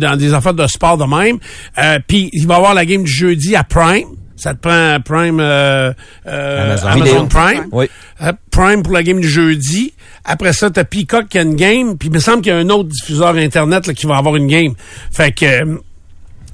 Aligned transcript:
dans 0.00 0.16
des 0.16 0.34
affaires 0.34 0.54
de 0.54 0.66
sport 0.66 0.98
de 0.98 1.04
même. 1.04 1.38
Euh, 1.78 1.98
Puis 2.06 2.30
il 2.32 2.46
va 2.46 2.54
y 2.54 2.56
avoir 2.56 2.74
la 2.74 2.84
game 2.84 3.04
du 3.04 3.12
jeudi 3.12 3.54
à 3.54 3.62
Prime. 3.62 4.08
Ça 4.36 4.54
te 4.54 4.60
prend 4.60 4.98
Prime 5.04 5.38
euh, 5.38 5.92
euh, 6.26 6.76
Amazon. 6.82 7.26
Prime. 7.26 7.66
Oui. 7.72 7.90
Euh, 8.22 8.32
Prime 8.50 8.82
pour 8.82 8.94
la 8.94 9.02
game 9.02 9.20
du 9.20 9.28
jeudi. 9.28 9.92
Après 10.24 10.54
ça, 10.54 10.70
t'as 10.70 10.84
Peacock 10.84 11.28
qui 11.28 11.38
a 11.38 11.42
une 11.42 11.56
game. 11.56 11.98
Puis 11.98 12.08
il 12.08 12.14
me 12.14 12.20
semble 12.20 12.40
qu'il 12.40 12.50
y 12.50 12.54
a 12.54 12.58
un 12.58 12.70
autre 12.70 12.88
diffuseur 12.88 13.34
Internet 13.34 13.86
là, 13.86 13.92
qui 13.92 14.06
va 14.06 14.16
avoir 14.16 14.36
une 14.36 14.46
game. 14.46 14.72
Fait 15.10 15.32
que... 15.32 15.78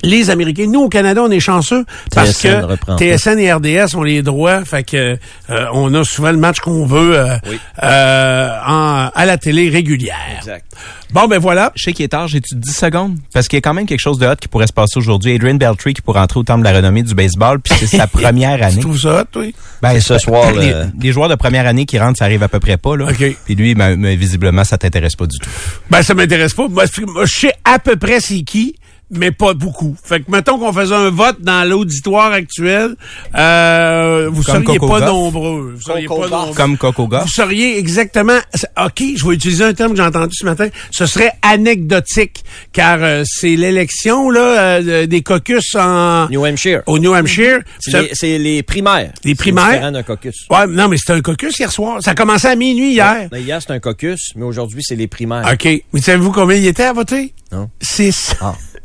les 0.03 0.31
Américains, 0.31 0.67
nous 0.69 0.81
au 0.83 0.89
Canada, 0.89 1.23
on 1.25 1.31
est 1.31 1.41
chanceux 1.41 1.85
parce 2.15 2.31
TSN 2.33 2.67
que 2.87 2.97
TSN 3.17 3.39
et 3.39 3.53
RDS 3.53 3.95
ont 3.97 4.03
les 4.03 4.23
droits, 4.23 4.65
fait 4.65 4.85
que 4.85 5.19
euh, 5.51 5.67
on 5.73 5.93
a 5.95 6.05
souvent 6.05 6.31
le 6.31 6.37
match 6.39 6.61
qu'on 6.61 6.85
veut 6.87 7.19
euh, 7.19 7.37
Oui. 7.49 7.59
euh, 7.83 8.51
en- 8.67 9.11
à 9.15 9.27
la 9.27 9.39
télé 9.39 9.69
régulière. 9.69 10.17
Exact. 10.39 10.65
Bon 11.13 11.27
ben 11.29 11.39
voilà. 11.39 11.73
Je 11.77 11.85
sais 11.85 11.93
qu'il 11.93 12.05
est 12.05 12.09
tard, 12.09 12.27
j'ai-tu 12.29 12.57
10 12.57 12.73
secondes? 12.77 13.17
Parce 13.33 13.47
qu'il 13.49 13.57
y 13.57 13.59
a 13.59 13.61
quand 13.63 13.75
même 13.75 13.87
quelque 13.87 14.01
chose 14.01 14.19
de 14.19 14.27
hot 14.27 14.35
qui 14.41 14.49
pourrait 14.49 14.67
se 14.67 14.73
passer 14.73 14.99
aujourd'hui. 14.99 15.35
Adrian 15.35 15.55
Beltry 15.55 15.95
qui 15.95 16.03
pourrait 16.03 16.21
entrer 16.21 16.41
au 16.41 16.43
temple 16.43 16.61
de 16.61 16.65
la 16.65 16.73
renommée 16.77 17.03
du 17.03 17.15
baseball, 17.15 17.61
puis 17.61 17.75
c'est 17.79 17.97
sa 17.97 18.07
première 18.09 18.59
Tu 18.59 18.65
année. 18.65 18.81
trouves 18.81 19.01
ça, 19.01 19.23
hot, 19.23 19.39
oui? 19.39 19.55
Ben, 19.83 20.01
ce 20.01 20.19
soir, 20.19 20.53
Les, 20.53 20.71
là. 20.73 20.87
les 21.01 21.13
joueurs 21.13 21.29
de 21.29 21.35
première 21.37 21.67
année 21.67 21.87
qui 21.87 21.99
rentrent, 21.99 22.19
ça 22.19 22.25
arrive 22.25 22.43
à 22.43 22.49
peu 22.49 22.59
près 22.61 22.77
pas, 22.77 22.97
là. 22.97 23.07
OK. 23.07 23.37
Puis 23.45 23.55
lui, 23.55 23.75
ben, 23.75 24.01
ben, 24.01 24.17
visiblement, 24.19 24.65
ça 24.65 24.79
t'intéresse 24.79 25.15
pas 25.17 25.27
du 25.27 25.39
tout. 25.39 25.49
Ben 25.91 26.03
ça 26.03 26.13
m'intéresse 26.15 26.55
pas. 26.55 26.67
Moi, 26.69 26.85
je 26.87 27.33
sais 27.33 27.53
à 27.65 27.79
peu 27.79 27.97
près 27.97 28.21
c'est 28.21 28.43
qui, 28.43 28.75
mais 29.11 29.31
pas 29.31 29.55
beaucoup. 29.55 29.97
Fait 30.03 30.21
que 30.21 30.31
mettons 30.31 30.59
qu'on 30.59 30.73
faisait 30.73 30.95
un 30.95 31.11
vote 31.11 31.41
dans 31.41 31.69
l'auditoire 31.69 32.33
actuel, 32.33 32.97
euh, 33.35 34.29
vous 34.33 34.43
Comme 34.43 34.65
seriez 34.65 34.79
Coco 34.79 34.89
pas 34.89 35.07
nombreux. 35.07 35.73
Vous 35.77 35.81
seriez 35.81 36.07
Coco 36.07 36.23
pas 36.23 36.29
nombreux. 36.29 36.55
Comme 36.55 36.77
Coco. 36.77 37.09
Vous 37.09 37.29
seriez 37.29 37.79
exactement. 37.79 38.39
OK, 38.85 39.03
je 39.17 39.27
vais 39.27 39.35
utiliser 39.35 39.65
un 39.65 39.75
terme 39.75 39.93
que 39.93 39.97
j'ai 39.99 40.03
entendu 40.03 40.35
ce 40.37 40.45
matin. 40.45 40.69
Ce 40.91 41.07
serait 41.07 41.33
anecdotique, 41.43 42.45
car 42.73 42.99
euh, 43.01 43.23
c'est 43.27 43.57
l'élection 43.57 44.31
là 44.31 44.41
euh, 44.81 45.07
des 45.07 45.23
caucus 45.23 45.75
en 45.77 46.29
New 46.29 46.45
Hampshire. 46.45 46.83
au 46.87 46.99
New 46.99 47.15
Hampshire. 47.15 47.61
C'est 47.79 48.01
les, 48.03 48.11
c'est 48.13 48.39
les 48.39 48.63
primaires. 48.63 49.13
Les 49.25 49.31
C'est 49.33 49.37
primaires? 49.37 49.71
différent 49.71 49.93
d'un 49.93 50.03
caucus. 50.03 50.47
Ouais, 50.51 50.67
non, 50.67 50.89
mais 50.89 50.97
c'était 50.97 51.13
un 51.13 51.21
caucus 51.23 51.59
hier 51.59 51.71
soir. 51.71 52.03
Ça 52.03 52.13
a 52.13 52.15
commencé 52.15 52.47
à 52.49 52.57
minuit 52.57 52.93
hier. 52.93 53.29
Mais 53.33 53.43
Hier, 53.43 53.61
c'est 53.63 53.73
un 53.73 53.79
caucus, 53.81 54.33
mais 54.35 54.45
aujourd'hui, 54.45 54.83
c'est 54.83 54.97
les 54.97 55.07
primaires. 55.07 55.49
OK. 55.53 55.69
Mais 55.93 56.01
savez-vous 56.01 56.33
combien 56.33 56.57
il 56.57 56.67
était 56.67 56.83
à 56.85 56.93
voter? 56.93 57.33
Non. 57.53 57.71
Six. 57.81 58.35
Ah. 58.41 58.55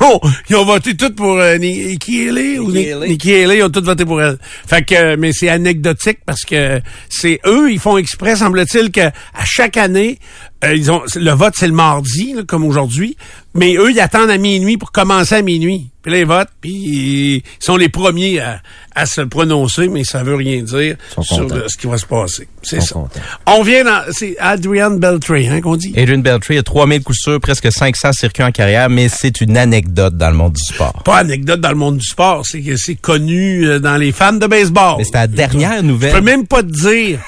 Ont, 0.12 0.18
ils 0.48 0.56
ont 0.56 0.64
voté 0.64 0.96
tous 0.96 1.10
pour 1.10 1.38
euh, 1.38 1.58
Nikki 1.58 2.28
Haley 2.28 2.58
ou 2.58 2.70
Nikki 2.70 2.86
Ni- 2.86 2.92
Haley. 2.92 3.08
Nikki 3.08 3.34
Haley, 3.34 3.58
ils 3.58 3.62
ont 3.64 3.68
tous 3.70 3.82
voté 3.82 4.04
pour 4.06 4.22
elle. 4.22 4.38
Fait 4.66 4.82
que, 4.82 4.94
euh, 4.94 5.16
mais 5.18 5.30
c'est 5.32 5.48
anecdotique 5.50 6.18
parce 6.24 6.42
que 6.42 6.80
c'est 7.10 7.38
eux, 7.46 7.70
ils 7.70 7.78
font 7.78 7.98
exprès, 7.98 8.36
semble-t-il, 8.36 8.90
que 8.92 9.00
à 9.02 9.44
chaque 9.44 9.76
année, 9.76 10.18
euh, 10.64 10.74
ils 10.74 10.90
ont 10.90 11.02
le 11.16 11.30
vote 11.32 11.52
c'est 11.56 11.66
le 11.66 11.74
mardi, 11.74 12.32
là, 12.34 12.42
comme 12.46 12.64
aujourd'hui, 12.64 13.16
mais 13.54 13.74
eux, 13.76 13.90
ils 13.90 14.00
attendent 14.00 14.30
à 14.30 14.38
minuit 14.38 14.76
pour 14.76 14.92
commencer 14.92 15.34
à 15.36 15.42
minuit. 15.42 15.88
Puis 16.02 16.12
là, 16.12 16.18
ils 16.18 16.24
votent, 16.26 16.48
puis 16.62 16.70
ils 16.72 17.42
sont 17.58 17.76
les 17.76 17.90
premiers 17.90 18.40
à, 18.40 18.62
à 18.94 19.04
se 19.04 19.20
prononcer, 19.20 19.88
mais 19.88 20.02
ça 20.02 20.22
veut 20.22 20.34
rien 20.34 20.62
dire 20.62 20.96
sur 21.20 21.46
le- 21.46 21.64
ce 21.68 21.76
qui 21.76 21.86
va 21.88 21.98
se 21.98 22.06
passer. 22.06 22.48
C'est 22.62 22.80
ça. 22.80 22.94
contents. 22.94 23.20
On 23.46 23.62
vient 23.62 23.84
dans, 23.84 24.00
c'est 24.12 24.34
Adrian 24.38 24.92
Beltray, 24.92 25.48
hein, 25.48 25.60
qu'on 25.60 25.76
dit? 25.76 25.92
Adrian 25.98 26.18
Beltry 26.20 26.56
a 26.56 26.62
3000 26.62 27.02
coups 27.02 27.18
sûrs, 27.18 27.38
presque 27.38 27.70
500 27.70 28.12
circuits 28.14 28.44
en 28.44 28.50
carrière, 28.52 28.88
mais 28.88 29.10
c'est 29.10 29.42
une 29.42 29.58
anecdote 29.58 30.16
dans 30.16 30.30
le 30.30 30.36
monde 30.36 30.54
du 30.54 30.64
sport. 30.74 31.02
pas 31.04 31.18
anecdote 31.18 31.60
dans 31.60 31.68
le 31.70 31.74
monde 31.76 31.98
du 31.98 32.06
sport, 32.06 32.46
c'est 32.46 32.62
que 32.62 32.76
c'est 32.76 32.94
connu 32.94 33.66
euh, 33.66 33.78
dans 33.78 33.98
les 33.98 34.12
fans 34.12 34.32
de 34.32 34.46
baseball. 34.46 34.94
Mais 34.98 35.04
c'est 35.04 35.12
la 35.14 35.26
dernière 35.26 35.72
Je 35.72 35.80
peux 35.80 35.86
nouvelle. 35.86 36.22
même 36.22 36.46
pas 36.46 36.62
te 36.62 36.68
dire, 36.68 37.18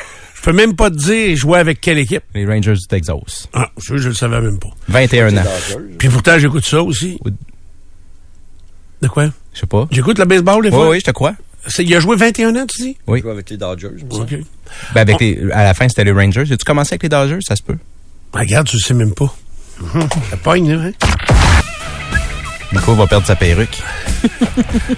je 0.42 0.50
peux 0.50 0.52
même 0.56 0.74
pas 0.74 0.90
te 0.90 0.96
dire 0.96 1.36
jouer 1.36 1.58
avec 1.60 1.80
quelle 1.80 1.98
équipe. 1.98 2.22
Les 2.34 2.44
Rangers 2.44 2.74
du 2.74 2.86
Texas. 2.88 3.48
Ah, 3.52 3.70
je, 3.80 3.96
je 3.96 4.08
le 4.08 4.14
savais 4.14 4.40
même 4.40 4.58
pas. 4.58 4.70
21 4.88 5.36
ans. 5.36 5.44
Puis 5.98 6.08
pourtant, 6.08 6.38
j'écoute 6.38 6.64
ça 6.64 6.82
aussi. 6.82 7.18
De 9.00 9.08
quoi? 9.08 9.26
Je 9.54 9.60
sais 9.60 9.66
pas. 9.66 9.86
J'écoute 9.90 10.18
le 10.18 10.24
baseball 10.24 10.62
des 10.62 10.68
Oui, 10.70 10.74
fois. 10.74 10.90
oui, 10.90 11.00
je 11.00 11.04
te 11.04 11.10
crois. 11.12 11.34
Il 11.78 11.94
a 11.94 12.00
joué 12.00 12.16
21 12.16 12.56
ans, 12.56 12.66
tu 12.66 12.82
dis? 12.82 12.96
Oui. 13.06 13.20
Joue 13.20 13.30
avec 13.30 13.48
les 13.50 13.56
Dodgers. 13.56 13.88
il. 13.96 14.04
OK. 14.20 14.34
Ben, 14.94 15.00
avec 15.02 15.20
les, 15.20 15.38
à 15.52 15.62
la 15.64 15.74
fin, 15.74 15.88
c'était 15.88 16.04
les 16.04 16.10
Rangers. 16.12 16.42
As-tu 16.50 16.64
commencé 16.64 16.94
avec 16.94 17.04
les 17.04 17.08
Dodgers? 17.08 17.38
Ça 17.40 17.54
se 17.54 17.62
peut. 17.62 17.76
Ah, 18.32 18.40
Regarde, 18.40 18.66
tu 18.66 18.76
le 18.76 18.82
sais 18.82 18.94
même 18.94 19.14
pas. 19.14 19.32
Ça 20.30 20.36
pogne, 20.36 20.72
là, 20.72 20.82
hein? 20.88 20.92
Va 22.74 23.06
perdre 23.06 23.26
sa 23.26 23.36
perruque. 23.36 23.82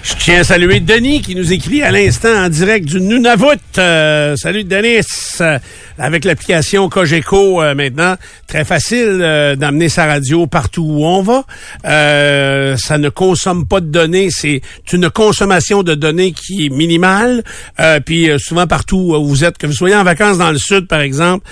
Je 0.01 0.13
tiens 0.15 0.39
à 0.39 0.43
saluer 0.45 0.79
Denis 0.79 1.21
qui 1.21 1.35
nous 1.35 1.51
écrit 1.51 1.83
à 1.83 1.91
l'instant 1.91 2.33
en 2.33 2.47
direct 2.47 2.85
du 2.85 3.01
Nunavut. 3.01 3.59
Euh, 3.77 4.35
salut 4.37 4.63
Denis. 4.63 5.05
Euh, 5.41 5.59
avec 5.97 6.23
l'application 6.23 6.87
Cogeco 6.87 7.61
euh, 7.61 7.75
maintenant, 7.75 8.15
très 8.47 8.63
facile 8.63 9.19
d'amener 9.57 9.89
sa 9.89 10.05
radio 10.05 10.47
partout 10.47 10.83
où 10.83 11.05
on 11.05 11.21
va. 11.21 11.43
Ça 11.83 12.97
ne 12.97 13.09
consomme 13.09 13.67
pas 13.67 13.81
de 13.81 13.87
données, 13.87 14.29
c'est 14.31 14.61
une 14.93 15.09
consommation 15.09 15.83
de 15.83 15.95
données 15.95 16.31
qui 16.31 16.65
est 16.65 16.69
minimale. 16.69 17.43
Puis 18.05 18.29
souvent 18.37 18.67
partout 18.67 19.15
où 19.17 19.27
vous 19.27 19.43
êtes, 19.43 19.57
que 19.57 19.67
vous 19.67 19.73
soyez 19.73 19.95
en 19.95 20.03
vacances 20.03 20.37
dans 20.37 20.51
le 20.51 20.59
sud 20.59 20.87
par 20.87 21.01
exemple, 21.01 21.45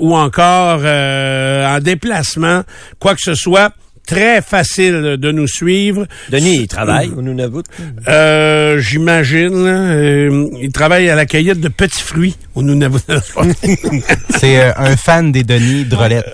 ou 0.00 0.14
encore 0.14 0.80
en 0.84 1.78
déplacement, 1.80 2.62
quoi 2.98 3.14
que 3.14 3.22
ce 3.22 3.34
soit. 3.34 3.72
Très 4.06 4.42
facile 4.42 5.16
de 5.18 5.32
nous 5.32 5.46
suivre. 5.46 6.06
Denis, 6.30 6.56
il 6.62 6.68
travaille 6.68 7.08
au 7.16 7.22
Nunavut. 7.22 7.62
Euh, 8.06 8.78
j'imagine. 8.78 9.54
euh, 9.54 10.46
il 10.60 10.70
travaille 10.72 11.08
à 11.08 11.14
la 11.14 11.24
cueillette 11.26 11.60
de 11.60 11.68
petits 11.68 12.02
fruits 12.02 12.36
au 12.54 12.62
Nunavut. 12.62 12.98
C'est 14.38 14.60
euh, 14.60 14.72
un 14.76 14.96
fan 14.96 15.32
des 15.32 15.42
Denis 15.44 15.84
Drolette 15.84 16.26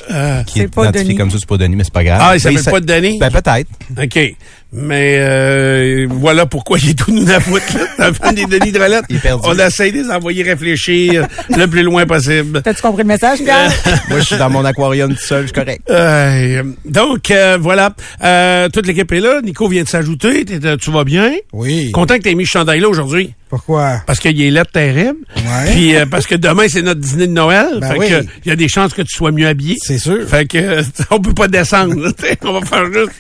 qui 0.47 0.59
C'est 0.59 0.65
est 0.65 0.69
pas 0.75 0.83
identifié 0.85 1.05
Denis. 1.09 1.17
comme 1.17 1.31
ça, 1.31 1.37
c'est 1.39 1.49
pas 1.49 1.57
Denis, 1.59 1.77
mais 1.77 1.85
c'est 1.85 1.93
pas 1.93 2.05
grave. 2.05 2.19
ah, 2.23 2.33
il 2.35 2.41
s'appelle 2.41 2.59
sa- 2.59 2.71
pas 2.73 2.81
Denis? 2.81 3.19
Ben, 3.19 3.31
peut-être. 3.31 3.69
OK. 4.03 4.35
Mais 4.73 5.17
euh, 5.19 6.07
voilà 6.09 6.47
pourquoi 6.47 6.79
il 6.79 6.91
est 6.91 7.09
au 7.09 7.11
Nunavut. 7.11 7.55
là. 7.55 7.61
C'est 7.97 8.03
un 8.05 8.13
fan 8.15 8.35
des 8.35 8.45
Denis 8.47 8.71
Drolette. 8.71 9.05
Il 9.09 9.17
est 9.17 9.19
perdu. 9.19 9.43
On 9.45 9.59
essaie 9.59 9.91
de 9.91 9.99
les 10.03 10.11
envoyer 10.11 10.43
réfléchir 10.45 11.27
le 11.49 11.67
plus 11.67 11.83
loin 11.83 12.07
possible. 12.07 12.63
T'as-tu 12.63 12.81
compris 12.83 13.03
le 13.03 13.09
message, 13.09 13.41
Pierre? 13.43 13.73
Moi, 14.09 14.21
je 14.21 14.25
suis 14.25 14.37
dans 14.37 14.49
mon 14.51 14.65
aquarium 14.65 15.13
tout 15.15 15.21
seul, 15.21 15.43
je 15.43 15.47
suis 15.49 15.53
correct. 15.55 15.83
Euh, 15.91 16.63
donc, 16.85 17.31
euh, 17.33 17.59
voilà. 17.61 17.93
Euh, 18.23 18.69
toute 18.69 18.87
l'équipe 18.87 19.11
est 19.11 19.21
là. 19.21 19.41
Nico 19.43 19.67
vient 19.69 19.83
de 19.83 19.89
s'ajouter. 19.89 20.45
Euh, 20.65 20.77
Tu 20.77 20.91
vas 20.93 21.05
bien? 21.05 21.33
Oui. 21.53 21.91
Content 21.91 22.17
que 22.19 22.23
tu 22.23 22.31
aies 22.31 22.35
mis 22.37 22.47
ce 22.47 22.51
chandail-là 22.53 22.89
aujourd'hui. 22.89 23.35
Pourquoi? 23.51 24.01
Parce 24.07 24.21
qu'il 24.21 24.41
est 24.41 24.51
là 24.51 24.65
terrible. 24.65 25.19
Ouais. 25.37 25.73
Puis 25.73 25.97
euh, 25.97 26.07
parce 26.07 26.27
que 26.27 26.37
demain, 26.37 26.67
c'est 26.69 26.83
notre 26.83 27.01
dîner 27.01 27.27
de 27.27 27.33
Noël. 27.33 27.67
Ben 27.81 27.93
fait 27.93 27.99
oui. 27.99 28.09
que 28.09 28.25
il 28.45 28.49
y 28.49 28.51
a 28.53 28.57
des 28.57 28.69
chances 28.69 28.95
que 28.95 29.03
tu 29.03 29.13
sois 29.17 29.33
mieux 29.33 29.49
habillé. 29.49 29.77
C'est 29.83 29.99
sûr. 29.99 30.27
Fait 30.29 30.47
que 30.47 30.81
on 31.11 31.21
peut 31.21 31.35
pas 31.35 31.49
descendre. 31.49 31.95
on 32.43 32.53
va 32.53 32.61
faire 32.65 32.87
juste 32.87 33.11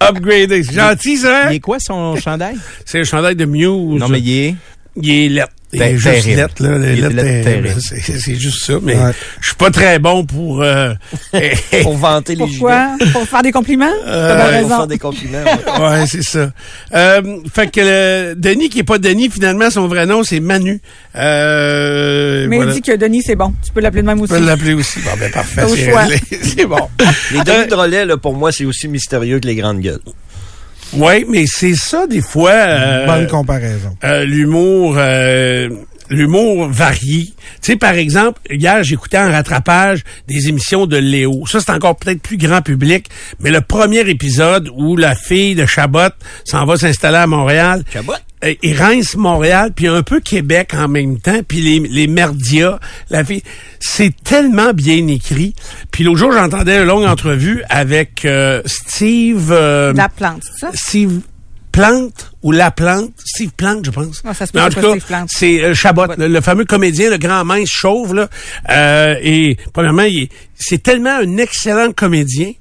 upgrader. 0.00 0.62
C'est 0.64 0.74
gentil, 0.74 1.18
ça? 1.18 1.44
hein? 1.44 1.48
Il 1.50 1.56
est 1.56 1.60
quoi 1.60 1.76
son 1.78 2.16
chandail? 2.20 2.56
C'est 2.86 3.00
un 3.00 3.04
chandail 3.04 3.36
de 3.36 3.44
Muse. 3.44 4.00
Non, 4.00 4.08
mais 4.08 4.20
il 4.20 4.30
est... 4.30 4.54
Il 4.96 5.10
est 5.10 5.28
lettre. 5.28 5.52
Ter- 5.78 5.96
juste 5.96 6.04
là. 6.06 6.12
Il 6.24 6.30
est 6.30 6.36
lettre 6.36 6.62
lettre 6.62 7.14
terrible. 7.16 7.44
terrible. 7.44 7.74
C'est 7.80 8.00
c'est 8.18 8.34
juste 8.34 8.64
ça. 8.64 8.74
Mais 8.82 8.94
Ouais. 8.96 9.12
je 9.40 9.46
suis 9.46 9.56
pas 9.56 9.70
très 9.70 9.98
bon 9.98 10.24
pour... 10.24 10.62
euh, 10.62 10.92
Pour 11.82 11.96
vanter 11.96 12.34
les 12.34 12.46
gilets. 12.46 12.58
Pourquoi? 12.58 12.96
Pour 13.12 13.26
faire 13.28 13.42
des 13.42 13.52
compliments? 13.52 13.86
Ouais, 13.86 14.36
Pour 14.36 14.46
raison. 14.50 14.68
faire 14.68 14.86
des 14.86 14.98
compliments. 14.98 15.42
ouais. 15.44 15.88
ouais, 16.00 16.06
c'est 16.06 16.22
ça. 16.22 16.50
Euh, 16.94 17.22
fait 17.52 17.70
que 17.70 17.80
le 17.80 18.34
Denis, 18.34 18.68
qui 18.68 18.80
est 18.80 18.84
pas 18.84 18.98
Denis, 18.98 19.30
finalement, 19.30 19.70
son 19.70 19.88
vrai 19.88 20.06
nom, 20.06 20.22
c'est 20.24 20.40
Manu. 20.40 20.80
Euh, 21.16 22.46
Mais 22.48 22.56
voilà. 22.56 22.72
il 22.72 22.74
dit 22.74 22.82
que 22.82 22.96
Denis, 22.96 23.22
c'est 23.22 23.36
bon. 23.36 23.52
Tu 23.64 23.72
peux 23.72 23.80
l'appeler 23.80 24.02
de 24.02 24.06
même 24.06 24.20
aussi. 24.20 24.32
peut 24.32 24.40
l'appeler 24.44 24.74
aussi. 24.74 25.00
Bon, 25.00 25.10
ben, 25.18 25.30
parfait. 25.30 25.62
C'est 25.68 25.90
choix. 25.90 26.02
réglé. 26.02 26.20
C'est 26.42 26.66
bon. 26.66 26.88
Les 27.32 27.42
Denis 27.42 27.66
Drolet, 27.68 28.04
là, 28.04 28.16
pour 28.16 28.34
moi, 28.34 28.52
c'est 28.52 28.64
aussi 28.64 28.88
mystérieux 28.88 29.40
que 29.40 29.46
les 29.46 29.54
grandes 29.56 29.80
gueules. 29.80 30.00
Oui, 30.92 31.24
mais 31.28 31.44
c'est 31.46 31.74
ça, 31.74 32.06
des 32.06 32.20
fois. 32.20 32.50
euh, 32.52 33.06
Bonne 33.06 33.26
comparaison. 33.26 33.96
euh, 34.04 34.24
l'humour 34.24 34.94
euh, 34.98 35.68
l'humour 36.10 36.68
varié. 36.68 37.24
Tu 37.62 37.72
sais, 37.72 37.76
par 37.76 37.94
exemple, 37.94 38.40
hier, 38.50 38.82
j'écoutais 38.84 39.18
en 39.18 39.30
rattrapage 39.30 40.04
des 40.28 40.48
émissions 40.48 40.86
de 40.86 40.98
Léo. 40.98 41.46
Ça, 41.46 41.60
c'est 41.60 41.72
encore 41.72 41.96
peut-être 41.96 42.20
plus 42.20 42.36
grand 42.36 42.60
public, 42.62 43.06
mais 43.40 43.50
le 43.50 43.62
premier 43.62 44.00
épisode 44.08 44.70
où 44.76 44.96
la 44.96 45.14
fille 45.14 45.54
de 45.54 45.64
Chabot 45.66 46.10
s'en 46.44 46.66
va 46.66 46.76
s'installer 46.76 47.16
à 47.16 47.26
Montréal. 47.26 47.82
Chabot? 47.92 48.12
Euh, 48.44 48.54
Et 48.62 48.72
Reims, 48.74 49.16
Montréal, 49.16 49.72
puis 49.74 49.86
un 49.86 50.02
peu 50.02 50.20
Québec 50.20 50.72
en 50.74 50.88
même 50.88 51.18
temps, 51.18 51.40
puis 51.46 51.60
les, 51.60 51.80
les 51.80 52.06
merdias, 52.06 52.78
la 53.10 53.24
fille, 53.24 53.42
c'est 53.80 54.12
tellement 54.22 54.72
bien 54.72 55.06
écrit. 55.08 55.54
Puis 55.90 56.04
l'autre 56.04 56.18
jour, 56.18 56.32
j'entendais 56.32 56.76
une 56.78 56.84
longue 56.86 57.04
entrevue 57.04 57.62
avec 57.68 58.24
euh, 58.24 58.60
Steve... 58.66 59.48
euh, 59.50 59.92
La 59.94 60.08
plante, 60.08 60.42
c'est 60.42 60.66
ça? 60.66 60.70
Steve 60.74 61.20
Plante 61.74 62.32
ou 62.42 62.52
La 62.52 62.70
Plante, 62.70 63.12
Steve 63.24 63.50
Plante, 63.56 63.84
je 63.84 63.90
pense. 63.90 64.22
Ah, 64.24 64.32
ça 64.34 64.46
se 64.46 64.52
peut 64.52 64.60
en 64.60 64.68
tout 64.68 64.80
cas, 64.80 64.90
Steve 64.90 65.04
Plante. 65.06 65.28
c'est 65.30 65.62
euh, 65.62 65.74
Chabot, 65.74 66.06
le, 66.16 66.28
le 66.28 66.40
fameux 66.40 66.64
comédien, 66.64 67.10
le 67.10 67.18
grand 67.18 67.44
mince 67.44 67.68
chauve 67.68 68.14
là. 68.14 68.28
Euh, 68.70 69.16
et 69.22 69.56
premièrement, 69.72 70.02
il 70.02 70.24
est- 70.24 70.28
c'est 70.54 70.82
tellement 70.82 71.16
un 71.20 71.36
excellent 71.38 71.90
comédien. 71.92 72.52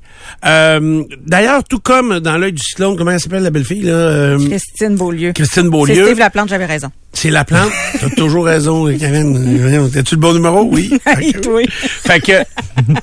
Euh, 0.45 1.04
D'ailleurs, 1.27 1.63
tout 1.65 1.80
comme 1.80 2.19
dans 2.21 2.38
l'œil 2.38 2.54
du 2.54 2.62
cyclone, 2.63 2.95
comment 2.98 3.12
elle 3.12 3.19
s'appelle 3.19 3.44
la 3.44 3.50
belle 3.50 3.65
fille 3.65 3.81
là 3.83 3.92
euh, 3.94 4.39
Christine 4.50 4.95
Beaulieu. 4.95 5.33
Christine 5.33 5.63
C'est 5.63 5.69
Beaulieu. 5.69 6.06
Steve 6.06 6.18
Laplante, 6.19 6.48
j'avais 6.50 6.66
raison. 6.66 6.89
C'est 7.12 7.30
la 7.30 7.44
plante. 7.44 7.71
T'as 8.00 8.09
toujours 8.09 8.45
raison, 8.45 8.86
Karen. 8.98 9.89
T'as-tu 9.92 10.16
le 10.16 10.21
bon 10.21 10.33
numéro? 10.33 10.62
Oui. 10.71 10.94
Oui. 11.50 11.66
Fait 11.69 12.19
que 12.21 12.31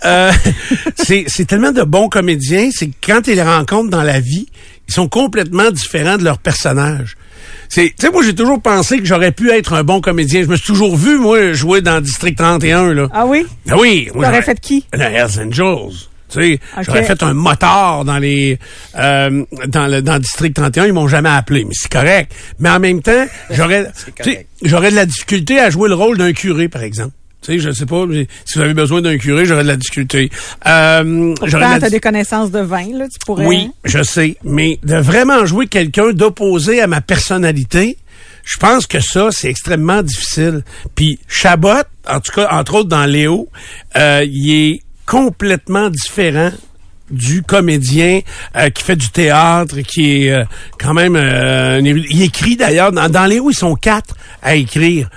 euh, 0.05 0.33
c'est 0.97 1.25
c'est 1.29 1.45
tellement 1.45 1.73
de 1.73 1.83
bons 1.83 2.09
comédiens, 2.09 2.71
c'est 2.73 2.87
que 2.89 2.95
quand 3.06 3.27
ils 3.29 3.35
les 3.37 3.43
rencontrent 3.43 3.91
dans 3.91 4.03
la 4.03 4.19
vie, 4.21 4.47
ils 4.91 4.95
sont 4.95 5.09
complètement 5.09 5.71
différents 5.71 6.19
de 6.19 6.25
leur 6.25 6.39
personnage. 6.39 7.17
C'est, 7.69 7.91
tu 7.91 8.07
sais, 8.07 8.11
moi 8.11 8.23
j'ai 8.25 8.35
toujours 8.35 8.61
pensé 8.61 8.99
que 8.99 9.05
j'aurais 9.05 9.31
pu 9.33 9.51
être 9.53 9.73
un 9.75 9.85
bon 9.85 10.01
comédien. 10.01 10.43
Je 10.43 10.49
me 10.49 10.57
suis 10.57 10.67
toujours 10.67 10.97
vu 10.97 11.19
moi 11.19 11.53
jouer 11.53 11.81
dans 11.81 12.01
District 12.01 12.37
31 12.37 12.93
là. 12.95 13.09
Ah 13.13 13.27
oui? 13.27 13.47
Ah 13.69 13.77
oui, 13.79 14.09
T'aurais 14.13 14.27
j'aurais- 14.27 14.43
fait 14.43 14.61
qui? 14.61 14.85
Le 14.93 15.03
Hells 15.03 15.41
Angels. 15.41 15.95
Tu 16.29 16.41
sais, 16.43 16.61
Ok. 16.77 16.85
j'aurais 16.85 17.03
fait 17.05 17.23
un 17.25 17.35
motard 17.35 18.05
dans 18.05 18.19
les 18.19 18.59
euh, 18.99 19.45
dans 19.67 19.87
le 19.89 20.01
dans 20.03 20.19
District 20.19 20.55
31, 20.55 20.87
ils 20.87 20.93
m'ont 20.93 21.09
jamais 21.09 21.29
appelé, 21.29 21.65
mais 21.65 21.75
c'est 21.75 21.91
correct. 21.91 22.33
Mais 22.61 22.71
en 22.71 22.79
même 22.81 23.03
temps, 23.03 23.27
j'aurais 23.51 23.87
tu 24.23 24.33
sais, 24.33 24.47
j'aurais 24.63 24.91
de 24.91 24.97
la 24.97 25.07
difficulté 25.07 25.59
à 25.61 25.71
jouer 25.71 25.89
le 25.89 25.95
rôle 25.97 26.19
d'un 26.19 26.33
curé 26.33 26.69
par 26.69 26.83
exemple. 26.83 27.13
Tu 27.43 27.53
sais, 27.53 27.59
je 27.59 27.71
sais 27.71 27.87
pas, 27.87 28.05
mais 28.07 28.27
si 28.45 28.59
vous 28.59 28.65
avez 28.65 28.75
besoin 28.75 29.01
d'un 29.01 29.17
curé, 29.17 29.47
j'aurais 29.47 29.63
de 29.63 29.69
la 29.69 29.77
difficulté. 29.77 30.31
Euh, 30.67 31.03
j'aurais 31.03 31.35
de 31.35 31.51
Pourtant, 31.51 31.59
la 31.61 31.81
t'as 31.81 31.87
di- 31.87 31.93
des 31.93 32.01
connaissances 32.01 32.51
de 32.51 32.61
vin, 32.61 32.99
là, 32.99 33.07
tu 33.09 33.19
pourrais. 33.25 33.47
oui, 33.47 33.71
je 33.85 34.03
sais, 34.03 34.37
mais 34.45 34.79
de 34.83 34.97
vraiment 34.97 35.47
jouer 35.47 35.67
quelqu'un 35.67 36.13
d'opposé 36.13 36.83
à 36.83 36.87
ma 36.87 37.01
personnalité, 37.01 37.97
je 38.45 38.59
pense 38.59 38.87
que 38.87 39.01
ça, 39.01 39.29
c'est 39.31 39.49
extrêmement 39.49 40.03
difficile. 40.03 40.63
Puis 40.95 41.19
Chabot, 41.29 41.83
en 42.07 42.21
tout 42.21 42.33
cas, 42.33 42.49
entre 42.51 42.75
autres 42.75 42.89
dans 42.89 43.07
Léo, 43.07 43.49
euh, 43.97 44.25
il 44.29 44.51
est 44.75 44.81
complètement 45.07 45.89
différent 45.91 46.51
du 47.11 47.43
comédien 47.43 48.21
euh, 48.57 48.71
qui 48.71 48.85
fait 48.85 48.97
du 48.97 49.09
théâtre, 49.11 49.81
qui 49.81 50.27
est 50.27 50.33
euh, 50.33 50.45
quand 50.79 50.95
même... 50.95 51.17
euh, 51.17 51.81
il 51.83 52.23
écrit 52.23 52.57
d'ailleurs, 52.57 52.93
dans, 52.93 53.09
dans 53.09 53.27
Léo, 53.27 53.51
ils 53.51 53.55
sont 53.57 53.75
quatre 53.75 54.15
à 54.43 54.55
écrire 54.57 55.09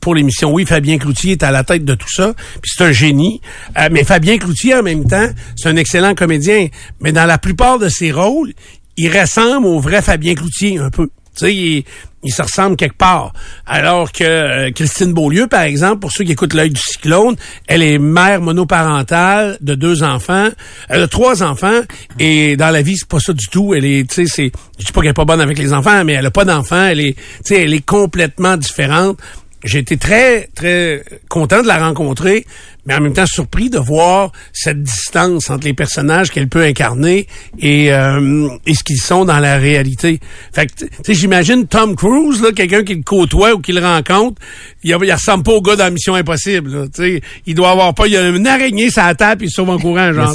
pour 0.00 0.14
l'émission. 0.14 0.52
Oui, 0.52 0.66
Fabien 0.66 0.98
Cloutier 0.98 1.32
est 1.32 1.42
à 1.42 1.50
la 1.50 1.64
tête 1.64 1.84
de 1.84 1.94
tout 1.94 2.10
ça, 2.10 2.34
puis 2.60 2.70
c'est 2.74 2.84
un 2.84 2.92
génie. 2.92 3.40
Euh, 3.78 3.88
mais 3.90 4.04
Fabien 4.04 4.38
Cloutier, 4.38 4.74
en 4.74 4.82
même 4.82 5.06
temps, 5.06 5.28
c'est 5.56 5.68
un 5.68 5.76
excellent 5.76 6.14
comédien. 6.14 6.68
Mais 7.00 7.12
dans 7.12 7.26
la 7.26 7.38
plupart 7.38 7.78
de 7.78 7.88
ses 7.88 8.12
rôles, 8.12 8.52
il 8.96 9.16
ressemble 9.16 9.66
au 9.66 9.80
vrai 9.80 10.02
Fabien 10.02 10.34
Cloutier 10.34 10.78
un 10.78 10.90
peu. 10.90 11.08
Tu 11.36 11.44
sais, 11.44 11.54
il, 11.54 11.84
il 12.24 12.32
se 12.32 12.42
ressemble 12.42 12.76
quelque 12.76 12.96
part. 12.96 13.32
Alors 13.66 14.10
que 14.10 14.24
euh, 14.24 14.70
Christine 14.72 15.12
Beaulieu, 15.12 15.46
par 15.46 15.62
exemple, 15.62 16.00
pour 16.00 16.12
ceux 16.12 16.24
qui 16.24 16.32
écoutent 16.32 16.54
l'œil 16.54 16.70
du 16.70 16.80
cyclone, 16.80 17.36
elle 17.66 17.82
est 17.82 17.98
mère 17.98 18.40
monoparentale 18.40 19.56
de 19.60 19.74
deux 19.74 20.02
enfants, 20.02 20.48
elle 20.88 21.02
a 21.02 21.08
trois 21.08 21.42
enfants, 21.42 21.80
et 22.18 22.56
dans 22.56 22.70
la 22.70 22.82
vie, 22.82 22.96
c'est 22.96 23.08
pas 23.08 23.20
ça 23.20 23.32
du 23.32 23.46
tout. 23.46 23.74
Elle 23.74 23.84
est, 23.84 24.08
tu 24.08 24.26
sais, 24.26 24.26
c'est, 24.26 24.52
je 24.78 24.86
dis 24.86 24.92
pas 24.92 25.00
qu'elle 25.00 25.10
est 25.10 25.14
pas 25.14 25.24
bonne 25.24 25.40
avec 25.40 25.58
les 25.58 25.72
enfants, 25.72 26.04
mais 26.04 26.14
elle 26.14 26.26
a 26.26 26.30
pas 26.30 26.44
d'enfants, 26.44 26.86
elle 26.86 27.00
est, 27.00 27.14
tu 27.14 27.54
sais, 27.54 27.62
elle 27.62 27.74
est 27.74 27.84
complètement 27.84 28.56
différente. 28.56 29.18
J'ai 29.64 29.80
été 29.80 29.96
très, 29.96 30.48
très 30.54 31.02
content 31.28 31.62
de 31.62 31.66
la 31.66 31.78
rencontrer, 31.84 32.46
mais 32.86 32.94
en 32.94 33.00
même 33.00 33.12
temps 33.12 33.26
surpris 33.26 33.70
de 33.70 33.78
voir 33.78 34.30
cette 34.52 34.82
distance 34.84 35.50
entre 35.50 35.64
les 35.66 35.74
personnages 35.74 36.30
qu'elle 36.30 36.46
peut 36.48 36.62
incarner 36.62 37.26
et, 37.58 37.92
euh, 37.92 38.48
et 38.66 38.74
ce 38.74 38.84
qu'ils 38.84 39.00
sont 39.00 39.24
dans 39.24 39.40
la 39.40 39.58
réalité. 39.58 40.20
Fait 40.52 40.66
que, 40.68 40.72
tu 40.84 40.88
sais, 41.04 41.14
j'imagine 41.14 41.66
Tom 41.66 41.96
Cruise, 41.96 42.40
là, 42.40 42.52
quelqu'un 42.52 42.84
qui 42.84 42.94
le 42.94 43.02
côtoie 43.02 43.52
ou 43.54 43.58
qui 43.58 43.72
le 43.72 43.80
rencontre, 43.84 44.40
il, 44.84 44.90
il 45.02 45.12
ressemble 45.12 45.42
pas 45.42 45.52
au 45.52 45.60
gars 45.60 45.74
dans 45.74 45.92
Mission 45.92 46.14
Impossible. 46.14 46.70
Là, 46.82 46.86
tu 46.94 47.02
sais, 47.02 47.20
il 47.46 47.54
doit 47.56 47.70
avoir 47.72 47.92
pas, 47.94 48.06
il 48.06 48.12
y 48.12 48.16
a 48.16 48.28
une 48.28 48.46
araignée 48.46 48.90
sur 48.90 49.02
la 49.02 49.16
table, 49.16 49.38
puis 49.38 49.48
il 49.48 49.50
sauve 49.50 49.70
en 49.70 49.78
courant, 49.78 50.12
genre. 50.12 50.32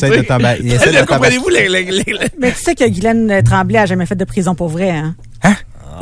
Comprenez-vous 1.06 1.50
les, 1.50 1.70
les, 1.70 1.84
les- 1.86 2.04
les- 2.04 2.18
Mais 2.40 2.52
tu 2.52 2.62
sais 2.62 2.76
que 2.76 2.84
Guylaine 2.90 3.42
Tremblay 3.46 3.78
a 3.80 3.86
jamais 3.86 4.06
fait 4.06 4.16
de 4.16 4.26
prison 4.26 4.54
pour 4.54 4.68
vrai, 4.68 4.90
hein? 4.90 5.16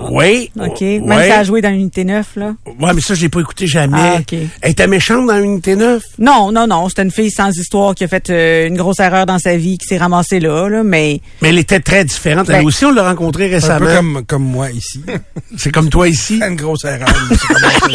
Oui. 0.09 0.51
OK. 0.59 0.81
ouais. 0.81 0.99
Même 1.05 1.19
si 1.19 1.25
elle 1.25 1.31
a 1.31 1.43
joué 1.43 1.61
dans 1.61 1.69
l'unité 1.69 2.03
9, 2.03 2.35
là. 2.35 2.53
Ouais, 2.79 2.93
mais 2.93 3.01
ça, 3.01 3.13
je 3.13 3.21
l'ai 3.21 3.29
pas 3.29 3.39
écouté 3.39 3.67
jamais. 3.67 3.97
Ah, 3.99 4.17
OK. 4.19 4.33
Elle 4.61 4.71
était 4.71 4.87
méchante 4.87 5.27
dans 5.27 5.37
Unité 5.37 5.75
9. 5.75 6.03
Non, 6.19 6.51
non, 6.51 6.67
non. 6.67 6.89
C'était 6.89 7.03
une 7.03 7.11
fille 7.11 7.31
sans 7.31 7.49
histoire 7.57 7.95
qui 7.95 8.03
a 8.03 8.07
fait 8.07 8.29
euh, 8.29 8.67
une 8.67 8.77
grosse 8.77 8.99
erreur 8.99 9.25
dans 9.25 9.39
sa 9.39 9.55
vie, 9.57 9.77
qui 9.77 9.87
s'est 9.87 9.97
ramassée 9.97 10.39
là, 10.39 10.67
là. 10.69 10.83
Mais 10.83 11.21
Mais 11.41 11.49
elle 11.49 11.59
était 11.59 11.79
très 11.79 12.03
différente. 12.05 12.49
Elle 12.49 12.57
Ben- 12.59 12.65
aussi, 12.65 12.85
on 12.85 12.91
l'a 12.91 13.03
rencontrée 13.07 13.45
Un 13.45 13.49
peu 13.49 13.53
récemment. 13.55 13.95
comme, 13.95 14.23
comme 14.27 14.43
moi 14.43 14.69
ici. 14.71 15.01
C'est 15.57 15.71
comme 15.71 15.89
toi 15.89 16.07
ici? 16.07 16.39
C'est 16.39 16.47
une 16.47 16.55
grosse 16.55 16.83
erreur. 16.85 17.07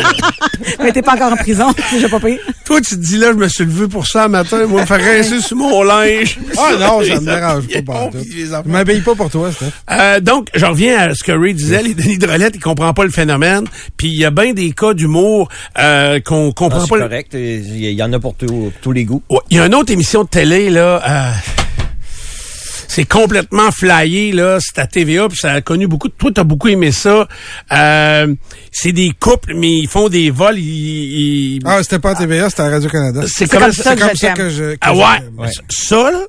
mais 0.78 0.86
ça. 0.86 0.92
t'es 0.92 1.02
pas 1.02 1.14
encore 1.14 1.32
en 1.32 1.36
prison. 1.36 1.72
J'ai 2.00 2.08
pas 2.08 2.20
payé. 2.20 2.40
Toi, 2.64 2.80
tu 2.80 2.96
te 2.96 3.00
dis 3.00 3.18
là, 3.18 3.28
je 3.32 3.36
me 3.38 3.48
suis 3.48 3.64
levé 3.64 3.88
pour 3.88 4.06
ça 4.06 4.24
un 4.24 4.28
matin, 4.28 4.66
moi, 4.66 4.82
me 4.82 4.86
faire 4.86 5.00
rincer 5.02 5.40
sur 5.40 5.56
mon 5.56 5.82
linge. 5.82 6.38
Ah 6.58 6.70
non, 6.78 7.02
ça 7.04 7.20
me 7.20 7.24
dérange 7.26 7.66
pas. 7.84 8.10
Les 8.14 8.46
Je 8.46 8.68
m'habille 8.70 9.00
pas 9.00 9.14
pour 9.14 9.30
toi, 9.30 9.50
Steph. 9.52 9.66
Euh, 9.90 10.20
donc, 10.20 10.48
je 10.54 10.64
reviens 10.66 10.98
à 10.98 11.14
ce 11.14 11.22
que 11.24 11.32
Ray 11.32 11.54
disait, 11.54 11.82
les 11.86 11.94
Denis 11.94 12.18
de 12.18 12.26
Rolette, 12.26 12.52
ils 12.56 12.60
comprennent 12.60 12.94
pas 12.94 13.04
le 13.04 13.10
phénomène. 13.10 13.64
Puis 13.96 14.08
il 14.08 14.16
y 14.18 14.24
a 14.24 14.30
bien 14.30 14.52
des 14.52 14.70
cas 14.72 14.94
d'humour 14.94 15.48
euh, 15.78 16.20
qu'on 16.20 16.46
Non, 16.46 16.52
comprend 16.52 16.80
c'est 16.80 16.88
pas. 16.88 16.96
le- 16.96 17.02
correct. 17.04 17.34
Il 17.34 17.90
y 17.92 18.02
en 18.02 18.12
a 18.12 18.18
pour 18.18 18.34
tous- 18.34 18.72
tous 18.82 18.92
les 18.92 19.04
goûts. 19.04 19.22
Ouais, 19.30 19.38
Il 19.50 19.56
y 19.56 19.60
a 19.60 19.66
une 19.66 19.74
autre 19.74 19.92
émission 19.92 20.24
de 20.24 20.28
télé, 20.28 20.70
là. 20.70 21.02
euh, 21.08 21.30
c'est 22.88 23.04
complètement 23.04 23.70
flyé, 23.70 24.32
là. 24.32 24.58
C'est 24.60 24.78
à 24.80 24.86
TVA, 24.86 25.28
puis 25.28 25.38
ça 25.38 25.52
a 25.52 25.60
connu 25.60 25.86
beaucoup. 25.86 26.08
de- 26.08 26.14
Toi, 26.14 26.30
t'as 26.34 26.44
beaucoup 26.44 26.68
aimé 26.68 26.92
ça. 26.92 27.26
Euh, 27.72 28.34
c'est 28.72 28.92
des 28.92 29.12
couples, 29.18 29.54
mais 29.54 29.70
ils 29.78 29.88
font 29.88 30.08
des 30.08 30.30
vols. 30.30 30.58
Ils, 30.58 31.56
ils- 31.56 31.60
Ah, 31.64 31.82
c'était 31.82 31.98
pas 31.98 32.10
à 32.10 32.14
TVA, 32.14 32.48
c'était 32.50 32.62
à 32.62 32.70
Radio-Canada. 32.70 33.22
c'est 33.26 33.50
comme 33.50 33.72
ça 33.72 33.82
C'est 33.82 33.94
que 33.94 34.00
comme 34.00 34.10
je 34.12 34.16
ça 34.18 34.26
t'aime. 34.28 34.36
que 34.36 34.50
je. 34.50 34.72
que 34.74 34.78
Ah 34.80 34.94
ouais, 34.94 35.50
ça 35.68 36.10
là, 36.10 36.20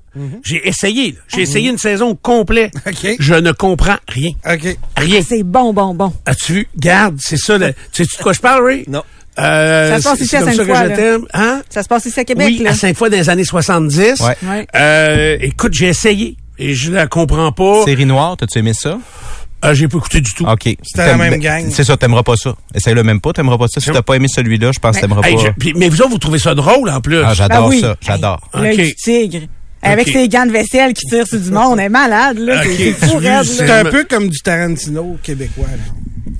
j'ai 0.44 0.68
essayé. 0.68 1.12
là. 1.12 1.18
J'ai 1.28 1.42
essayé 1.42 1.70
une 1.70 1.78
saison 1.78 2.16
complète. 2.16 2.74
OK. 2.88 3.16
Je 3.20 3.34
ne 3.36 3.52
comprends 3.52 3.98
rien. 4.08 4.32
OK. 4.50 4.78
Rien. 4.98 5.22
C'est 5.28 5.44
bon, 5.44 5.74
bon, 5.74 5.94
bon. 5.94 6.14
As-tu 6.26 6.54
vu? 6.54 6.68
Garde, 6.78 7.18
c'est 7.20 7.38
ça. 7.38 7.58
le- 7.58 7.74
Tu 7.92 8.04
sais 8.06 8.18
de 8.18 8.24
quoi 8.24 8.34
je 8.34 8.40
parle, 8.40 8.64
Ray? 8.66 8.84
Non. 8.88 9.04
Euh, 9.40 9.92
Ça 9.92 10.00
se 10.00 10.04
passe 10.04 10.18
c'est- 10.18 10.24
ici 10.24 10.30
c'est 10.32 10.38
à 10.38 10.40
comme 10.40 10.50
ça 10.54 10.58
que 10.64 10.68
Sainte-Foy, 10.74 10.84
je 10.86 10.90
là. 10.90 10.96
t'aime. 10.96 11.26
Hein? 11.34 11.62
Ça 11.70 11.84
se 11.84 11.88
passe 11.88 12.06
ici 12.06 12.20
à 12.20 12.24
Québec, 12.26 12.48
Oui, 12.48 12.64
là. 12.64 12.72
à 12.72 12.74
Sainte-Foy 12.74 13.10
des 13.12 13.30
années 13.30 13.44
70. 13.44 14.20
Ouais. 14.22 14.36
Ouais. 14.50 14.68
Euh, 14.76 15.38
écoute, 15.42 15.74
j'ai 15.76 15.90
essayé 15.90 16.36
et 16.60 16.74
je 16.74 16.92
la 16.92 17.08
comprends 17.08 17.52
pas. 17.52 17.84
Série 17.86 18.06
noire, 18.06 18.36
t'as-tu 18.38 18.60
aimé 18.60 18.74
ça? 18.74 18.98
Ah, 19.62 19.74
j'ai 19.74 19.88
pas 19.88 19.98
écouté 19.98 20.22
du 20.22 20.32
tout. 20.34 20.46
OK. 20.46 20.64
C'était 20.84 21.08
la 21.08 21.18
même 21.18 21.32
ben, 21.32 21.40
gang. 21.40 21.66
C'est 21.72 21.84
ça, 21.84 21.98
t'aimeras 21.98 22.22
pas 22.24 22.36
ça. 22.38 22.56
Essaye-le 22.76 23.02
même 23.04 23.20
pas, 23.20 23.34
t'aimeras 23.34 23.58
pas 23.58 23.68
ça. 23.68 23.82
Si 23.82 23.90
t'as 23.92 24.02
pas 24.04 24.16
aimé 24.16 24.28
celui-là, 24.30 24.72
je 24.72 24.80
pense 24.80 24.96
que 24.96 25.02
t'aimeras 25.02 25.28
Hey, 25.28 25.36
pas. 25.36 25.42
je- 25.46 25.52
puis- 25.58 25.74
mais 25.76 25.90
vous 25.90 26.00
autres, 26.02 26.12
vous 26.12 26.18
trouvez 26.20 26.38
ça 26.40 26.54
drôle 26.54 26.90
en 26.90 27.02
plus. 27.02 27.22
Ah, 27.24 27.34
j'adore 27.34 27.70
Ben 27.70 27.76
oui. 27.76 27.82
ça, 27.82 27.96
j'adore. 28.02 28.50
L'œil 28.54 28.74
OK. 28.76 28.86
du 28.86 28.96
tigre. 28.96 29.40
Avec 29.82 30.08
ses 30.10 30.28
gants 30.28 30.46
de 30.46 30.52
vaisselle 30.52 30.94
qui 30.94 31.06
tirent 31.08 31.28
sur 31.28 31.40
du 31.40 31.50
monde. 31.52 31.74
On 31.74 31.78
est 31.78 31.90
malade, 31.90 32.38
là. 32.40 32.62
C'est- 32.64 33.70
un 33.72 33.86
peu 33.86 34.04
comme 34.06 34.28
du 34.30 34.40
Tarantino 34.42 35.18
québécois. 35.24 35.66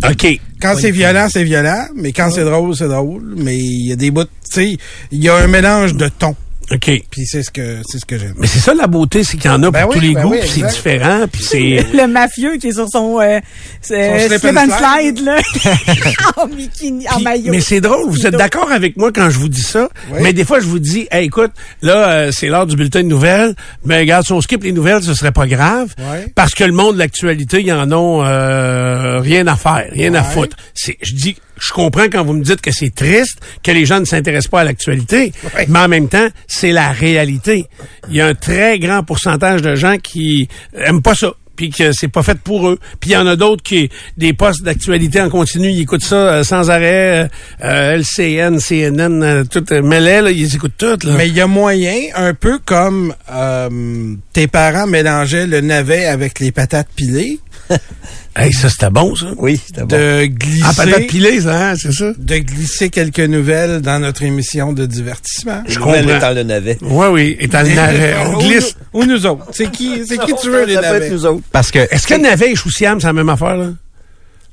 là. 0.02 0.12
OK. 0.12 0.40
Quand 0.62 0.76
c'est 0.80 0.92
violent, 0.92 1.28
c'est 1.32 1.44
violent, 1.44 1.86
mais 1.96 2.12
quand 2.12 2.30
c'est 2.32 2.44
drôle, 2.44 2.76
c'est 2.76 2.88
drôle. 2.88 3.34
Mais 3.38 3.58
il 3.58 3.88
y 3.90 3.92
a 3.92 3.96
des 3.96 4.12
bouts, 4.12 4.24
tu 4.26 4.30
sais, 4.44 4.78
il 5.12 5.24
y 5.24 5.30
a 5.30 5.36
un 5.36 5.48
mélange 5.48 5.94
de 5.96 6.08
tons. 6.08 6.36
OK. 6.70 6.92
Puis 7.10 7.26
c'est 7.26 7.44
ce 7.44 7.50
que 7.50 7.82
c'est 7.88 7.98
ce 7.98 8.06
que 8.06 8.18
j'aime. 8.20 8.34
Mais 8.38 8.48
c'est 8.48 8.60
ça 8.60 8.74
la 8.74 8.88
beauté, 8.88 9.24
c'est 9.24 9.38
qu'il 9.38 9.50
y 9.50 9.54
en 9.54 9.64
a 9.64 9.72
Ben 9.72 9.84
pour 9.84 9.92
oui, 9.92 9.96
tous 9.96 10.02
les 10.02 10.14
ben 10.14 10.24
goûts, 10.24 10.32
oui, 10.32 10.40
puis 10.42 10.50
c'est 10.50 10.68
différent, 10.68 11.26
puis 11.32 11.42
c'est... 11.50 11.86
Le 11.94 12.08
mafieux 12.08 12.58
qui 12.58 12.68
est 12.68 12.74
sur 12.74 12.90
son, 12.90 13.20
euh, 13.22 13.40
Son 13.82 13.94
slip 14.28 14.58
and 14.58 14.78
slide, 14.78 15.20
là. 15.24 15.38
en 16.38 16.48
bikini, 16.48 17.08
en 17.10 17.16
Puis- 17.16 17.24
maillot. 17.24 17.52
mais 17.52 17.62
c'est 17.62 17.80
drôle, 17.80 18.10
vous 18.10 18.28
êtes 18.28 18.36
d'accord 18.36 18.70
avec 18.72 18.98
moi 18.98 19.12
quand 19.14 19.30
je 19.30 19.40
vous 19.40 19.48
dis 19.50 19.62
ça, 19.62 19.88
Oui. 20.12 20.20
mais 20.22 20.34
des 20.34 20.44
fois 20.44 20.60
je 20.60 20.66
vous 20.66 20.80
dis, 20.80 21.08
hey, 21.10 21.28
écoute, 21.28 21.52
là 21.82 22.10
euh, 22.12 22.32
c'est 22.34 22.48
l'heure 22.48 22.66
du 22.66 22.76
bulletin 22.76 23.02
de 23.04 23.08
nouvelles, 23.08 23.56
mais 23.86 24.00
regarde, 24.00 24.26
si 24.26 24.34
on 24.34 24.42
skip 24.42 24.62
les 24.64 24.74
nouvelles, 24.74 25.04
ce 25.04 25.14
serait 25.14 25.32
pas 25.32 25.48
grave, 25.48 25.94
parce 26.36 26.54
que 26.54 26.66
le 26.66 26.74
monde 26.74 26.96
de 26.96 27.00
l'actualité, 27.00 27.62
ils 27.62 27.72
en 27.72 27.90
ont 27.94 28.26
euh, 28.26 29.20
rien 29.20 29.48
à 29.48 29.56
faire, 29.56 29.86
rien 29.92 30.14
à 30.16 30.24
foutre. 30.24 30.58
C'est, 30.74 30.98
je 31.02 31.14
dis, 31.14 31.38
je 31.60 31.74
comprends 31.74 32.06
quand 32.12 32.24
vous 32.24 32.34
me 32.34 32.44
dites 32.44 32.62
que 32.62 32.72
c'est 32.72 32.94
triste, 32.94 33.40
que 33.64 33.72
les 33.72 33.86
gens 33.86 34.00
ne 34.00 34.06
s'intéressent 34.06 34.52
pas 34.52 34.62
à 34.62 34.64
l'actualité, 34.64 35.32
Ouais. 35.56 35.66
mais 35.70 35.80
en 35.80 35.88
même 35.88 36.08
temps, 36.10 36.28
c'est 36.48 36.72
la 36.72 36.92
réalité. 36.92 37.66
Il 38.10 38.16
y 38.16 38.22
a 38.22 38.28
un 38.28 38.36
très 38.36 38.80
grand 38.80 39.04
pourcentage 39.04 39.62
de 39.62 39.76
gens 39.76 39.98
qui 39.98 40.48
aiment 40.76 41.02
pas 41.02 41.16
ça 41.16 41.34
puis 41.56 41.72
que 41.72 41.92
c'est 41.92 42.08
pas 42.08 42.22
fait 42.22 42.38
pour 42.38 42.70
eux. 42.70 42.78
Puis 43.00 43.10
il 43.10 43.14
y 43.14 43.18
en 43.18 43.26
a 43.26 43.36
d'autres 43.36 43.64
qui 43.64 43.90
des 44.16 44.32
postes 44.34 44.62
d'actualité 44.62 45.20
en 45.22 45.30
continu, 45.32 45.70
ils 45.70 45.82
écoutent 45.82 46.04
ça 46.04 46.16
euh, 46.16 46.44
sans 46.44 46.70
arrêt, 46.70 47.24
euh, 47.24 47.28
euh, 47.64 47.98
LCN, 47.98 48.60
CNN, 48.60 49.24
euh, 49.24 49.44
tout 49.44 49.66
euh, 49.74 49.82
mêlé, 49.82 50.22
là, 50.22 50.30
ils 50.30 50.54
écoutent 50.54 50.78
tout 50.78 50.86
là. 51.04 51.14
Mais 51.18 51.28
il 51.28 51.34
y 51.34 51.42
a 51.42 51.48
moyen, 51.48 51.96
un 52.14 52.36
peu 52.36 52.60
comme 52.64 53.16
euh, 53.32 54.14
tes 54.34 54.46
parents 54.46 54.86
mélangeaient 54.86 55.48
le 55.48 55.62
navet 55.62 56.06
avec 56.06 56.40
les 56.40 56.52
patates 56.52 56.90
pilées, 56.96 57.40
Hey, 58.40 58.54
ça 58.54 58.70
c'était 58.70 58.90
bon 58.92 59.16
ça. 59.16 59.28
Oui, 59.38 59.60
c'était 59.66 59.82
bon. 59.82 59.88
de 59.88 60.26
glisser, 60.28 60.64
Ah, 60.68 60.74
patate 60.76 61.08
pilée, 61.08 61.42
ça, 61.42 61.70
hein, 61.72 61.74
c'est 61.76 61.92
ça. 61.92 62.12
de 62.18 62.38
glisser 62.38 62.90
quelques 62.90 63.20
nouvelles 63.20 63.82
dans 63.82 64.00
notre 64.00 64.22
émission 64.24 64.74
de 64.74 64.86
divertissement. 64.86 65.64
Je 65.68 65.80
comprends. 65.80 65.96
étant 65.96 66.32
le 66.34 66.44
navet. 66.44 66.78
Oui, 66.82 67.08
oui, 67.12 67.38
et 67.40 67.48
dans 67.48 67.68
le 67.68 67.74
navet, 67.74 68.14
on 68.28 68.36
Ou 68.36 68.40
glisse. 68.40 68.76
nous- 68.94 69.02
Ou 69.02 69.06
nous 69.06 69.26
autres. 69.26 69.46
C'est 69.52 69.72
qui, 69.72 70.06
c'est 70.06 70.18
qui 70.20 70.34
tu 70.42 70.50
veux, 70.50 70.66
les 70.66 70.76
Ça 70.76 70.82
peut 70.82 70.86
être 70.88 70.94
navets? 70.94 71.10
nous 71.10 71.26
autres. 71.26 71.42
Parce 71.52 71.72
que 71.72 71.80
Est-ce 71.80 72.06
que 72.06 72.14
navet 72.14 72.52
et 72.52 72.56
choussiam, 72.56 73.02
c'est 73.02 73.08
la 73.08 73.14
même 73.14 73.30
affaire 73.30 73.56
là? 73.58 73.70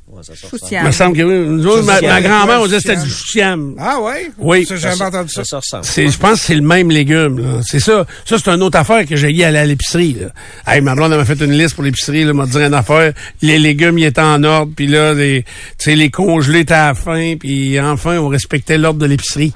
Ouais, 0.06 0.22
ça 0.22 0.34
se 0.34 0.40
Chou 0.40 0.48
ressemble. 0.52 0.62
Il 0.64 0.68
siam. 0.68 0.86
me 0.86 0.92
semble 0.92 1.16
que 1.16 1.22
oui. 1.22 1.48
Nous 1.48 1.66
autres, 1.66 1.82
ma, 1.84 2.00
grand-mère, 2.20 2.60
on 2.60 2.66
disait 2.66 2.76
que 2.76 2.82
c'était 2.82 3.02
du 3.02 3.10
siam. 3.10 3.74
Ah 3.78 4.00
ouais? 4.00 4.30
Oui. 4.38 4.66
Ça, 4.66 4.76
j'ai 4.76 4.82
jamais 4.90 5.02
entendu 5.02 5.30
ça. 5.30 5.44
Ça 5.44 5.48
se 5.48 5.56
ressemble. 5.56 5.84
C'est, 5.84 6.08
je 6.08 6.18
pense 6.18 6.40
que 6.40 6.46
c'est 6.46 6.54
le 6.54 6.60
même 6.62 6.90
légume. 6.90 7.38
là. 7.38 7.60
C'est 7.62 7.80
ça. 7.80 8.04
Ça, 8.26 8.36
c'est 8.38 8.50
une 8.50 8.62
autre 8.62 8.78
affaire 8.78 9.06
que 9.06 9.16
j'ai 9.16 9.30
eu 9.30 9.42
à 9.42 9.48
aller 9.48 9.58
à 9.58 9.66
l'épicerie. 9.66 10.16
Là. 10.20 10.28
Hey, 10.72 10.82
ma 10.82 10.94
blonde 10.94 11.12
elle 11.12 11.18
m'a 11.18 11.24
fait 11.24 11.40
une 11.40 11.52
liste 11.52 11.74
pour 11.74 11.84
l'épicerie. 11.84 12.24
Là, 12.24 12.32
m'a 12.34 12.46
dit 12.46 12.58
une 12.58 12.74
affaire. 12.74 13.12
Les 13.40 13.58
légumes, 13.58 13.98
ils 13.98 14.04
étaient 14.04 14.20
en 14.20 14.44
ordre. 14.44 14.72
Puis 14.76 14.86
là, 14.86 15.14
les, 15.14 15.42
tu 15.42 15.50
sais, 15.78 15.96
les 15.96 16.10
congelés 16.10 16.60
étaient 16.60 16.74
à 16.74 16.88
la 16.88 16.94
fin. 16.94 17.36
Puis 17.38 17.80
enfin, 17.80 18.18
on 18.18 18.28
respectait 18.28 18.76
l'ordre 18.78 19.00
de 19.00 19.06
l'épicerie. 19.06 19.52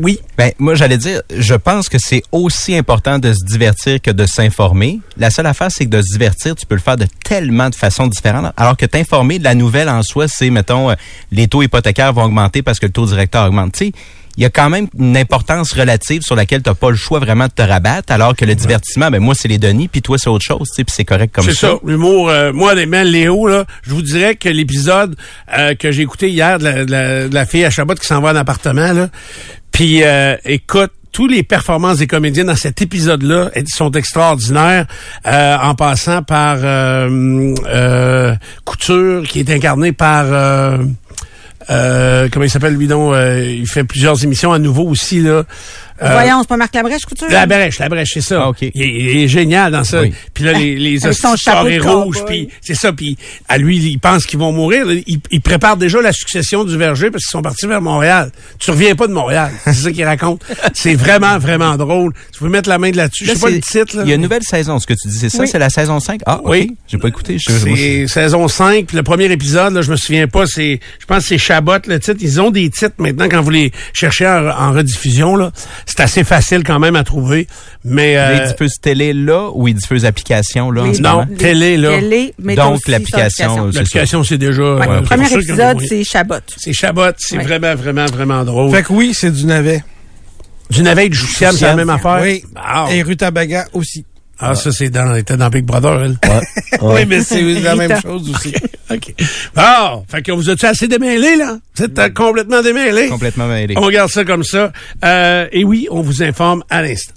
Oui. 0.00 0.18
Ben, 0.36 0.52
moi, 0.58 0.74
j'allais 0.74 0.98
dire, 0.98 1.22
je 1.36 1.54
pense 1.54 1.88
que 1.88 1.98
c'est 2.00 2.22
aussi 2.32 2.76
important 2.76 3.18
de 3.18 3.32
se 3.32 3.44
divertir 3.44 4.00
que 4.00 4.10
de 4.10 4.26
s'informer. 4.26 5.00
La 5.16 5.30
seule 5.30 5.46
affaire, 5.46 5.70
c'est 5.70 5.84
que 5.84 5.90
de 5.90 6.02
se 6.02 6.12
divertir, 6.12 6.54
tu 6.56 6.66
peux 6.66 6.74
le 6.74 6.80
faire 6.80 6.96
de 6.96 7.06
tellement 7.24 7.70
de 7.70 7.74
façons 7.74 8.06
différentes. 8.06 8.52
Alors 8.56 8.76
que 8.76 8.86
t'informer, 8.86 9.38
la 9.38 9.54
nouvelle 9.54 9.88
en 9.88 10.02
soi, 10.02 10.26
c'est, 10.28 10.50
mettons, 10.50 10.90
euh, 10.90 10.94
les 11.30 11.48
taux 11.48 11.62
hypothécaires 11.62 12.12
vont 12.12 12.24
augmenter 12.24 12.62
parce 12.62 12.78
que 12.78 12.86
le 12.86 12.92
taux 12.92 13.06
directeur 13.06 13.46
augmente. 13.46 13.72
Tu 13.72 13.92
il 14.36 14.42
y 14.42 14.46
a 14.46 14.50
quand 14.50 14.70
même 14.70 14.86
une 14.98 15.16
importance 15.16 15.72
relative 15.72 16.22
sur 16.22 16.34
laquelle 16.36 16.62
t'as 16.62 16.74
pas 16.74 16.90
le 16.90 16.96
choix 16.96 17.18
vraiment 17.18 17.46
de 17.46 17.52
te 17.52 17.62
rabattre, 17.62 18.12
alors 18.12 18.34
que 18.34 18.44
le 18.44 18.54
divertissement, 18.54 19.10
ben 19.10 19.20
moi, 19.20 19.34
c'est 19.34 19.48
les 19.48 19.58
Denis, 19.58 19.88
puis 19.88 20.02
toi, 20.02 20.16
c'est 20.18 20.28
autre 20.30 20.44
chose, 20.44 20.68
tu 20.70 20.74
sais, 20.76 20.84
puis 20.84 20.94
c'est 20.96 21.04
correct 21.04 21.34
comme 21.34 21.44
C'est 21.44 21.52
ça. 21.54 21.68
ça, 21.68 21.74
l'humour. 21.84 22.28
euh, 22.30 22.52
moi, 22.52 22.74
les 22.74 22.86
mains 22.86 23.04
Léo, 23.04 23.46
là, 23.46 23.64
je 23.82 23.90
vous 23.90 24.02
dirais 24.02 24.34
que 24.36 24.48
l'épisode 24.48 25.16
euh, 25.56 25.74
que 25.74 25.90
j'ai 25.92 26.02
écouté 26.02 26.28
hier 26.30 26.58
de 26.58 26.64
la, 26.64 26.84
de 26.84 26.90
la- 26.90 27.28
de 27.28 27.34
la 27.34 27.46
fille 27.46 27.64
à 27.64 27.70
Chabot 27.70 27.94
qui 27.94 28.06
s'en 28.06 28.20
va 28.20 28.32
en 28.32 28.36
appartement, 28.36 28.92
là, 28.92 29.08
puis 29.70 30.02
euh, 30.02 30.36
écoute, 30.44 30.90
tous 31.12 31.26
les 31.26 31.42
performances 31.42 31.98
des 31.98 32.06
comédiens 32.06 32.44
dans 32.46 32.56
cet 32.56 32.80
épisode-là 32.80 33.50
sont 33.66 33.90
extraordinaires, 33.90 34.86
euh, 35.26 35.56
en 35.58 35.74
passant 35.74 36.22
par 36.22 36.56
euh, 36.62 37.54
euh, 37.66 38.34
Couture, 38.64 39.22
qui 39.28 39.40
est 39.40 39.50
incarné 39.50 39.92
par... 39.92 40.24
euh, 41.70 42.28
comment 42.30 42.44
il 42.44 42.50
s'appelle 42.50 42.74
lui 42.74 42.86
donc 42.86 43.14
euh, 43.14 43.44
il 43.58 43.66
fait 43.66 43.84
plusieurs 43.84 44.22
émissions 44.24 44.52
à 44.52 44.58
nouveau 44.58 44.84
aussi 44.84 45.20
là 45.20 45.44
Euh, 46.02 46.10
Voyons, 46.10 46.38
c'est 46.40 46.48
pas 46.48 46.56
Marc 46.56 46.74
Labrèche, 46.74 47.04
couture? 47.04 47.28
la 47.30 47.46
brèche, 47.46 47.78
la 47.78 47.88
brèche, 47.88 48.10
c'est 48.14 48.22
ça. 48.22 48.42
Ah, 48.42 48.48
ok. 48.48 48.62
il, 48.62 48.82
est, 48.82 48.88
il 48.88 49.18
est 49.22 49.28
génial 49.28 49.70
dans 49.70 49.84
ça. 49.84 50.00
Oui. 50.00 50.12
Puis 50.34 50.42
là, 50.42 50.52
les, 50.52 50.74
les 50.76 50.98
carrés 51.44 51.78
rouges, 51.78 52.24
puis 52.26 52.48
c'est 52.60 52.74
ça. 52.74 52.92
Puis 52.92 53.16
à 53.48 53.56
lui, 53.56 53.76
il 53.78 53.98
pense 53.98 54.26
qu'ils 54.26 54.40
vont 54.40 54.50
mourir. 54.50 54.84
Il, 55.06 55.20
il 55.30 55.40
prépare 55.40 55.76
déjà 55.76 56.00
la 56.00 56.12
succession 56.12 56.64
du 56.64 56.76
verger 56.76 57.10
parce 57.12 57.22
qu'ils 57.24 57.30
sont 57.30 57.42
partis 57.42 57.66
vers 57.68 57.80
Montréal. 57.80 58.32
Tu 58.58 58.72
reviens 58.72 58.96
pas 58.96 59.06
de 59.06 59.12
Montréal. 59.12 59.52
C'est 59.66 59.74
ça 59.74 59.92
qu'il 59.92 60.04
raconte. 60.04 60.42
C'est 60.74 60.94
vraiment, 60.96 61.38
vraiment 61.38 61.76
drôle. 61.76 62.14
Tu 62.32 62.40
peux 62.40 62.48
mettre 62.48 62.68
la 62.68 62.78
main 62.78 62.90
de 62.90 62.96
là-dessus. 62.96 63.24
Je 63.26 63.34
sais 63.34 63.38
pas 63.38 63.50
le 63.50 63.60
titre. 63.60 63.96
Là. 63.98 64.02
Il 64.04 64.08
y 64.08 64.12
a 64.12 64.16
une 64.16 64.22
nouvelle 64.22 64.42
saison, 64.42 64.80
ce 64.80 64.86
que 64.88 64.94
tu 64.94 65.06
dis, 65.06 65.18
c'est 65.18 65.28
ça? 65.30 65.38
Oui. 65.42 65.46
C'est 65.46 65.60
la 65.60 65.70
saison 65.70 66.00
5? 66.00 66.22
Ah, 66.26 66.40
Oui. 66.42 66.66
oui. 66.70 66.76
J'ai 66.88 66.98
pas 66.98 67.08
écouté. 67.08 67.36
C'est 67.38 68.08
saison 68.08 68.48
5, 68.48 68.86
puis 68.86 68.96
le 68.96 69.04
premier 69.04 69.30
épisode, 69.30 69.72
là, 69.74 69.82
je 69.82 69.90
me 69.92 69.96
souviens 69.96 70.26
pas, 70.26 70.46
c'est 70.46 70.80
je 70.98 71.06
pense 71.06 71.18
que 71.22 71.28
c'est 71.28 71.38
Chabot 71.52 71.78
le 71.86 72.00
titre. 72.00 72.18
Ils 72.20 72.40
ont 72.40 72.50
des 72.50 72.70
titres 72.70 72.94
maintenant 72.98 73.28
quand 73.28 73.42
vous 73.42 73.50
les 73.50 73.72
cherchez 73.92 74.26
en, 74.26 74.48
en 74.48 74.72
rediffusion 74.72 75.36
là, 75.36 75.50
c'est 75.86 76.00
assez 76.00 76.24
facile 76.24 76.62
quand 76.64 76.78
même 76.78 76.96
à 76.96 77.04
trouver. 77.04 77.46
Mais 77.84 78.16
euh, 78.16 78.36
Ils 78.44 78.48
diffusent 78.52 78.80
télé 78.80 79.12
là 79.12 79.50
ou 79.52 79.68
ils 79.68 79.74
diffusent 79.74 80.04
application 80.06 80.70
là 80.70 80.82
en 80.82 80.94
ce 80.94 81.00
non, 81.02 81.26
les- 81.28 81.36
télé, 81.36 81.76
là. 81.76 81.98
Télé, 81.98 82.34
mais 82.38 82.54
Donc, 82.54 82.76
aussi 82.76 82.90
l'application, 82.90 83.66
l'application 83.66 84.24
c'est 84.24 84.38
déjà 84.38 84.62
Ouais, 84.62 84.88
euh, 84.88 84.96
le 85.00 85.02
premier 85.02 85.30
épisode, 85.32 85.78
c'est 85.86 86.04
Chabot. 86.04 86.36
C'est 86.56 86.72
Chabot, 86.72 87.02
c'est 87.18 87.36
Ouais. 87.36 87.44
vraiment, 87.44 87.74
vraiment, 87.74 88.06
vraiment 88.06 88.44
drôle. 88.44 88.70
Fait 88.74 88.82
que 88.82 88.92
oui, 88.92 89.12
c'est 89.14 89.30
du 89.32 89.44
navet. 89.44 89.82
du 90.70 90.82
navet 90.82 91.06
et 91.06 91.08
du 91.10 91.16
choussiam, 91.18 91.54
c'est 91.54 91.66
la 91.66 91.76
même 91.76 91.90
affaire? 91.90 92.20
Oui. 92.22 92.42
Et 92.90 93.02
Rutabaga 93.02 93.66
aussi. 93.74 94.06
Ah 94.42 94.54
ça, 94.54 94.72
c'est 94.72 94.90
dans, 94.90 95.14
était 95.14 95.36
dans 95.36 95.48
Big 95.48 95.64
Brother, 95.64 96.02
elle. 96.02 96.16
Oui, 96.82 97.06
mais 97.06 97.22
c'est 97.22 97.42
la 97.60 97.76
même 97.76 98.00
chose 98.00 98.28
aussi. 98.30 98.52
OK. 98.90 99.14
Bon, 99.54 100.04
fait 100.08 100.22
que 100.22 100.32
vous 100.32 100.50
êtes 100.50 100.64
assez 100.64 100.88
démêlés, 100.88 101.36
là? 101.36 101.58
Vous 101.76 101.84
êtes 101.84 101.98
euh, 101.98 102.08
complètement 102.10 102.60
démêlés? 102.62 103.08
Complètement 103.08 103.46
mêlé. 103.46 103.74
On 103.76 103.82
regarde 103.82 104.10
ça 104.10 104.24
comme 104.24 104.42
ça. 104.42 104.72
Euh, 105.04 105.46
et 105.52 105.64
oui, 105.64 105.86
on 105.90 106.00
vous 106.02 106.22
informe 106.22 106.64
à 106.70 106.82
l'instant. 106.82 107.12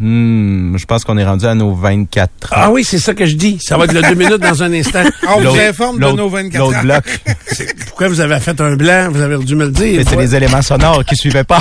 Hmm, 0.00 0.76
je 0.76 0.84
pense 0.86 1.04
qu'on 1.04 1.16
est 1.18 1.24
rendu 1.24 1.46
à 1.46 1.54
nos 1.54 1.72
24 1.72 2.28
ans. 2.52 2.56
Ah 2.56 2.70
oui, 2.70 2.82
c'est 2.82 2.98
ça 2.98 3.14
que 3.14 3.24
je 3.26 3.36
dis. 3.36 3.58
Ça 3.62 3.78
va 3.78 3.84
être 3.84 3.92
le 3.92 4.02
deux 4.02 4.14
minutes 4.14 4.38
dans 4.40 4.60
un 4.62 4.72
instant. 4.72 5.04
On 5.28 5.40
vous 5.40 5.56
informe 5.56 6.00
de 6.00 6.10
nos 6.10 6.28
24 6.28 6.58
L'autre 6.58 6.78
ans. 6.78 6.82
bloc. 6.82 7.20
Pourquoi 7.94 8.08
vous 8.08 8.20
avez 8.20 8.40
fait 8.40 8.60
un 8.60 8.74
blanc? 8.74 9.06
Vous 9.12 9.20
avez 9.20 9.38
dû 9.38 9.54
me 9.54 9.66
le 9.66 9.70
dire. 9.70 9.98
Mais 9.98 10.04
c'est 10.10 10.16
les 10.16 10.34
éléments 10.34 10.62
sonores 10.62 11.04
qui 11.04 11.14
suivaient 11.14 11.44
pas. 11.44 11.60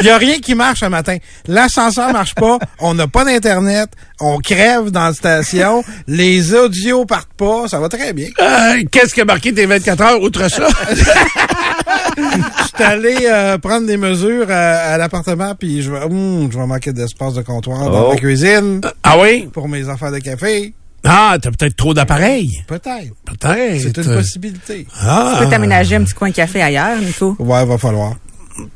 Il 0.00 0.06
y 0.08 0.10
a 0.10 0.18
rien 0.18 0.40
qui 0.40 0.56
marche 0.56 0.80
ce 0.80 0.86
matin. 0.86 1.18
L'ascenseur 1.46 2.12
marche 2.12 2.34
pas. 2.34 2.58
On 2.80 2.92
n'a 2.92 3.06
pas 3.06 3.24
d'internet. 3.24 3.90
On 4.18 4.38
crève 4.38 4.90
dans 4.90 5.04
la 5.04 5.12
station. 5.14 5.84
Les 6.08 6.52
audios 6.52 7.04
partent 7.04 7.32
pas. 7.36 7.68
Ça 7.68 7.78
va 7.78 7.88
très 7.88 8.12
bien. 8.12 8.26
Euh, 8.40 8.82
Qu'est-ce 8.90 9.14
qui 9.14 9.20
a 9.20 9.24
marqué 9.24 9.54
tes 9.54 9.66
24 9.66 10.00
heures 10.02 10.20
outre 10.20 10.50
ça? 10.50 10.66
Je 12.16 12.64
suis 12.74 12.82
allé 12.84 13.16
euh, 13.30 13.58
prendre 13.58 13.86
des 13.86 13.96
mesures 13.96 14.46
à, 14.50 14.94
à 14.94 14.98
l'appartement 14.98 15.54
puis 15.54 15.82
je 15.82 15.92
vais, 15.92 16.02
hum, 16.02 16.48
je 16.52 16.58
vais 16.58 16.66
manquer 16.66 16.92
d'espace 16.92 17.34
de 17.34 17.42
comptoir 17.42 17.88
dans 17.88 18.06
Oh. 18.06 18.10
ma 18.10 18.16
cuisine 18.16 18.80
ah 19.04 19.16
oui? 19.18 19.48
pour 19.52 19.68
mes 19.68 19.88
affaires 19.88 20.10
de 20.12 20.18
café. 20.18 20.74
Ah, 21.04 21.36
t'as 21.40 21.50
peut-être 21.50 21.76
trop 21.76 21.94
d'appareils. 21.94 22.62
Peut-être. 22.66 23.12
Peut-être. 23.24 23.80
C'est 23.80 23.96
une 23.96 24.14
possibilité. 24.14 24.86
Ah, 25.00 25.34
Tu 25.38 25.44
peux 25.44 25.50
t'aménager 25.50 25.96
un 25.96 26.04
petit 26.04 26.14
coin 26.14 26.30
café 26.30 26.62
ailleurs, 26.62 26.96
Nico? 26.98 27.34
Ouais, 27.38 27.64
va 27.64 27.76
falloir. 27.78 28.14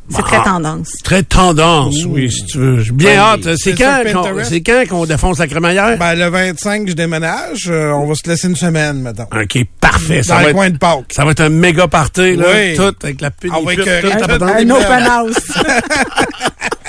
C'est 0.09 0.23
très 0.23 0.43
tendance. 0.43 0.89
Très 1.05 1.23
tendance, 1.23 1.95
oui, 2.07 2.31
si 2.33 2.47
tu 2.47 2.57
veux. 2.59 2.81
J'ai 2.81 2.93
Bien 2.93 3.11
Ouais, 3.11 3.17
hâte. 3.19 3.57
C'est 3.57 3.75
quand, 3.75 4.03
c'est 4.45 4.63
quand 4.63 4.85
qu'on 4.89 5.05
défonce 5.05 5.39
la 5.39 5.47
crémaillère? 5.47 5.99
Ben, 5.99 6.15
le 6.15 6.29
25, 6.31 6.89
je 6.89 6.93
déménage. 6.95 7.69
Euh, 7.69 7.91
on 7.91 8.07
va 8.07 8.15
se 8.15 8.27
laisser 8.29 8.49
une 8.49 8.57
semaine, 8.57 9.03
maintenant. 9.03 9.29
OK, 9.31 9.59
parfait. 9.79 10.23
Ça 10.23 10.37
Dans 10.37 10.41
va, 10.41 10.49
le 10.49 10.55
coin 10.55 10.71
de 10.71 10.79
Pâques. 10.79 11.13
ça 11.13 11.27
va 11.27 11.33
être 11.33 11.43
un 11.43 11.51
méga 11.51 11.87
party, 11.89 12.37
là. 12.37 12.47
Oui. 12.55 12.75
Tout, 12.75 12.95
avec 13.03 13.21
la 13.21 13.31
pute. 13.31 13.53
Ah, 13.55 13.59
putes, 13.69 13.85
que- 13.85 14.01
tout, 14.01 14.45
un-. 14.45 14.57
Un 14.57 14.71
open 14.71 15.03
house. 15.11 15.37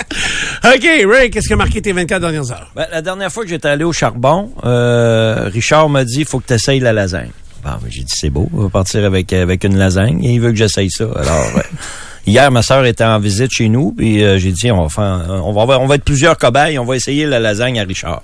OK, 0.63 0.87
Ray, 1.11 1.29
qu'est-ce 1.29 1.47
qui 1.47 1.53
a 1.53 1.57
marqué 1.57 1.81
tes 1.81 1.91
24 1.91 2.21
dernières 2.21 2.51
heures? 2.51 2.71
Ben, 2.75 2.87
la 2.91 3.01
dernière 3.01 3.31
fois 3.31 3.43
que 3.43 3.49
j'étais 3.49 3.67
allé 3.67 3.83
au 3.83 3.93
charbon, 3.93 4.51
euh, 4.63 5.49
Richard 5.53 5.89
m'a 5.89 6.03
dit, 6.05 6.19
il 6.19 6.25
faut 6.25 6.39
que 6.39 6.47
tu 6.47 6.53
essayes 6.53 6.79
la 6.79 6.93
lasagne. 6.93 7.31
Bon, 7.63 7.71
ben, 7.81 7.89
j'ai 7.89 8.01
dit, 8.01 8.13
c'est 8.15 8.29
beau, 8.29 8.49
on 8.53 8.63
va 8.63 8.69
partir 8.69 9.03
avec, 9.05 9.31
avec 9.33 9.63
une 9.63 9.77
lasagne 9.77 10.23
et 10.23 10.33
il 10.33 10.39
veut 10.41 10.51
que 10.51 10.57
j'essaye 10.57 10.89
ça. 10.89 11.05
Alors, 11.15 11.45
euh, 11.57 11.61
hier, 12.27 12.49
ma 12.51 12.61
sœur 12.61 12.85
était 12.85 13.03
en 13.03 13.19
visite 13.19 13.51
chez 13.51 13.67
nous 13.69 13.91
puis 13.91 14.23
euh, 14.23 14.37
j'ai 14.37 14.51
dit, 14.51 14.71
on 14.71 14.83
va, 14.83 14.89
faire, 14.89 15.25
on, 15.43 15.51
va, 15.53 15.61
avoir- 15.63 15.81
on 15.81 15.87
va 15.87 15.95
être 15.95 16.05
plusieurs 16.05 16.37
cobayes, 16.37 16.79
on 16.79 16.85
va 16.85 16.95
essayer 16.95 17.25
la 17.25 17.39
lasagne 17.39 17.79
à 17.79 17.83
Richard. 17.83 18.23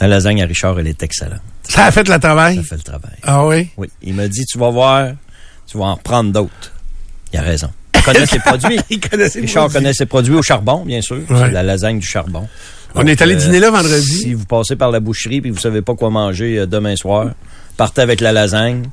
La 0.00 0.08
lasagne 0.08 0.42
à 0.42 0.46
Richard, 0.46 0.78
elle 0.78 0.88
est 0.88 1.02
excellente. 1.02 1.40
Ça 1.68 1.86
a 1.86 1.90
fait 1.90 2.06
le 2.06 2.18
travail? 2.18 2.56
Ça 2.56 2.62
fait 2.62 2.76
le 2.76 2.82
travail. 2.82 3.16
Ah 3.22 3.46
oui? 3.46 3.68
Oui. 3.78 3.88
Il 4.02 4.14
m'a 4.14 4.28
dit, 4.28 4.44
tu 4.44 4.58
vas 4.58 4.68
voir, 4.70 5.08
tu 5.66 5.78
vas 5.78 5.86
en 5.86 5.94
reprendre 5.94 6.32
d'autres. 6.32 6.72
Il 7.32 7.38
a 7.38 7.42
raison. 7.42 7.70
Connaît 8.06 8.26
ses 8.26 8.38
produits. 8.44 8.78
Il 8.90 9.00
Richard 9.40 9.64
produit. 9.64 9.78
connaît 9.78 9.92
ses 9.92 10.06
produits 10.06 10.34
au 10.34 10.42
charbon, 10.42 10.84
bien 10.84 11.02
sûr. 11.02 11.16
Ouais. 11.16 11.24
C'est 11.38 11.50
la 11.50 11.62
lasagne 11.62 11.98
du 11.98 12.06
charbon. 12.06 12.48
On 12.94 13.06
est 13.06 13.20
allé 13.20 13.34
euh, 13.34 13.38
dîner 13.38 13.60
là 13.60 13.70
vendredi. 13.70 14.18
Si 14.20 14.32
vous 14.34 14.46
passez 14.46 14.74
par 14.76 14.90
la 14.90 15.00
boucherie 15.00 15.40
puis 15.42 15.50
vous 15.50 15.58
savez 15.58 15.82
pas 15.82 15.94
quoi 15.94 16.08
manger 16.08 16.58
euh, 16.60 16.66
demain 16.66 16.96
soir, 16.96 17.30
partez 17.76 18.00
avec 18.00 18.20
la 18.22 18.32
lasagne. 18.32 18.84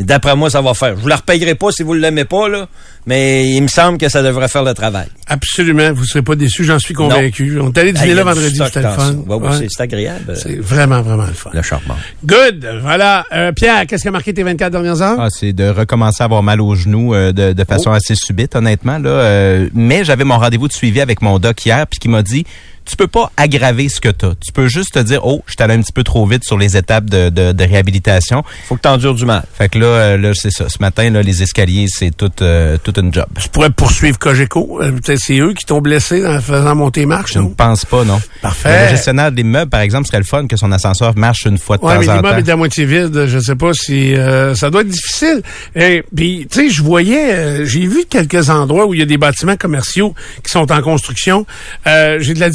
D'après 0.00 0.34
moi, 0.34 0.50
ça 0.50 0.60
va 0.60 0.74
faire. 0.74 0.96
Je 0.96 1.02
vous 1.02 1.08
la 1.08 1.16
repayerai 1.16 1.54
pas 1.54 1.70
si 1.70 1.82
vous 1.84 1.94
l'aimez 1.94 2.24
pas, 2.24 2.48
là, 2.48 2.66
mais 3.06 3.48
il 3.54 3.60
me 3.62 3.68
semble 3.68 3.96
que 3.96 4.08
ça 4.08 4.22
devrait 4.24 4.48
faire 4.48 4.64
le 4.64 4.74
travail. 4.74 5.06
Absolument, 5.28 5.92
vous 5.92 6.04
serez 6.04 6.22
pas 6.22 6.34
déçus, 6.34 6.64
j'en 6.64 6.78
suis 6.80 6.94
convaincu. 6.94 7.60
On 7.60 7.68
est 7.72 7.78
allé 7.78 7.92
dîner 7.92 8.06
il 8.08 8.12
y 8.12 8.14
là 8.14 8.24
vendredi, 8.24 8.58
c'était 8.64 8.82
le 8.82 8.88
fun. 8.88 9.14
Ouais, 9.26 9.66
c'est- 9.68 9.80
agréable, 9.82 10.34
C'est 10.36 10.58
vraiment, 10.58 11.00
vraiment 11.00 11.26
le 11.26 11.32
fun. 11.32 11.50
le 11.52 11.62
charbon. 11.62 11.94
Good, 12.24 12.66
voilà. 12.82 13.24
Euh, 13.32 13.52
Pierre, 13.52 13.86
qu'est-ce 13.86 14.02
qui 14.02 14.08
a 14.08 14.10
marqué 14.10 14.34
tes 14.34 14.42
24 14.42 14.72
dernières 14.72 15.00
heures? 15.00 15.16
Ah, 15.20 15.28
c'est 15.30 15.52
de 15.52 15.68
recommencer 15.68 16.22
à 16.22 16.26
avoir 16.26 16.42
mal 16.42 16.60
aux 16.60 16.74
genoux 16.74 17.14
euh, 17.14 17.32
de, 17.32 17.52
de 17.52 17.64
façon 17.64 17.92
assez 17.92 18.14
subite, 18.16 18.56
honnêtement. 18.56 18.98
Là, 18.98 19.10
Euh, 19.10 19.68
mais 19.74 20.04
j'avais 20.04 20.24
mon 20.24 20.38
rendez-vous 20.38 20.66
de 20.68 20.72
suivi 20.72 21.00
avec 21.00 21.22
mon 21.22 21.38
doc 21.38 21.64
hier, 21.64 21.86
puis 21.86 21.98
qui 22.00 22.08
m'a 22.08 22.22
dit 22.22 22.44
tu 22.84 22.96
peux 22.96 23.06
pas 23.06 23.30
aggraver 23.36 23.88
ce 23.88 24.00
que 24.00 24.08
tu 24.08 24.26
as. 24.26 24.34
Tu 24.44 24.52
peux 24.52 24.68
juste 24.68 24.94
te 24.94 24.98
dire 25.00 25.20
oh, 25.24 25.42
je 25.46 25.52
suis 25.52 25.62
allé 25.62 25.74
un 25.74 25.80
petit 25.82 25.92
peu 25.92 26.04
trop 26.04 26.26
vite 26.26 26.44
sur 26.44 26.58
les 26.58 26.76
étapes 26.76 27.06
de, 27.06 27.28
de, 27.30 27.52
de 27.52 27.64
réhabilitation. 27.64 28.42
Faut 28.68 28.76
que 28.76 28.80
t'endures 28.82 29.14
du 29.14 29.24
mal. 29.24 29.44
Fait 29.56 29.68
que 29.68 29.78
là, 29.78 29.86
euh, 29.86 30.16
là 30.18 30.30
c'est 30.34 30.50
ça. 30.50 30.68
Ce 30.68 30.78
matin, 30.80 31.08
là, 31.10 31.22
les 31.22 31.42
escaliers, 31.42 31.86
c'est 31.88 32.16
tout, 32.16 32.30
euh, 32.42 32.76
tout 32.82 32.98
une 32.98 33.12
job. 33.12 33.26
Je 33.38 33.48
pourrais 33.48 33.70
poursuivre 33.70 34.18
Cogeco. 34.18 34.78
Peut-être 34.80 35.18
c'est 35.20 35.38
eux 35.38 35.52
qui 35.54 35.64
t'ont 35.64 35.80
blessé 35.80 36.26
en 36.26 36.40
faisant 36.40 36.74
monter 36.74 37.00
les 37.00 37.06
marches, 37.06 37.34
Je 37.34 37.38
ne 37.40 37.48
pense 37.48 37.84
pas, 37.84 38.04
non. 38.04 38.20
Parfait. 38.42 38.84
Le 38.84 38.90
gestionnaire 38.90 39.32
des 39.32 39.42
meubles, 39.44 39.70
par 39.70 39.80
exemple, 39.80 40.06
serait 40.06 40.18
le 40.18 40.24
fun 40.24 40.46
que 40.46 40.56
son 40.56 40.70
ascenseur 40.72 41.16
marche 41.16 41.44
une 41.46 41.58
fois 41.58 41.76
de 41.78 41.84
Ouais, 41.84 41.98
mais 41.98 42.06
temps 42.06 42.12
en 42.12 42.16
l'immeuble 42.16 42.42
temps. 42.42 42.48
est 42.48 42.52
à 42.52 42.56
moitié 42.56 42.84
vide. 42.84 43.26
Je 43.26 43.38
sais 43.38 43.56
pas 43.56 43.72
si 43.72 44.14
euh, 44.14 44.54
ça 44.54 44.70
doit 44.70 44.82
être 44.82 44.88
difficile. 44.88 45.42
Et 45.74 46.02
puis, 46.14 46.46
tu 46.50 46.60
sais, 46.60 46.70
je 46.70 46.82
voyais, 46.82 47.32
euh, 47.34 47.64
j'ai 47.64 47.86
vu 47.86 48.04
quelques 48.08 48.50
endroits 48.50 48.86
où 48.86 48.94
il 48.94 49.00
y 49.00 49.02
a 49.02 49.06
des 49.06 49.18
bâtiments 49.18 49.56
commerciaux 49.56 50.14
qui 50.44 50.50
sont 50.50 50.70
en 50.70 50.82
construction. 50.82 51.46
Euh, 51.86 52.18
j'ai 52.20 52.34
de 52.34 52.40
la 52.40 52.50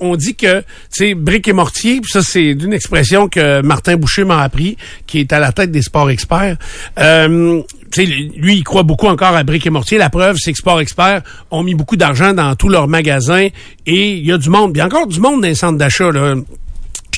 On 0.00 0.16
dit 0.16 0.34
que, 0.34 0.62
sais, 0.90 1.14
briques 1.14 1.48
et 1.48 1.52
mortier. 1.52 2.00
Ça, 2.06 2.22
c'est 2.22 2.54
d'une 2.54 2.72
expression 2.72 3.28
que 3.28 3.60
Martin 3.62 3.96
Boucher 3.96 4.24
m'a 4.24 4.42
appris, 4.42 4.76
qui 5.06 5.20
est 5.20 5.32
à 5.32 5.38
la 5.38 5.52
tête 5.52 5.70
des 5.70 5.82
sports 5.82 6.10
experts. 6.10 6.56
Euh, 6.98 7.62
lui, 7.96 8.56
il 8.56 8.64
croit 8.64 8.82
beaucoup 8.82 9.06
encore 9.06 9.34
à 9.34 9.42
briques 9.42 9.66
et 9.66 9.70
mortier. 9.70 9.98
La 9.98 10.10
preuve, 10.10 10.36
c'est 10.38 10.52
que 10.52 10.58
Sport 10.58 10.80
Expert 10.80 11.22
ont 11.50 11.62
mis 11.62 11.74
beaucoup 11.74 11.96
d'argent 11.96 12.32
dans 12.32 12.54
tous 12.54 12.68
leurs 12.68 12.88
magasins 12.88 13.48
et 13.86 14.12
il 14.12 14.26
y 14.26 14.32
a 14.32 14.38
du 14.38 14.50
monde. 14.50 14.72
Il 14.74 14.78
y 14.78 14.80
a 14.80 14.86
encore 14.86 15.06
du 15.06 15.20
monde 15.20 15.40
dans 15.40 15.48
les 15.48 15.54
centres 15.54 15.78
d'achat. 15.78 16.10
Là. 16.10 16.34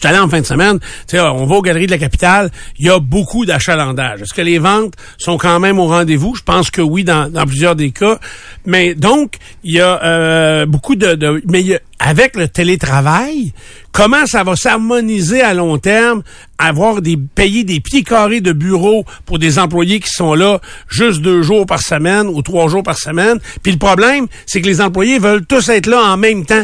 Je 0.00 0.06
suis 0.06 0.14
allé 0.14 0.24
en 0.24 0.28
fin 0.28 0.40
de 0.40 0.46
semaine, 0.46 0.78
on 1.12 1.44
va 1.46 1.56
aux 1.56 1.60
Galeries 1.62 1.86
de 1.86 1.90
la 1.90 1.98
Capitale, 1.98 2.52
il 2.78 2.86
y 2.86 2.88
a 2.88 3.00
beaucoup 3.00 3.44
d'achalandage. 3.44 4.22
Est-ce 4.22 4.32
que 4.32 4.42
les 4.42 4.60
ventes 4.60 4.94
sont 5.18 5.38
quand 5.38 5.58
même 5.58 5.80
au 5.80 5.88
rendez-vous? 5.88 6.36
Je 6.36 6.42
pense 6.44 6.70
que 6.70 6.80
oui, 6.80 7.02
dans, 7.02 7.28
dans 7.28 7.44
plusieurs 7.46 7.74
des 7.74 7.90
cas. 7.90 8.20
Mais 8.64 8.94
donc, 8.94 9.38
il 9.64 9.74
y 9.74 9.80
a 9.80 10.00
euh, 10.04 10.66
beaucoup 10.66 10.94
de... 10.94 11.16
de 11.16 11.42
mais 11.48 11.62
y 11.64 11.74
a- 11.74 11.80
avec 11.98 12.36
le 12.36 12.46
télétravail, 12.46 13.52
comment 13.90 14.24
ça 14.24 14.44
va 14.44 14.54
s'harmoniser 14.54 15.42
à 15.42 15.52
long 15.52 15.78
terme, 15.78 16.22
avoir 16.58 17.02
des 17.02 17.16
payer 17.16 17.64
des 17.64 17.80
pieds 17.80 18.04
carrés 18.04 18.40
de 18.40 18.52
bureau 18.52 19.04
pour 19.26 19.40
des 19.40 19.58
employés 19.58 19.98
qui 19.98 20.10
sont 20.10 20.34
là 20.34 20.60
juste 20.88 21.22
deux 21.22 21.42
jours 21.42 21.66
par 21.66 21.82
semaine 21.82 22.28
ou 22.28 22.40
trois 22.42 22.68
jours 22.68 22.84
par 22.84 22.96
semaine? 22.96 23.40
Puis 23.64 23.72
le 23.72 23.78
problème, 23.78 24.28
c'est 24.46 24.60
que 24.60 24.66
les 24.68 24.80
employés 24.80 25.18
veulent 25.18 25.44
tous 25.44 25.68
être 25.70 25.86
là 25.88 26.00
en 26.04 26.16
même 26.16 26.46
temps. 26.46 26.62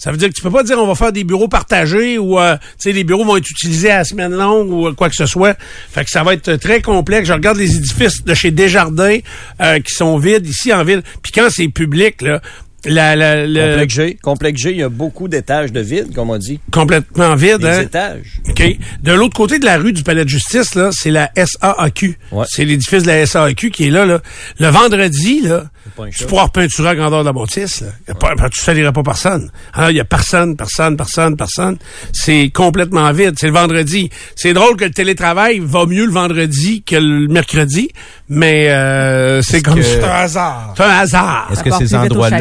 Ça 0.00 0.10
veut 0.10 0.16
dire 0.16 0.28
que 0.30 0.32
tu 0.34 0.40
peux 0.40 0.50
pas 0.50 0.62
dire 0.62 0.78
on 0.78 0.86
va 0.86 0.94
faire 0.94 1.12
des 1.12 1.24
bureaux 1.24 1.46
partagés 1.46 2.16
ou 2.16 2.40
euh, 2.40 2.56
tu 2.56 2.62
sais 2.78 2.92
les 2.92 3.04
bureaux 3.04 3.24
vont 3.26 3.36
être 3.36 3.50
utilisés 3.50 3.90
à 3.90 3.98
la 3.98 4.04
semaine 4.04 4.32
longue 4.32 4.72
ou 4.72 4.88
euh, 4.88 4.92
quoi 4.94 5.10
que 5.10 5.14
ce 5.14 5.26
soit. 5.26 5.56
Fait 5.90 6.04
que 6.04 6.10
ça 6.10 6.22
va 6.24 6.32
être 6.32 6.54
très 6.56 6.80
complexe. 6.80 7.28
Je 7.28 7.34
regarde 7.34 7.58
les 7.58 7.76
édifices 7.76 8.24
de 8.24 8.32
chez 8.32 8.50
Desjardins 8.50 9.18
euh, 9.60 9.78
qui 9.80 9.92
sont 9.92 10.16
vides 10.16 10.46
ici 10.48 10.72
en 10.72 10.84
ville. 10.84 11.02
Puis 11.22 11.32
quand 11.32 11.48
c'est 11.50 11.68
public 11.68 12.22
là, 12.22 12.40
la, 12.86 13.14
la, 13.14 13.46
le- 13.46 13.60
Complexe 13.72 13.94
G. 13.94 14.18
Complexe 14.22 14.60
G, 14.62 14.70
il 14.70 14.78
y 14.78 14.82
a 14.82 14.88
beaucoup 14.88 15.28
d'étages 15.28 15.70
de 15.70 15.80
vide, 15.80 16.14
comme 16.14 16.30
on 16.30 16.38
dit. 16.38 16.60
complètement 16.72 17.34
vide. 17.36 17.58
Des 17.58 17.66
hein? 17.66 17.80
étages. 17.82 18.40
OK. 18.48 18.62
De 19.02 19.12
l'autre 19.12 19.36
côté 19.36 19.58
de 19.58 19.66
la 19.66 19.76
rue 19.76 19.92
du 19.92 20.02
Palais 20.02 20.24
de 20.24 20.30
Justice, 20.30 20.74
là, 20.74 20.88
c'est 20.90 21.10
la 21.10 21.30
SAAQ. 21.36 22.18
Ouais. 22.32 22.46
C'est 22.48 22.64
l'édifice 22.64 23.02
de 23.02 23.08
la 23.08 23.26
SAAQ 23.26 23.70
qui 23.70 23.88
est 23.88 23.90
là, 23.90 24.06
là. 24.06 24.22
Le 24.58 24.68
vendredi, 24.68 25.42
là, 25.42 25.64
tu 26.10 26.24
pourras 26.26 26.44
repeinturer 26.44 26.88
à 26.90 26.94
grandeur 26.94 27.20
de 27.20 27.26
la 27.26 27.32
bâtisse, 27.32 27.82
là. 27.82 27.88
Pas- 28.14 28.34
tu 28.50 28.60
saliras 28.60 28.92
pas 28.92 29.02
personne. 29.02 29.50
Il 29.88 29.96
y 29.96 30.00
a 30.00 30.04
personne, 30.04 30.56
personne, 30.56 30.96
personne, 30.96 31.36
personne. 31.36 31.76
C'est 32.12 32.50
complètement 32.54 33.10
vide. 33.12 33.34
C'est 33.38 33.46
le 33.46 33.52
vendredi. 33.52 34.10
C'est 34.36 34.52
drôle 34.52 34.76
que 34.76 34.84
le 34.84 34.90
télétravail 34.92 35.60
va 35.62 35.86
mieux 35.86 36.06
le 36.06 36.12
vendredi 36.12 36.82
que 36.82 36.96
le 36.96 37.28
mercredi, 37.28 37.90
mais 38.28 38.70
euh, 38.70 39.42
c'est 39.42 39.62
comme 39.62 39.76
que- 39.76 39.82
C'est 39.82 40.04
un 40.04 40.10
hasard. 40.10 40.74
C'est 40.76 40.82
un 40.84 40.88
hasard. 40.90 41.48
Est-ce 41.52 41.62
que 41.62 41.70
ces 41.78 41.94
endroits-là... 41.94 42.38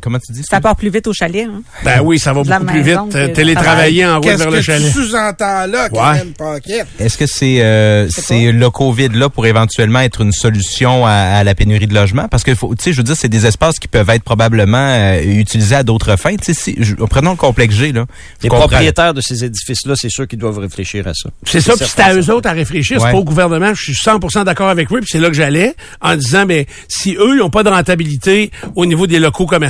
Comment 0.00 0.18
tu 0.18 0.32
dis 0.32 0.42
Ça 0.42 0.60
part 0.60 0.76
plus 0.76 0.90
vite 0.90 1.06
au 1.06 1.12
chalet. 1.12 1.46
Hein? 1.46 1.62
Ben 1.84 2.00
oui, 2.02 2.18
ça 2.18 2.32
va 2.32 2.42
beaucoup 2.42 2.64
plus 2.66 2.82
vite. 2.82 2.98
que 3.10 3.16
euh, 3.16 3.26
le 3.28 3.32
Télétravailler 3.32 4.06
en 4.06 4.16
route 4.16 4.24
Qu'est-ce 4.24 4.38
vers 4.38 4.48
que 4.50 4.56
le 4.56 4.62
chalet. 4.62 4.92
tu 4.92 5.02
sous-entends 5.02 5.66
là, 5.66 5.88
Paquette? 6.36 6.86
Est-ce 6.98 7.16
que 7.18 7.26
c'est 7.26 7.60
euh, 7.62 8.08
c'est 8.10 8.52
le 8.52 8.70
Covid 8.70 9.08
là 9.10 9.28
pour 9.28 9.46
éventuellement 9.46 10.00
être 10.00 10.20
une 10.22 10.32
solution 10.32 11.06
à, 11.06 11.10
à 11.12 11.44
la 11.44 11.54
pénurie 11.54 11.86
de 11.86 11.94
logement 11.94 12.28
Parce 12.28 12.44
que 12.44 12.54
faut- 12.54 12.74
tu 12.74 12.82
sais, 12.84 12.92
je 12.92 12.98
veux 12.98 13.02
dire, 13.04 13.16
c'est 13.16 13.28
des 13.28 13.46
espaces 13.46 13.78
qui 13.78 13.88
peuvent 13.88 14.10
être 14.10 14.22
probablement 14.24 14.76
euh, 14.78 15.20
utilisés 15.22 15.76
à 15.76 15.82
d'autres 15.82 16.16
fins. 16.16 16.36
Tu 16.36 16.52
sais, 16.52 16.54
si, 16.54 16.76
je- 16.78 16.94
prenons 16.94 17.30
le 17.32 17.36
complexe 17.36 17.74
G 17.74 17.92
là. 17.92 18.06
Les 18.42 18.48
comprends. 18.48 18.66
propriétaires 18.68 19.14
de 19.14 19.20
ces 19.20 19.44
édifices-là, 19.44 19.94
c'est 19.96 20.08
sûr 20.10 20.26
qu'ils 20.26 20.38
doivent 20.38 20.58
réfléchir 20.58 21.06
à 21.06 21.14
ça. 21.14 21.30
C'est 21.44 21.60
ça, 21.60 21.74
puis 21.76 21.86
c'est 21.88 22.02
à 22.02 22.14
eux 22.14 22.30
autres 22.30 22.48
à 22.48 22.52
réfléchir, 22.52 22.98
c'est 22.98 23.06
Ouais. 23.06 23.12
pas 23.12 23.18
au 23.18 23.24
gouvernement. 23.24 23.74
Je 23.74 23.82
suis 23.82 23.94
100% 23.94 24.44
d'accord 24.44 24.68
avec 24.68 24.92
eux, 24.92 24.98
puis 25.00 25.08
c'est 25.10 25.18
là 25.20 25.28
que 25.28 25.34
j'allais, 25.34 25.74
en 26.00 26.16
disant, 26.16 26.46
ben 26.46 26.64
si 26.88 27.14
eux, 27.18 27.34
ils 27.34 27.38
n'ont 27.38 27.50
pas 27.50 27.62
de 27.62 27.68
rentabilité 27.70 28.50
au 28.74 28.86
niveau 28.86 29.06
des 29.06 29.18
locaux 29.18 29.46
commerciaux, 29.46 29.67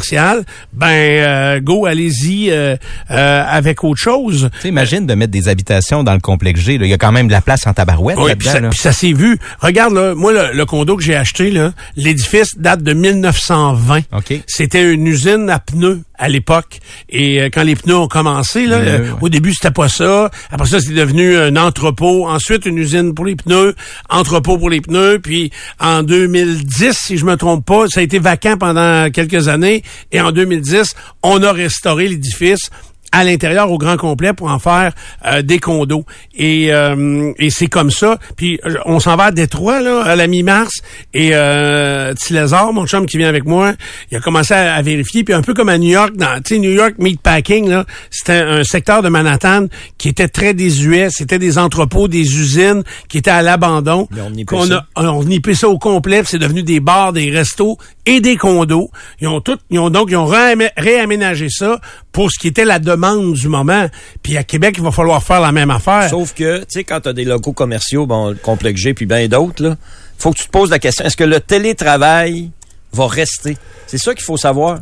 ben 0.72 0.88
euh, 0.88 1.60
go, 1.60 1.86
allez-y 1.86 2.50
euh, 2.50 2.76
euh, 3.10 3.44
avec 3.46 3.84
autre 3.84 4.00
chose. 4.00 4.48
Tu 4.56 4.60
sais, 4.62 4.68
imagine 4.68 5.06
de 5.06 5.14
mettre 5.14 5.32
des 5.32 5.48
habitations 5.48 6.04
dans 6.04 6.14
le 6.14 6.20
complexe 6.20 6.60
G. 6.60 6.78
là. 6.78 6.86
Il 6.86 6.90
y 6.90 6.94
a 6.94 6.98
quand 6.98 7.12
même 7.12 7.28
de 7.28 7.32
la 7.32 7.40
place 7.40 7.66
en 7.66 7.72
tabarouette 7.72 8.18
Oui, 8.20 8.34
puis 8.36 8.48
ça, 8.48 8.60
là. 8.60 8.70
ça 8.72 8.92
s'est 8.92 9.12
vu. 9.12 9.38
Regarde, 9.60 9.94
là, 9.94 10.14
moi, 10.14 10.32
le, 10.32 10.56
le 10.56 10.66
condo 10.66 10.96
que 10.96 11.02
j'ai 11.02 11.16
acheté, 11.16 11.50
là, 11.50 11.72
l'édifice 11.96 12.58
date 12.58 12.82
de 12.82 12.92
1920. 12.92 14.00
OK. 14.16 14.40
C'était 14.46 14.92
une 14.92 15.06
usine 15.06 15.50
à 15.50 15.58
pneus 15.58 16.02
à 16.18 16.28
l'époque. 16.28 16.80
Et 17.08 17.40
euh, 17.40 17.48
quand 17.52 17.62
les 17.62 17.76
pneus 17.76 17.96
ont 17.96 18.08
commencé, 18.08 18.66
là, 18.66 18.76
euh, 18.76 18.98
ouais. 18.98 19.10
au 19.20 19.28
début, 19.28 19.54
c'était 19.54 19.70
pas 19.70 19.88
ça. 19.88 20.30
Après 20.50 20.66
ça, 20.66 20.80
c'est 20.80 20.92
devenu 20.92 21.36
un 21.36 21.56
entrepôt. 21.56 22.28
Ensuite, 22.28 22.66
une 22.66 22.78
usine 22.78 23.14
pour 23.14 23.24
les 23.24 23.36
pneus, 23.36 23.74
entrepôt 24.10 24.58
pour 24.58 24.70
les 24.70 24.80
pneus. 24.80 25.20
Puis 25.20 25.50
en 25.80 26.02
2010, 26.02 26.96
si 26.96 27.18
je 27.18 27.24
me 27.24 27.36
trompe 27.36 27.64
pas, 27.64 27.86
ça 27.88 28.00
a 28.00 28.02
été 28.02 28.18
vacant 28.18 28.56
pendant 28.58 29.10
quelques 29.10 29.48
années. 29.48 29.82
Et 30.12 30.20
en 30.20 30.32
2010, 30.32 30.94
on 31.22 31.42
a 31.42 31.52
restauré 31.52 32.08
l'édifice 32.08 32.70
à 33.12 33.24
l'intérieur 33.24 33.70
au 33.72 33.78
grand 33.78 33.96
complet 33.96 34.32
pour 34.32 34.48
en 34.50 34.58
faire 34.58 34.92
euh, 35.26 35.42
des 35.42 35.58
condos. 35.58 36.04
Et, 36.36 36.72
euh, 36.72 37.32
et 37.38 37.50
c'est 37.50 37.66
comme 37.68 37.90
ça. 37.90 38.18
Puis 38.36 38.60
euh, 38.66 38.74
on 38.84 39.00
s'en 39.00 39.16
va 39.16 39.24
à 39.24 39.30
Détroit 39.30 39.80
là 39.80 40.02
à 40.02 40.14
la 40.16 40.26
mi-mars. 40.26 40.80
Et 41.14 41.30
euh, 41.32 42.12
Tilazar 42.14 42.72
mon 42.72 42.86
chum 42.86 43.06
qui 43.06 43.16
vient 43.18 43.28
avec 43.28 43.44
moi 43.46 43.72
il 44.10 44.18
a 44.18 44.20
commencé 44.20 44.52
à, 44.54 44.74
à 44.74 44.82
vérifier. 44.82 45.24
Puis 45.24 45.34
un 45.34 45.42
peu 45.42 45.54
comme 45.54 45.68
à 45.68 45.78
New 45.78 45.90
York 45.90 46.16
dans 46.16 46.36
tu 46.42 46.54
sais 46.54 46.58
New 46.60 46.72
York 46.72 46.94
Meatpacking 46.98 47.68
là 47.68 47.84
c'était 48.10 48.40
un 48.40 48.62
secteur 48.64 49.02
de 49.02 49.08
Manhattan 49.08 49.66
qui 49.96 50.08
était 50.10 50.28
très 50.28 50.52
désuet. 50.54 51.08
C'était 51.10 51.38
des 51.38 51.56
entrepôts 51.58 52.08
des 52.08 52.20
usines 52.38 52.82
qui 53.08 53.18
étaient 53.18 53.30
à 53.30 53.42
l'abandon. 53.42 54.06
A 54.70 54.86
on 54.96 55.20
a 55.22 55.24
nippé 55.24 55.54
ça 55.54 55.68
au 55.68 55.78
complet, 55.78 56.18
puis 56.22 56.28
c'est 56.32 56.38
devenu 56.38 56.62
des 56.62 56.80
bars, 56.80 57.12
des 57.12 57.30
restos 57.30 57.78
et 58.04 58.20
des 58.20 58.36
condos. 58.36 58.90
Ils 59.20 59.28
ont 59.28 59.40
tout, 59.40 59.58
ils 59.70 59.78
ont 59.78 59.90
donc 59.90 60.08
ils 60.10 60.16
ont 60.16 60.26
réamé- 60.26 60.70
réaménagé 60.76 61.48
ça 61.50 61.80
pour 62.12 62.30
ce 62.30 62.38
qui 62.38 62.48
était 62.48 62.64
la 62.64 62.78
demande 62.78 62.97
du 63.32 63.48
moment. 63.48 63.86
Puis 64.22 64.36
à 64.36 64.44
Québec, 64.44 64.74
il 64.78 64.82
va 64.84 64.90
falloir 64.90 65.22
faire 65.22 65.40
la 65.40 65.52
même 65.52 65.70
affaire. 65.70 66.08
Sauf 66.10 66.34
que, 66.34 66.58
tu 66.60 66.64
sais, 66.68 66.84
quand 66.84 67.00
tu 67.00 67.08
as 67.08 67.12
des 67.12 67.24
locaux 67.24 67.52
commerciaux, 67.52 68.06
bon, 68.06 68.30
le 68.30 68.34
complexe 68.36 68.80
G 68.80 68.94
puis 68.94 69.06
bien 69.06 69.26
d'autres, 69.28 69.62
là, 69.62 69.76
faut 70.18 70.32
que 70.32 70.38
tu 70.38 70.44
te 70.46 70.50
poses 70.50 70.70
la 70.70 70.78
question, 70.78 71.04
est-ce 71.04 71.16
que 71.16 71.24
le 71.24 71.40
télétravail 71.82 72.50
va 72.92 73.06
rester? 73.06 73.56
C'est 73.86 73.98
ça 73.98 74.14
qu'il 74.14 74.24
faut 74.24 74.36
savoir. 74.36 74.78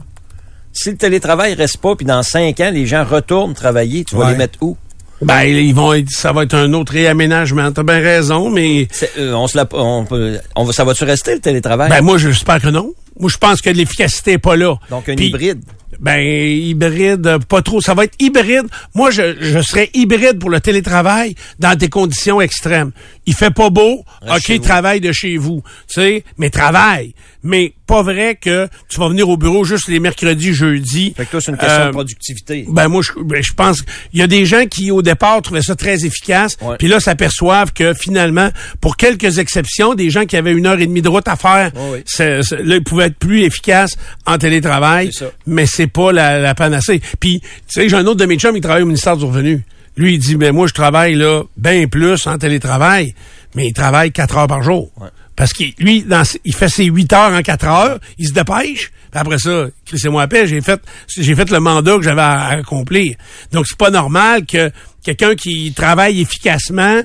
Si 0.73 0.91
le 0.91 0.97
télétravail 0.97 1.55
reste 1.55 1.79
pas, 1.79 1.95
puis 1.97 2.05
dans 2.07 2.23
cinq 2.23 2.61
ans, 2.61 2.71
les 2.73 2.87
gens 2.87 3.05
retournent 3.05 3.55
travailler, 3.55 4.05
tu 4.05 4.15
vas 4.17 4.25
les 4.33 4.37
mettre 4.39 4.59
où? 4.63 4.77
Ben 5.23 5.45
ils 5.45 5.75
vont, 5.75 5.95
être- 5.95 6.11
ça 6.11 6.33
va 6.33 6.43
être 6.43 6.53
un 6.55 6.71
autre 6.75 6.93
réaménagement. 6.93 7.73
T'as 7.73 7.83
bien 7.83 8.01
raison, 8.01 8.51
mais 8.51 8.87
euh, 9.17 9.33
on 9.33 9.47
se 9.47 9.57
la, 9.57 9.67
on 9.73 10.05
peut, 10.05 10.39
on 10.55 10.65
va, 10.65 10.73
ça 10.75 10.85
va-tu 10.85 11.05
rester 11.05 11.33
le 11.35 11.41
télétravail? 11.41 11.89
ben 11.89 12.03
moi 12.03 12.19
j'espère 12.19 12.61
que 12.61 12.69
non. 12.69 12.93
Moi 13.19 13.31
je 13.33 13.39
pense 13.39 13.63
que 13.63 13.71
l'efficacité 13.71 14.33
est 14.33 14.39
pas 14.39 14.57
là. 14.57 14.75
Donc 14.91 15.09
un 15.09 15.15
hybride. 15.29 15.63
Ben, 16.01 16.21
hybride, 16.21 17.39
pas 17.49 17.63
trop. 17.63 17.81
Ça 17.81 17.95
va 17.95 18.05
être 18.05 18.15
hybride. 18.19 18.67
Moi, 18.95 19.11
je, 19.11 19.37
je 19.41 19.61
serais 19.61 19.91
hybride 19.95 20.39
pour 20.39 20.51
le 20.51 20.61
télétravail 20.61 21.35
dans 21.59 21.77
des 21.77 21.89
conditions 21.89 22.41
extrêmes. 22.41 22.93
Il 23.27 23.35
fait 23.35 23.51
pas 23.51 23.71
beau, 23.71 24.05
chez 24.39 24.57
OK, 24.57 24.63
travaille 24.63 25.01
de 25.01 25.13
chez 25.13 25.37
vous. 25.37 25.63
Tu 25.89 26.01
sais, 26.01 26.25
mais 26.39 26.51
travaille. 26.51 27.15
Mais 27.49 27.75
pas 27.87 28.03
vrai 28.03 28.35
que 28.35 28.69
tu 28.89 28.99
vas 28.99 29.09
venir 29.09 29.29
au 29.29 29.37
bureau 29.37 29.63
juste 29.65 29.87
les 29.87 30.01
mercredis, 30.01 30.53
jeudis. 30.53 31.15
Fait 31.17 31.25
que 31.27 31.31
toi, 31.31 31.41
c'est 31.41 31.53
une 31.53 31.57
question 31.59 31.83
Euh, 31.83 31.87
de 31.87 31.91
productivité. 31.93 32.67
ben 32.69 32.89
moi, 32.89 33.03
je, 33.03 33.13
ben, 33.23 33.41
je 33.41 33.53
pense 33.53 33.83
qu'il 33.83 34.19
y 34.19 34.23
a 34.23 34.27
des 34.27 34.45
gens 34.45 34.67
qui, 34.67 34.91
au 34.91 35.01
départ, 35.01 35.41
trouvaient 35.43 35.63
ça 35.63 35.77
très 35.77 36.05
efficace. 36.05 36.57
Puis 36.79 36.89
là, 36.89 36.99
s'aperçoivent 36.99 37.73
que 37.73 37.95
finalement, 37.95 38.51
pour 38.81 38.97
quelques 38.97 39.39
exceptions, 39.39 39.95
des 39.95 40.11
gens 40.11 40.27
qui 40.27 40.37
avaient 40.37 40.53
une 40.53 40.67
heure 40.67 40.81
et 40.81 40.87
demie 40.87 41.03
de 41.03 41.09
route 41.09 41.29
à 41.29 41.37
faire, 41.37 41.71
c'est- 42.05 42.41
là, 42.63 42.77
ils 42.77 42.83
pouvaient 42.83 43.07
être 43.07 43.19
plus 43.19 43.43
efficaces 43.45 43.97
en 44.27 44.39
télétravail. 44.39 45.13
Mais 45.47 45.67
c'est 45.67 45.87
pas 45.87 46.11
la, 46.11 46.41
la 46.41 46.55
panacée. 46.57 47.01
Puis, 47.21 47.41
tu 47.41 47.47
sais, 47.69 47.89
j'ai 47.89 47.97
un 47.97 48.07
autre 48.07 48.19
de 48.21 48.27
mes 48.27 48.37
chums 48.37 48.55
qui 48.55 48.61
travaille 48.61 48.83
au 48.83 48.87
ministère 48.87 49.17
du 49.17 49.25
Revenu. 49.25 49.65
Lui, 49.97 50.15
il 50.15 50.19
dit, 50.19 50.35
ben 50.37 50.53
moi, 50.53 50.67
je 50.67 50.75
travaille 50.75 51.15
là 51.15 51.45
bien 51.57 51.87
plus 51.87 52.27
en 52.27 52.37
télétravail, 52.37 53.15
mais 53.55 53.69
il 53.69 53.73
travaille 53.73 54.11
quatre 54.13 54.37
heures 54.37 54.47
par 54.49 54.63
jour. 54.63 54.91
Ouais. 55.01 55.09
Parce 55.37 55.53
qu'il 55.53 55.75
lui, 55.79 56.03
dans, 56.03 56.23
il 56.45 56.55
fait 56.55 56.71
ses 56.71 56.87
huit 56.87 57.13
heures 57.13 57.33
en 57.33 57.43
quatre 57.43 57.67
heures, 57.67 57.99
il 58.19 58.27
se 58.27 58.33
dépêche. 58.33 58.91
Puis 59.11 59.21
après 59.21 59.39
ça, 59.39 59.67
c'est 59.95 60.09
moi 60.09 60.23
à 60.23 60.29
paix, 60.29 60.47
j'ai 60.47 60.63
fait, 60.63 60.81
fait 61.07 61.51
le 61.51 61.61
mandat 61.61 61.97
que 61.97 62.03
j'avais 62.03 62.23
à, 62.23 62.47
accomplir. 62.47 63.17
Donc 63.53 63.67
c'est 63.69 63.77
pas 63.77 63.91
normal 63.91 64.47
que 64.47 64.71
quelqu'un 65.05 65.35
qui 65.35 65.73
travaille 65.73 66.23
efficacement 66.23 67.03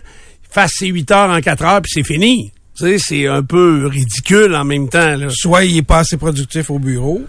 fasse 0.50 0.72
ses 0.78 0.88
huit 0.88 1.12
heures 1.12 1.30
en 1.30 1.42
quatre 1.42 1.64
heures 1.64 1.82
puis 1.82 1.92
c'est 1.94 2.08
fini. 2.08 2.52
C'est 2.74 3.28
un 3.28 3.44
peu 3.44 3.86
ridicule 3.86 4.56
en 4.56 4.66
même 4.66 4.90
temps. 4.90 5.16
là. 5.16 5.28
Soit 5.30 5.66
il 5.66 5.78
est 5.78 5.84
pas 5.84 6.00
assez 6.00 6.18
productif 6.18 6.72
au 6.72 6.80
bureau, 6.80 7.22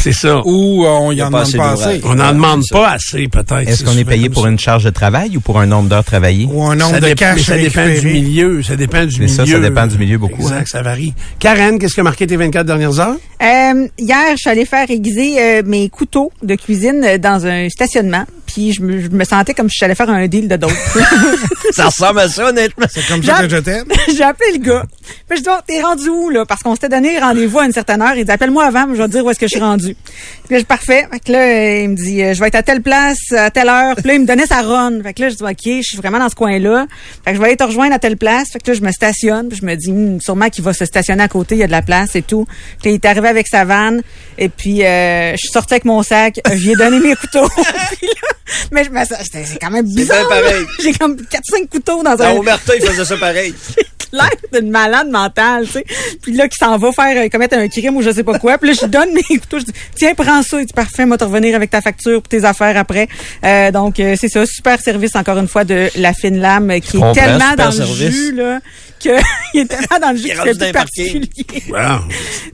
C'est 0.00 0.12
ça. 0.12 0.40
ou 0.44 0.84
euh, 0.84 0.88
on 0.88 1.12
y 1.12 1.22
en 1.22 1.30
pas 1.30 1.44
demande 1.44 1.48
assez 1.48 1.56
pas 1.58 1.72
assez. 1.72 2.00
On 2.04 2.14
n'en 2.14 2.32
demande 2.32 2.62
pas 2.70 2.90
assez, 2.90 3.28
peut-être. 3.28 3.68
Est-ce 3.68 3.84
qu'on 3.84 3.96
est 3.96 4.04
payé 4.04 4.28
pour 4.28 4.44
ça. 4.44 4.48
une 4.50 4.58
charge 4.58 4.84
de 4.84 4.90
travail 4.90 5.36
ou 5.36 5.40
pour 5.40 5.58
un 5.60 5.66
nombre 5.66 5.88
d'heures 5.88 6.04
travaillées? 6.04 6.46
Ou 6.50 6.62
un 6.64 6.76
nombre 6.76 6.94
ça 6.94 7.00
de 7.00 7.06
dépend, 7.06 7.18
cash 7.18 7.42
ça 7.42 7.56
dépend 7.56 7.86
du 7.88 8.06
milieu. 8.06 8.62
Ça 8.62 8.76
dépend 8.76 9.04
du 9.04 9.20
Mais 9.20 9.28
ça, 9.28 9.42
milieu. 9.42 9.54
ça 9.56 9.60
dépend 9.68 9.86
du 9.86 9.98
milieu 9.98 10.18
beaucoup, 10.18 10.42
Exact, 10.42 10.60
hein. 10.60 10.64
ça 10.66 10.82
varie. 10.82 11.14
Karen, 11.38 11.78
qu'est-ce 11.78 11.94
qui 11.94 12.00
a 12.00 12.04
marqué 12.04 12.26
tes 12.26 12.36
24 12.36 12.66
dernières 12.66 13.00
heures? 13.00 13.16
Euh, 13.42 13.88
hier, 13.98 14.30
je 14.32 14.36
suis 14.36 14.50
allée 14.50 14.64
faire 14.64 14.90
aiguiser 14.90 15.40
euh, 15.40 15.62
mes 15.64 15.88
couteaux 15.88 16.32
de 16.42 16.54
cuisine 16.54 17.02
euh, 17.04 17.18
dans 17.18 17.46
un 17.46 17.68
stationnement. 17.68 18.24
Puis 18.46 18.72
je 18.72 18.82
me, 18.82 19.00
je 19.00 19.08
me 19.08 19.24
sentais 19.24 19.52
comme 19.52 19.68
si 19.68 19.76
j'allais 19.78 19.94
faire 19.94 20.08
un 20.08 20.26
deal 20.26 20.48
de 20.48 20.56
dope. 20.56 20.70
Ça 21.72 21.86
ressemble 21.86 22.20
à 22.20 22.28
ça, 22.28 22.48
honnêtement. 22.48 22.86
C'est 22.88 23.06
comme 23.06 23.22
ça 23.22 23.42
que 23.42 23.48
je 23.48 23.56
t'aime. 23.58 23.86
j'ai 24.16 24.22
appelé 24.22 24.52
le 24.52 24.58
gars. 24.58 24.84
Puis 25.28 25.38
je 25.38 25.42
dis, 25.42 25.48
oh, 25.50 25.60
t'es 25.66 25.82
rendu 25.82 26.08
où, 26.08 26.30
là? 26.30 26.46
Parce 26.46 26.62
qu'on 26.62 26.74
s'était 26.74 26.88
donné 26.88 27.18
rendez-vous 27.18 27.58
à 27.58 27.66
une 27.66 27.72
certaine 27.72 28.00
heure. 28.00 28.14
Il 28.16 28.24
dit, 28.24 28.30
appelle-moi 28.30 28.64
avant, 28.64 28.86
mais 28.86 28.96
je 28.96 29.02
vais 29.02 29.08
te 29.08 29.12
dire 29.12 29.24
où 29.24 29.30
est-ce 29.30 29.38
que 29.38 29.46
je 29.46 29.52
suis 29.52 29.60
rendu. 29.60 29.94
Puis 30.44 30.54
là, 30.54 30.58
je 30.60 30.64
parfait. 30.64 31.06
Fait 31.10 31.20
que 31.20 31.32
là, 31.32 31.40
euh, 31.40 31.82
il 31.82 31.90
me 31.90 31.96
dit, 31.96 32.22
euh, 32.22 32.34
je 32.34 32.40
vais 32.40 32.48
être 32.48 32.54
à 32.54 32.62
telle 32.62 32.82
place, 32.82 33.32
à 33.32 33.50
telle 33.50 33.68
heure. 33.68 33.96
Puis 33.96 34.06
là, 34.06 34.14
il 34.14 34.20
me 34.20 34.26
donnait 34.26 34.46
sa 34.46 34.62
run. 34.62 35.02
Fait 35.02 35.12
que 35.12 35.22
là, 35.22 35.28
je 35.28 35.34
dis, 35.34 35.42
OK, 35.42 35.64
je 35.64 35.82
suis 35.82 35.96
vraiment 35.98 36.18
dans 36.18 36.28
ce 36.28 36.34
coin-là. 36.36 36.86
Fait 37.24 37.32
que 37.32 37.36
je 37.36 37.40
vais 37.40 37.48
aller 37.48 37.56
te 37.56 37.64
rejoindre 37.64 37.94
à 37.94 37.98
telle 37.98 38.16
place. 38.16 38.48
Fait 38.52 38.60
que 38.60 38.70
là, 38.70 38.78
je 38.78 38.82
me 38.82 38.92
stationne. 38.92 39.48
Puis 39.48 39.58
je 39.60 39.66
me 39.66 39.74
dis, 39.74 39.90
Hum, 39.90 40.20
sûrement 40.20 40.48
qu'il 40.48 40.64
va 40.64 40.72
se 40.72 40.84
stationner 40.84 41.22
à 41.22 41.28
côté. 41.28 41.56
Il 41.56 41.58
y 41.58 41.64
a 41.64 41.66
de 41.66 41.72
la 41.72 41.82
place 41.82 42.16
et 42.16 42.22
tout. 42.22 42.46
Puis 42.80 42.90
là, 42.90 42.90
il 42.92 42.94
est 42.94 43.04
arrivé 43.04 43.25
avec 43.26 43.46
sa 43.48 43.64
vanne. 43.64 44.02
Et 44.38 44.48
puis, 44.48 44.84
euh, 44.84 45.32
je 45.32 45.36
suis 45.36 45.50
sortie 45.50 45.74
avec 45.74 45.84
mon 45.84 46.02
sac. 46.02 46.40
Je 46.46 46.54
lui 46.54 46.72
ai 46.72 46.76
donné 46.76 47.00
mes 47.00 47.16
couteaux. 47.16 47.48
Puis 47.98 48.06
là, 48.06 48.28
mais 48.70 48.84
je 48.84 48.90
me 48.90 49.00
c'est 49.04 49.58
quand 49.60 49.70
même 49.70 49.86
bizarre. 49.86 50.28
bien 50.28 50.40
pareil. 50.40 50.64
J'ai 50.82 50.92
comme 50.92 51.16
4-5 51.16 51.68
couteaux 51.70 52.02
dans 52.02 52.14
Dans 52.16 52.24
un 52.24 52.32
Omerta, 52.32 52.74
il 52.76 52.82
faisait 52.82 53.04
ça 53.04 53.16
pareil. 53.16 53.54
l'air 54.12 54.30
d'une 54.52 54.70
malade 54.70 55.08
mentale, 55.10 55.66
tu 55.66 55.72
sais. 55.72 55.84
Puis 56.22 56.32
là, 56.32 56.48
qui 56.48 56.56
s'en 56.58 56.76
va 56.78 56.92
faire 56.92 57.24
euh, 57.24 57.28
commettre 57.28 57.56
un 57.56 57.68
crime 57.68 57.96
ou 57.96 58.02
je 58.02 58.10
sais 58.10 58.24
pas 58.24 58.38
quoi. 58.38 58.58
Puis 58.58 58.70
là, 58.70 58.74
je 58.76 58.82
lui 58.82 58.90
donne 58.90 59.12
mes 59.12 59.22
couteaux. 59.38 59.58
Je 59.58 59.64
dis, 59.64 59.72
tiens, 59.94 60.14
prends 60.14 60.42
ça. 60.42 60.60
Il 60.60 60.66
dit, 60.66 60.72
parfait, 60.72 61.06
moi, 61.06 61.18
te 61.18 61.24
revenir 61.24 61.54
avec 61.54 61.70
ta 61.70 61.80
facture 61.80 62.20
pour 62.22 62.28
tes 62.28 62.44
affaires 62.44 62.76
après. 62.76 63.08
Euh, 63.44 63.70
donc, 63.70 64.00
euh, 64.00 64.14
c'est 64.18 64.28
ça. 64.28 64.44
Super 64.46 64.80
service, 64.80 65.14
encore 65.16 65.38
une 65.38 65.48
fois, 65.48 65.64
de 65.64 65.88
la 65.96 66.12
fine 66.12 66.38
lame 66.38 66.70
euh, 66.70 66.78
qui 66.78 66.96
est 66.98 67.12
tellement 67.12 67.54
dans 67.56 67.70
le 67.76 67.84
jus, 68.10 68.32
là, 68.32 68.60
que 69.02 69.10
il 69.54 69.60
est 69.60 69.66
tellement 69.66 69.98
dans 70.00 70.10
le 70.12 70.16
jus 70.16 70.24
Il 70.26 70.30
est 70.32 70.34
que 70.44 70.54
c'est 70.58 70.72
particulier. 70.72 71.28
Wow. 71.68 71.98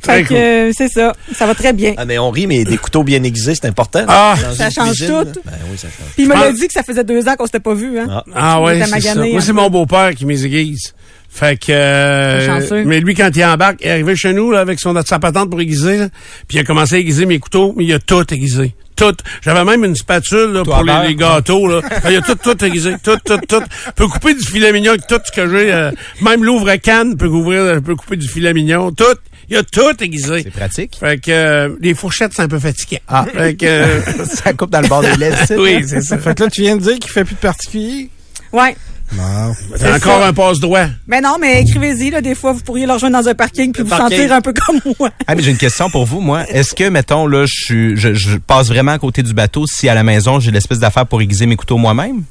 Très 0.02 0.16
Fait 0.18 0.22
que, 0.22 0.28
cool. 0.28 0.36
euh, 0.36 0.72
c'est 0.76 0.88
ça. 0.88 1.12
Ça 1.36 1.46
va 1.46 1.54
très 1.54 1.72
bien. 1.72 1.94
Ah, 1.96 2.04
mais 2.04 2.18
on 2.18 2.30
rit, 2.30 2.46
mais 2.46 2.64
des 2.64 2.76
couteaux 2.78 3.02
bien 3.04 3.22
aiguisés, 3.22 3.54
c'est 3.54 3.66
important. 3.66 4.04
Ah, 4.08 4.34
Dans 4.42 4.54
ça 4.54 4.64
une 4.66 4.70
change 4.72 4.88
cuisine, 4.96 5.08
tout. 5.32 5.40
Ben 5.44 5.52
oui, 5.70 5.76
ça 5.78 5.88
change. 5.88 6.08
Puis 6.14 6.22
il 6.24 6.28
me 6.28 6.34
l'a 6.34 6.46
Ah. 6.48 6.52
dit 6.52 6.66
que 6.66 6.72
ça 6.72 6.82
faisait 6.82 7.04
deux 7.04 7.28
ans 7.28 7.34
qu'on 7.36 7.46
s'était 7.46 7.60
pas 7.60 7.74
vu, 7.74 7.98
hein. 7.98 8.06
Ah. 8.10 8.24
Ah 8.34 8.60
ouais, 8.62 8.80
c'est 8.84 9.00
ça. 9.00 9.14
Moi, 9.14 9.26
un 9.36 9.40
c'est 9.40 9.52
mon 9.52 9.70
beau-père 9.70 10.14
qui 10.14 10.24
m'aiguise. 10.26 10.94
Fait 11.34 11.58
que... 11.58 11.72
euh, 11.72 12.84
mais 12.84 13.00
lui, 13.00 13.14
quand 13.14 13.30
il 13.34 13.42
embarque, 13.42 13.78
il 13.80 13.86
est 13.86 13.90
arrivé 13.92 14.14
chez 14.14 14.34
nous 14.34 14.50
là, 14.50 14.60
avec 14.60 14.78
son, 14.78 14.94
sa 15.02 15.18
patente 15.18 15.48
pour 15.48 15.60
aiguiser, 15.62 15.96
là, 15.96 16.08
puis 16.46 16.58
il 16.58 16.60
a 16.60 16.64
commencé 16.64 16.96
à 16.96 16.98
aiguiser 16.98 17.24
mes 17.24 17.38
couteaux, 17.38 17.72
mais 17.76 17.84
il 17.84 17.92
a 17.94 17.98
tout 17.98 18.22
aiguisé. 18.32 18.74
Tout. 18.94 19.16
J'avais 19.40 19.64
même 19.64 19.82
une 19.84 19.96
spatule 19.96 20.52
là, 20.52 20.62
Toi, 20.62 20.74
pour 20.76 20.84
les, 20.84 21.14
gâteaux. 21.14 21.66
Là. 21.66 21.80
Ah, 22.04 22.10
il 22.10 22.18
a 22.18 22.20
tout, 22.20 22.34
tout 22.34 22.62
aiguisé. 22.62 22.94
Tout, 23.02 23.16
tout, 23.24 23.38
tout. 23.48 23.62
peut 23.96 24.06
couper 24.06 24.34
du 24.34 24.44
filet 24.44 24.70
mignon 24.70 24.90
avec 24.92 25.06
tout 25.06 25.18
ce 25.24 25.32
que 25.32 25.48
j'ai. 25.48 25.72
euh, 25.72 25.90
même 26.20 26.44
l'ouvre-canne 26.44 27.16
peut, 27.16 27.30
couvrir, 27.30 27.80
peut 27.82 27.96
couper 27.96 28.16
du 28.16 28.28
filet 28.28 28.52
mignon. 28.52 28.92
Tout. 28.92 29.04
Il 29.48 29.56
a 29.56 29.62
tout 29.62 29.80
aiguisé. 30.02 30.42
C'est 30.44 30.50
pratique. 30.50 30.98
Fait 31.00 31.18
que 31.18 31.30
euh, 31.30 31.68
les 31.80 31.94
fourchettes, 31.94 32.32
c'est 32.36 32.42
un 32.42 32.48
peu 32.48 32.58
fatiguant. 32.58 33.00
Ah. 33.08 33.24
Fait 33.34 33.54
que... 33.54 33.64
euh, 33.66 34.00
ça 34.26 34.52
coupe 34.52 34.70
dans 34.70 34.82
le 34.82 34.88
bord 34.88 35.00
des 35.00 35.16
lèvres. 35.16 35.38
oui, 35.56 35.82
c'est 35.86 36.02
ça. 36.02 36.18
Fait 36.18 36.34
que 36.36 36.44
là, 36.44 36.50
tu 36.50 36.60
viens 36.60 36.76
de 36.76 36.82
dire 36.82 36.98
qu'il 36.98 37.10
fait 37.10 37.24
plus 37.24 37.34
de 37.34 37.40
particulier. 37.40 38.10
Ouais. 38.52 38.76
Non. 39.16 39.52
C'est 39.76 39.92
encore 39.92 40.22
un 40.22 40.32
passe-droit. 40.32 40.86
Mais 41.06 41.20
non, 41.20 41.36
mais 41.40 41.60
écrivez-y, 41.62 42.10
là. 42.10 42.20
Des 42.20 42.34
fois, 42.34 42.52
vous 42.52 42.60
pourriez 42.62 42.86
le 42.86 42.92
rejoindre 42.92 43.20
dans 43.20 43.28
un 43.28 43.34
parking 43.34 43.72
puis 43.72 43.82
vous 43.82 43.88
parking. 43.88 44.16
sentir 44.18 44.32
un 44.32 44.40
peu 44.40 44.52
comme 44.52 44.80
moi. 44.98 45.10
Ah, 45.26 45.34
mais 45.34 45.42
j'ai 45.42 45.50
une 45.50 45.56
question 45.58 45.90
pour 45.90 46.06
vous, 46.06 46.20
moi. 46.20 46.44
Est-ce 46.48 46.74
que, 46.74 46.88
mettons, 46.88 47.26
là, 47.26 47.44
je, 47.46 47.52
suis- 47.52 47.96
je, 47.96 48.14
je 48.14 48.36
passe 48.38 48.68
vraiment 48.68 48.92
à 48.92 48.98
côté 48.98 49.22
du 49.22 49.34
bateau 49.34 49.66
si 49.66 49.88
à 49.88 49.94
la 49.94 50.02
maison, 50.02 50.40
j'ai 50.40 50.50
l'espèce 50.50 50.78
d'affaire 50.78 51.06
pour 51.06 51.20
aiguiser 51.20 51.46
mes 51.46 51.56
couteaux 51.56 51.76
moi-même? 51.76 52.22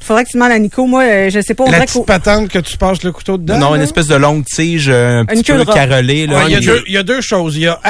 Faudrait 0.00 0.24
que 0.24 0.28
tu 0.30 0.36
demandes 0.36 0.52
à 0.52 0.58
Nico. 0.58 0.86
Moi, 0.86 1.02
euh, 1.02 1.30
je 1.30 1.40
sais 1.40 1.54
pas. 1.54 1.64
On 1.64 1.70
La 1.70 1.80
petite 1.80 2.04
patente 2.04 2.48
que 2.48 2.58
tu 2.58 2.76
passes 2.76 3.02
le 3.02 3.10
couteau 3.12 3.38
dedans. 3.38 3.58
non, 3.58 3.74
une 3.74 3.80
espèce 3.82 4.06
de 4.06 4.14
longue 4.16 4.44
tige, 4.44 4.88
euh, 4.90 5.20
un 5.20 5.24
petit 5.24 5.42
peu 5.42 5.64
carrelée, 5.64 6.26
là. 6.26 6.38
Ouais, 6.40 6.44
il, 6.48 6.52
y 6.52 6.56
a 6.56 6.60
deux, 6.60 6.82
il 6.86 6.92
y 6.92 6.98
a 6.98 7.02
deux 7.02 7.22
choses. 7.22 7.56
Il 7.56 7.62
y 7.62 7.66
a- 7.68 7.80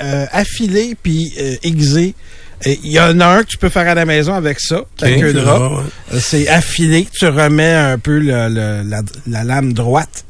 euh, 0.00 0.26
affilé 0.32 0.96
puis 1.00 1.32
euh, 1.40 1.54
aiguisé. 1.62 2.14
Et 2.64 2.78
Il 2.82 2.90
y 2.92 3.00
en 3.00 3.18
a 3.20 3.26
un 3.26 3.42
que 3.42 3.48
tu 3.48 3.58
peux 3.58 3.68
faire 3.68 3.88
à 3.88 3.94
la 3.94 4.04
maison 4.04 4.34
avec 4.34 4.60
ça, 4.60 4.82
ta 4.96 5.06
Ok. 5.10 5.18
queue 5.20 5.32
de 5.32 5.40
rat. 5.40 5.68
Ouais. 5.76 5.82
Euh, 6.14 6.18
C'est 6.20 6.48
affilé, 6.48 7.06
tu 7.12 7.26
remets 7.26 7.72
un 7.74 7.98
peu 7.98 8.18
le- 8.18 8.48
le- 8.48 8.82
la, 8.88 9.02
la 9.26 9.44
lame 9.44 9.72
droite, 9.72 10.24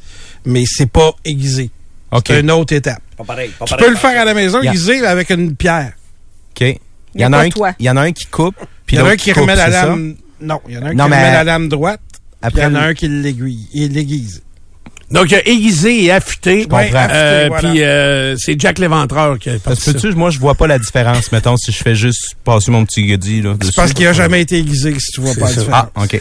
mais 0.44 0.64
c'est 0.66 0.90
pas 0.90 1.12
aiguisé. 1.24 1.70
OK. 2.12 2.24
C'est 2.26 2.40
une 2.40 2.50
autre 2.50 2.72
étape. 2.74 3.02
Pas 3.16 3.24
pareil. 3.24 3.50
Pas 3.58 3.64
Tu 3.66 3.76
peux 3.76 3.90
le 3.90 3.96
faire 3.96 4.20
à 4.20 4.24
la 4.24 4.34
maison 4.34 4.60
Yeah. 4.62 4.72
aiguisé 4.72 5.04
avec 5.06 5.30
une 5.30 5.54
pierre. 5.56 5.92
OK. 6.52 6.78
Il 7.16 7.20
y 7.20 7.24
en 7.26 7.32
a 7.32 7.38
un, 7.38 7.48
qui- 7.48 7.60
il 7.78 7.86
y 7.86 7.90
en 7.90 7.96
a 7.96 8.02
un 8.02 8.12
qui 8.12 8.26
coupe, 8.26 8.56
puis 8.86 8.96
Il 8.96 8.98
y 8.98 9.02
en 9.02 9.06
a 9.06 9.10
un 9.10 9.16
qui 9.16 9.30
coupe, 9.32 9.42
remet 9.42 9.56
la 9.56 9.70
ça? 9.70 9.86
lame. 9.86 10.16
Non, 10.40 10.60
il 10.68 10.74
y 10.74 10.78
en 10.78 10.82
a 10.82 10.86
un 10.86 10.94
Non, 10.94 11.06
qui 11.06 11.10
remet 11.12 11.32
la 11.32 11.44
lame 11.44 11.68
droite. 11.68 12.00
Puis 12.10 12.18
il 12.52 12.58
y 12.58 12.62
Après, 12.62 12.64
en 12.66 12.74
a 12.74 12.86
un 12.88 12.94
qui 12.94 13.08
l'aiguille. 13.08 13.68
Il 13.72 13.92
l'aiguise. 13.92 14.42
Donc, 15.14 15.30
il 15.30 15.34
a 15.36 15.48
aiguisé 15.48 16.04
et 16.04 16.10
affûté. 16.10 16.62
comprends. 16.64 16.78
Euh, 16.78 17.46
affûté, 17.46 17.48
voilà. 17.48 17.68
Puis, 17.70 17.82
euh, 17.82 18.34
c'est 18.36 18.60
Jack 18.60 18.78
Léventreur 18.78 19.38
qui 19.38 19.48
a 19.50 19.52
Parce 19.62 19.82
que 19.84 19.92
peux-tu, 19.92 20.12
moi, 20.14 20.30
je 20.30 20.38
vois 20.38 20.54
pas 20.54 20.66
la 20.66 20.78
différence, 20.78 21.30
mettons, 21.32 21.56
si 21.56 21.72
je 21.72 21.78
fais 21.82 21.94
juste 21.94 22.34
passer 22.44 22.70
mon 22.70 22.84
petit 22.84 23.06
goodie, 23.06 23.40
là. 23.40 23.54
C'est 23.62 23.74
parce 23.74 23.92
qu'il 23.92 24.06
a 24.06 24.12
jamais 24.12 24.40
été 24.42 24.58
aiguisé 24.58 24.92
si 24.98 25.12
tu 25.12 25.20
vois 25.20 25.34
pas 25.34 25.48
la 25.48 25.54
différence. 25.54 25.86
Ah, 25.94 26.02
OK. 26.02 26.20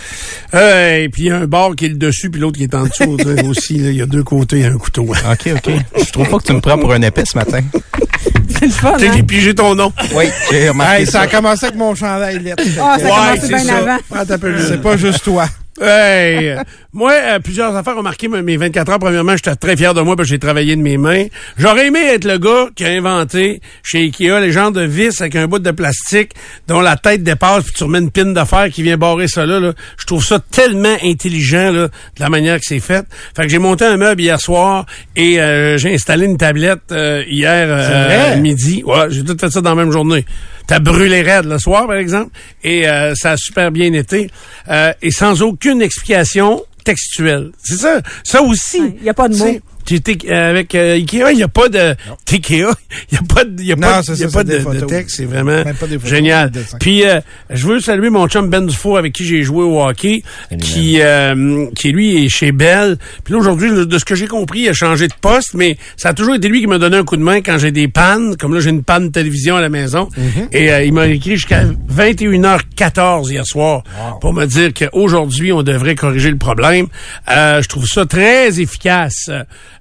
Euh, 0.54 0.98
et 1.04 1.10
puis, 1.10 1.24
il 1.24 1.28
y 1.28 1.32
a 1.32 1.38
un 1.38 1.46
bord 1.48 1.76
qui 1.76 1.86
est 1.86 1.90
le 1.90 1.96
dessus, 1.96 2.30
puis 2.30 2.40
l'autre 2.40 2.58
qui 2.58 2.64
est 2.64 2.76
en 2.76 2.84
dessous 2.86 3.18
tu 3.18 3.46
aussi. 3.48 3.78
là. 3.80 3.90
Il 3.90 3.98
y 3.98 4.02
a 4.02 4.06
deux 4.06 4.24
côtés, 4.24 4.58
il 4.58 4.62
y 4.62 4.66
a 4.66 4.70
un 4.70 4.78
couteau. 4.78 5.04
OK, 5.32 5.50
OK. 5.56 5.72
Je 6.06 6.12
trouve 6.12 6.30
pas 6.30 6.38
que 6.38 6.44
tu 6.44 6.54
me 6.54 6.62
prends 6.62 6.78
pour 6.78 6.94
un 6.94 7.02
épais 7.02 7.24
ce 7.26 7.38
matin. 7.38 7.62
C'est 8.60 8.66
le 8.68 8.72
fun, 8.72 8.94
Tu 8.94 9.00
sais, 9.06 9.10
hein? 9.10 9.14
j'ai 9.16 9.24
pigé 9.24 9.56
ton 9.56 9.74
nom. 9.76 9.92
Oui, 10.14 10.26
j'ai 10.52 10.70
remarqué 10.70 11.02
Hey, 11.02 11.08
ça 11.08 11.22
a 11.22 11.28
commencé 11.28 11.66
avec 11.66 11.78
mon 11.78 11.96
chandail 11.96 12.40
lettre. 12.40 12.64
Ah, 12.80 12.98
ça 13.00 13.06
a 13.06 13.10
Ouais, 13.10 13.10
commencé 13.10 13.42
c'est 13.42 13.48
bien 13.48 13.64
ça. 13.64 13.78
avant. 13.78 13.98
Ah, 14.14 14.24
C'est 14.68 14.82
pas 14.82 14.98
juste 14.98 15.24
toi. 15.24 15.48
Hey, 15.82 16.56
moi, 16.94 17.12
euh, 17.14 17.40
plusieurs 17.40 17.76
affaires 17.76 17.98
ont 17.98 18.04
marqué 18.04 18.28
mes 18.28 18.58
24 18.58 18.92
heures. 18.92 19.00
Premièrement, 19.00 19.36
j'étais 19.36 19.56
très 19.56 19.76
fier 19.76 19.96
de 19.96 20.02
moi 20.02 20.16
parce 20.16 20.28
que 20.28 20.36
j'ai 20.36 20.40
travaillé 20.40 20.76
de 20.76 20.82
mes 20.82 20.98
mains. 20.98 21.26
J'aurais 21.58 21.88
aimé 21.88 22.00
être 22.00 22.26
le 22.26 22.38
gars 22.38 22.68
qui 22.76 22.86
a 22.86 22.90
inventé 22.90 23.60
chez 23.82 24.00
Ikea 24.04 24.40
les 24.40 24.52
genres 24.52 24.72
de 24.72 24.82
vis 24.82 25.20
avec 25.20 25.36
un 25.36 25.48
bout 25.48 25.58
de 25.58 25.72
plastique 25.72 26.34
dont 26.68 26.80
la 26.80 26.96
tête 26.96 27.24
dépasse 27.24 27.64
puis 27.64 27.74
tu 27.74 27.84
remets 27.86 28.00
une 28.00 28.12
pine 28.12 28.40
fer 28.46 28.70
qui 28.70 28.84
vient 28.84 28.98
barrer 28.98 29.28
ça 29.28 29.48
là. 29.48 29.60
là. 29.60 29.74
Je 29.98 30.06
trouve 30.06 30.24
ça 30.24 30.40
tellement 30.40 30.96
intelligent 31.04 31.72
là, 31.72 31.88
de 31.88 32.20
la 32.20 32.30
manière 32.30 32.58
que 32.60 32.66
c'est 32.66 32.80
fait. 32.80 33.06
Fait 33.36 33.44
que 33.44 33.50
j'ai 33.50 33.58
monté 33.58 33.86
un 33.86 33.98
meuble 33.98 34.22
hier 34.22 34.40
soir 34.40 34.86
et 35.16 35.42
euh, 35.42 35.80
j'ai 35.80 35.96
installé 35.96 36.28
une 36.28 36.38
tablette 36.38 36.92
euh, 36.92 37.24
hier 37.28 37.68
euh, 37.70 38.38
midi. 38.38 38.84
Ouais, 38.86 39.08
j'ai 39.10 39.24
tout 39.24 39.36
fait 39.40 39.50
ça 39.50 39.62
dans 39.62 39.72
la 39.72 39.84
même 39.84 39.92
journée. 39.92 40.26
T'as 40.68 40.80
brûlé 40.80 41.22
raide 41.22 41.46
le 41.46 41.60
soir, 41.60 41.88
par 41.88 41.98
exemple, 41.98 42.32
et 42.64 42.88
euh, 42.88 43.14
ça 43.16 43.32
a 43.32 43.38
super 43.38 43.72
bien 43.72 43.92
été. 43.94 44.30
Euh, 44.70 44.94
et 45.02 45.12
sans 45.12 45.42
aucune 45.42 45.82
explication 45.82 46.64
textuelle. 46.84 47.52
C'est 47.64 47.78
ça. 47.78 48.02
Ça 48.24 48.42
aussi. 48.42 48.82
Ouais, 48.82 48.96
y 49.04 49.10
a 49.10 49.14
pas 49.14 49.28
de 49.28 49.36
mots. 49.36 49.60
Euh, 49.92 50.50
avec 50.50 50.76
euh, 50.76 50.96
Ikea, 50.96 51.32
il 51.32 51.38
n'y 51.38 51.44
a 51.44 51.48
pas 51.48 51.70
de... 51.70 51.96
Ikea, 52.32 52.52
il 53.12 53.14
n'y 53.14 53.18
a 53.18 53.34
pas 53.34 53.44
de, 53.44 53.62
il 53.62 53.68
y 53.68 53.72
a 53.72 53.76
Non, 53.76 53.82
pas, 53.82 54.02
il 54.08 54.20
y 54.20 54.24
a 54.24 54.30
ça, 54.30 54.38
pas 54.38 54.44
de, 54.44 54.58
de 54.58 54.86
texte. 54.86 55.18
C'est 55.18 55.26
vraiment 55.26 55.64
photos, 55.76 56.00
génial. 56.06 56.52
Puis, 56.80 57.06
euh, 57.06 57.20
je 57.50 57.68
veux 57.68 57.80
saluer 57.80 58.10
mon 58.10 58.28
chum 58.28 58.50
Ben 58.50 58.66
Dufour 58.66 58.98
avec 58.98 59.14
qui 59.14 59.26
j'ai 59.26 59.44
joué 59.44 59.64
au 59.64 59.82
hockey, 59.82 60.24
qui, 60.60 61.00
euh, 61.02 61.68
qui 61.76 61.92
lui 61.92 62.26
est 62.26 62.30
chez 62.30 62.52
Bell. 62.52 62.98
Puis 63.24 63.34
là, 63.34 63.40
aujourd'hui, 63.40 63.70
de 63.72 63.98
ce 63.98 64.06
que 64.06 64.16
j'ai 64.16 64.28
compris, 64.28 64.62
il 64.62 64.70
a 64.70 64.74
changé 64.74 65.08
de 65.08 65.14
poste, 65.20 65.54
mais 65.54 65.78
ça 65.98 66.10
a 66.10 66.14
toujours 66.14 66.36
été 66.36 66.48
lui 66.48 66.62
qui 66.62 66.68
m'a 66.68 66.78
donné 66.78 66.98
un 66.98 67.04
coup 67.04 67.18
de 67.18 67.24
main 67.24 67.42
quand 67.42 67.58
j'ai 67.58 67.72
des 67.72 67.88
pannes. 67.88 68.36
Comme 68.38 68.54
là, 68.54 68.60
j'ai 68.60 68.70
une 68.70 68.84
panne 68.84 69.08
de 69.08 69.12
télévision 69.12 69.56
à 69.56 69.62
la 69.62 69.70
maison. 69.70 70.10
Mhm. 70.18 70.48
Et 70.52 70.72
euh, 70.72 70.84
il 70.84 70.94
m'a 70.94 71.08
écrit 71.08 71.36
jusqu'à 71.36 71.64
21h14 71.66 73.30
hier 73.32 73.46
soir 73.46 73.84
pour 74.22 74.34
me 74.34 74.46
dire 74.46 74.72
qu'aujourd'hui, 74.74 75.52
on 75.52 75.64
devrait 75.64 75.96
corriger 75.96 76.30
le 76.30 76.38
problème. 76.38 76.88
Euh, 77.30 77.62
je 77.62 77.68
trouve 77.68 77.86
ça 77.86 78.06
très 78.06 78.60
efficace. 78.60 79.30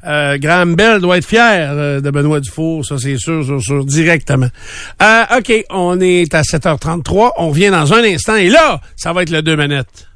Euh, 0.05 0.37
Graham 0.39 0.75
Bell 0.75 1.01
doit 1.01 1.19
être 1.19 1.27
fier 1.27 1.71
euh, 1.71 2.01
de 2.01 2.11
Benoît 2.11 2.41
Dufour, 2.41 2.85
ça 2.85 2.97
c'est 2.99 3.19
sûr, 3.19 3.45
sûr, 3.45 3.63
sûr, 3.63 3.85
directement. 3.85 4.49
Euh, 5.01 5.39
OK, 5.39 5.65
on 5.71 6.01
est 6.01 6.35
à 6.35 6.43
7h33, 6.43 7.33
on 7.39 7.51
revient 7.51 7.71
dans 7.71 7.93
un 7.95 8.03
instant, 8.03 8.37
et 8.37 8.49
là, 8.49 8.81
ça 8.97 9.13
va 9.13 9.23
être 9.23 9.31
le 9.31 9.43
deux 9.43 9.57
manettes. 9.57 10.09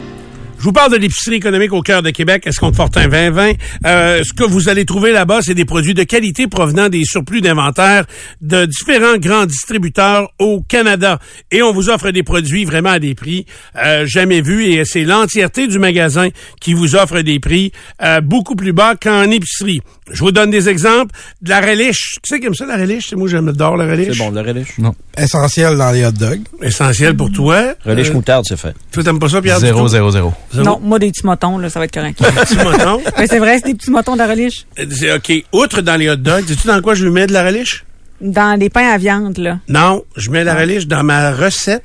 Je 0.67 0.69
vous 0.69 0.75
parle 0.75 0.91
de 0.91 0.97
l'épicerie 0.97 1.37
économique 1.37 1.73
au 1.73 1.81
cœur 1.81 2.03
de 2.03 2.11
Québec, 2.11 2.45
Escompte 2.45 2.75
Fortin 2.75 3.07
2020. 3.07 3.53
Euh, 3.87 4.25
ce 4.25 4.33
que 4.33 4.43
vous 4.43 4.69
allez 4.69 4.85
trouver 4.85 5.13
là-bas, 5.13 5.39
c'est 5.41 5.55
des 5.55 5.65
produits 5.65 5.95
de 5.95 6.03
qualité 6.03 6.49
provenant 6.49 6.89
des 6.89 7.05
surplus 7.05 7.41
d'inventaire 7.41 8.05
de 8.41 8.65
différents 8.65 9.17
grands 9.17 9.47
distributeurs 9.47 10.29
au 10.41 10.63
Canada. 10.63 11.21
Et 11.53 11.63
on 11.63 11.73
vous 11.73 11.89
offre 11.89 12.11
des 12.11 12.25
produits 12.25 12.65
vraiment 12.65 12.91
à 12.91 12.99
des 12.99 13.15
prix 13.15 13.47
euh, 13.77 14.07
jamais 14.07 14.41
vus. 14.41 14.65
Et 14.65 14.85
c'est 14.85 15.05
l'entièreté 15.05 15.69
du 15.69 15.79
magasin 15.79 16.31
qui 16.61 16.75
vous 16.75 16.97
offre 16.97 17.21
des 17.21 17.39
prix 17.39 17.71
euh, 18.03 18.21
beaucoup 18.21 18.57
plus 18.57 18.73
bas 18.73 18.97
qu'en 19.01 19.31
épicerie. 19.31 19.83
Je 20.11 20.21
vous 20.21 20.33
donne 20.33 20.51
des 20.51 20.69
exemples. 20.69 21.15
De 21.43 21.51
la 21.51 21.61
relish. 21.61 22.17
C'est 22.25 22.41
qui 22.41 22.47
aime 22.47 22.55
ça, 22.55 22.67
la 22.67 22.77
relish? 22.77 23.07
C'est 23.11 23.17
moi, 23.17 23.29
j'adore 23.29 23.77
la 23.77 23.87
relish. 23.87 24.17
C'est 24.17 24.19
bon, 24.19 24.31
le 24.31 24.41
relish. 24.41 24.77
Essentiel 25.17 25.77
dans 25.77 25.91
les 25.93 26.05
hot 26.05 26.13
dogs. 26.13 26.43
Essentiel 26.63 27.17
pour 27.17 27.31
toi. 27.31 27.75
Relish 27.85 28.11
Euh, 28.11 28.15
moutarde, 28.15 28.45
c'est 28.49 28.59
fait. 28.59 28.75
toi, 28.93 29.03
t'aimes 29.03 29.19
pas 29.19 29.29
ça, 29.29 29.41
Pierre? 29.41 29.59
0, 29.59 29.79
du 29.79 29.83
tout? 29.85 29.89
0, 29.89 30.11
0. 30.11 30.35
Zéro? 30.57 30.64
Non, 30.66 30.81
moi, 30.83 30.99
des 30.99 31.11
petits 31.11 31.25
motons, 31.25 31.59
là, 31.59 31.71
ça 31.71 31.79
va 31.79 31.85
être 31.87 31.95
correct. 31.95 32.19
Petit 32.19 32.57
mouton. 32.57 33.01
Mais 33.19 33.27
c'est 33.29 33.38
vrai, 33.38 33.59
c'est 33.59 33.69
des 33.73 33.75
petits 33.75 33.90
motons 33.90 34.14
de 34.14 34.19
la 34.19 34.27
relish. 34.27 34.66
Euh, 34.79 34.85
C'est 34.90 35.12
OK. 35.12 35.33
Outre 35.53 35.81
dans 35.83 35.97
les 35.97 36.09
hot 36.11 36.16
dogs, 36.16 36.47
sais-tu 36.47 36.66
dans 36.66 36.81
quoi 36.83 36.95
je 36.95 37.05
lui 37.05 37.11
mets 37.12 37.27
de 37.27 37.33
la 37.33 37.45
relish? 37.45 37.85
Dans 38.21 38.59
les 38.59 38.71
pains 38.71 38.88
à 38.90 38.99
viande, 38.99 39.38
là. 39.38 39.59
Non, 39.69 40.05
je 40.16 40.31
mets 40.31 40.42
la 40.45 40.55
relish 40.55 40.87
dans 40.87 41.03
ma 41.03 41.33
recette 41.33 41.83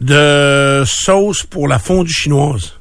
de 0.00 0.82
sauce 0.86 1.44
pour 1.44 1.68
la 1.68 1.78
fondue 1.78 2.12
chinoise. 2.12 2.72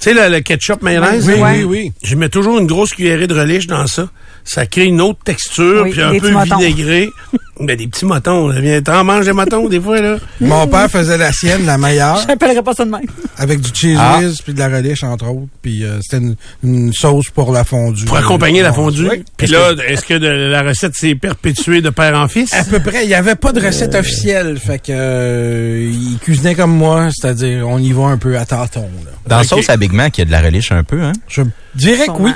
Tu 0.00 0.04
sais, 0.10 0.14
le, 0.14 0.28
le 0.34 0.40
ketchup 0.40 0.82
mayonnaise? 0.82 1.26
Oui, 1.28 1.38
là? 1.38 1.52
oui, 1.52 1.62
oui. 1.64 1.92
Je 2.02 2.16
mets 2.16 2.28
toujours 2.28 2.58
une 2.58 2.66
grosse 2.66 2.90
cuillerée 2.94 3.26
de 3.26 3.34
relish 3.38 3.66
dans 3.66 3.86
ça. 3.86 4.08
Ça 4.44 4.66
crée 4.66 4.84
une 4.86 5.00
autre 5.00 5.20
texture, 5.24 5.82
Oui, 5.84 5.90
puis 5.90 6.02
un 6.02 6.18
peu 6.18 6.28
vinaigré. 6.44 7.08
ben, 7.60 7.76
des 7.76 7.86
petits 7.86 8.04
motons. 8.06 8.48
Là. 8.48 8.60
Viens, 8.60 8.80
T'en 8.82 9.04
manges 9.04 9.26
des 9.26 9.32
motons, 9.32 9.68
des 9.68 9.80
fois, 9.80 10.00
là? 10.00 10.16
Mon 10.40 10.66
père 10.66 10.90
faisait 10.90 11.18
la 11.18 11.30
sienne, 11.32 11.66
la 11.66 11.76
meilleure, 11.78 12.24
J'appellerais 12.28 12.62
pas 12.62 12.72
ça 12.72 12.84
de 12.84 12.90
même. 12.90 13.02
avec 13.36 13.60
du 13.60 13.70
cheese 13.72 13.96
Ah. 14.00 14.18
whiz 14.18 14.40
puis 14.42 14.54
de 14.54 14.58
la 14.58 14.68
relish, 14.68 15.04
entre 15.04 15.28
autres. 15.28 15.46
Puis 15.62 15.84
euh, 15.84 15.98
c'était 16.02 16.18
une, 16.24 16.36
une 16.64 16.92
sauce 16.92 17.28
pour 17.30 17.52
la 17.52 17.64
fondue. 17.64 18.04
Pour 18.06 18.16
accompagner 18.16 18.62
la 18.62 18.72
fondue? 18.72 19.08
Oui. 19.10 19.24
Puis 19.36 19.46
là, 19.48 19.72
est-ce 19.86 20.04
que 20.06 20.14
de- 20.14 20.26
la 20.50 20.62
recette 20.62 20.94
s'est 20.94 21.14
perpétuée 21.14 21.82
de 21.82 21.90
père 21.90 22.18
en 22.18 22.26
fils? 22.28 22.52
À 22.54 22.64
peu 22.64 22.80
près. 22.80 23.04
Il 23.04 23.08
n'y 23.08 23.14
avait 23.14 23.36
pas 23.36 23.52
de 23.52 23.60
recette 23.60 23.94
officielle. 23.94 24.58
Fait 24.58 24.78
que 24.78 24.90
euh, 24.90 25.90
il 25.92 26.18
cuisinait 26.18 26.54
comme 26.54 26.72
moi, 26.76 27.08
c'est-à-dire 27.14 27.68
on 27.68 27.78
y 27.78 27.92
va 27.92 28.04
un 28.04 28.16
peu 28.18 28.36
à 28.38 28.44
tâtons. 28.46 28.88
Là. 29.04 29.10
Dans 29.26 29.38
Ok. 29.40 29.44
sauce 29.46 29.68
à 29.70 29.76
Big 29.76 29.92
Mac, 29.92 30.16
il 30.18 30.20
y 30.20 30.22
a 30.22 30.24
de 30.24 30.32
la 30.32 30.40
relish 30.40 30.72
un 30.72 30.82
peu, 30.82 31.00
hein? 31.02 31.12
Je 31.28 31.42
dirais 31.74 32.06
que 32.06 32.12
oui. 32.18 32.30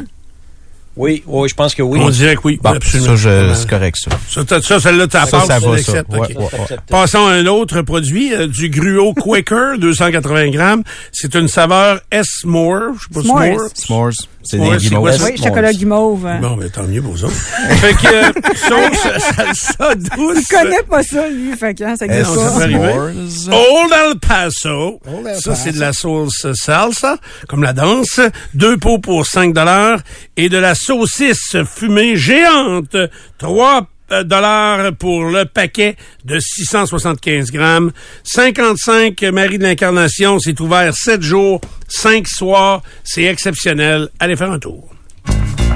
Oui, 0.96 1.24
oui, 1.26 1.48
je 1.48 1.54
pense 1.54 1.74
que 1.74 1.82
oui. 1.82 1.98
On 2.00 2.08
dirait 2.08 2.36
que 2.36 2.42
oui. 2.44 2.60
Bon, 2.62 2.70
absolument. 2.70 3.16
ça, 3.16 3.16
je- 3.16 3.54
c'est 3.54 3.68
correct, 3.68 3.96
ça. 3.98 4.44
Ça, 4.46 4.60
ça, 4.62 4.80
celle-là, 4.80 5.06
t'as 5.08 5.26
Ça, 5.26 5.40
ça 5.40 5.40
tu 5.40 5.48
va, 5.48 5.60
ça. 5.60 5.70
l'acceptes, 5.92 6.12
Ouais, 6.12 6.18
ok. 6.20 6.28
ouais, 6.28 6.36
ouais. 6.70 6.76
Passons 6.88 7.26
à 7.26 7.32
un 7.32 7.46
autre 7.46 7.82
produit, 7.82 8.32
euh, 8.32 8.46
du 8.46 8.68
gruau 8.70 9.12
Quaker, 9.12 9.78
280 9.80 10.50
grammes. 10.50 10.82
C'est 11.12 11.34
une 11.34 11.48
saveur 11.48 12.00
S-More. 12.12 12.92
Je 12.94 13.00
sais 13.00 13.08
pas, 13.14 13.22
S'mores. 13.22 13.40
S'more. 13.42 13.70
S'mores, 13.74 14.12
c'est 14.44 14.56
S'mores, 14.56 14.76
des 14.76 14.88
quoi 14.90 15.12
ça? 15.12 15.24
Oui, 15.24 15.36
chocolat 15.42 15.72
guimauve. 15.72 16.26
hein. 16.26 16.38
Bon, 16.40 16.56
ben, 16.56 16.70
tant 16.70 16.84
mieux 16.84 17.02
pour 17.02 17.18
ça. 17.18 17.26
fait 17.76 17.94
que, 17.94 18.14
euh, 18.14 18.32
sauce, 18.56 19.22
salsa 19.36 19.94
douce. 19.94 20.38
Il 20.50 20.56
connaît 20.56 20.82
pas 20.88 21.02
ça, 21.02 21.28
lui. 21.28 21.56
Fait 21.56 21.74
que, 21.74 21.84
hein, 21.84 21.96
ça 21.96 22.06
existe 22.06 22.34
non, 22.34 22.48
ça 22.48 22.60
pas. 22.60 22.68
S'mores. 22.68 23.10
Old 23.48 23.92
El 23.92 24.18
Paso. 24.20 25.00
Old 25.06 25.26
El 25.26 25.36
Ça, 25.40 25.54
c'est 25.54 25.72
de 25.72 25.80
la 25.80 25.92
sauce 25.92 26.46
salsa, 26.54 27.16
comme 27.48 27.62
la 27.62 27.72
danse. 27.72 28.20
Deux 28.54 28.76
pots 28.76 28.98
pour 28.98 29.26
5 29.26 29.52
dollars. 29.52 29.98
Et 30.36 30.48
de 30.48 30.58
la 30.58 30.74
saucisse 30.74 31.56
fumée 31.64 32.16
géante. 32.16 32.96
3 33.38 33.86
dollars 34.22 34.92
pour 34.98 35.24
le 35.24 35.44
paquet 35.44 35.96
de 36.24 36.38
675 36.38 37.50
grammes. 37.50 37.90
55 38.22 39.20
Marie 39.32 39.58
de 39.58 39.64
l'Incarnation. 39.64 40.38
C'est 40.38 40.58
ouvert 40.60 40.94
7 40.94 41.22
jours, 41.22 41.60
5 41.88 42.28
soirs. 42.28 42.82
C'est 43.02 43.24
exceptionnel. 43.24 44.08
Allez 44.20 44.36
faire 44.36 44.52
un 44.52 44.58
tour. 44.58 44.88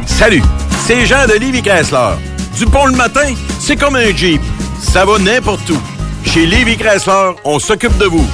Salut, 0.07 0.42
c'est 0.87 1.07
Jean 1.07 1.27
de 1.27 1.35
Livy 1.35 1.62
Chrysler. 1.62 2.14
Du 2.57 2.66
pont 2.66 2.87
le 2.87 2.96
matin, 2.96 3.35
c'est 3.61 3.77
comme 3.77 3.96
un 3.96 4.14
Jeep. 4.16 4.40
Ça 4.81 5.05
va 5.05 5.18
n'importe 5.18 5.68
où. 5.70 5.81
Chez 6.24 6.46
Livy 6.46 6.77
Chrysler, 6.77 7.33
on 7.44 7.59
s'occupe 7.59 7.96
de 7.98 8.07
vous. 8.07 8.27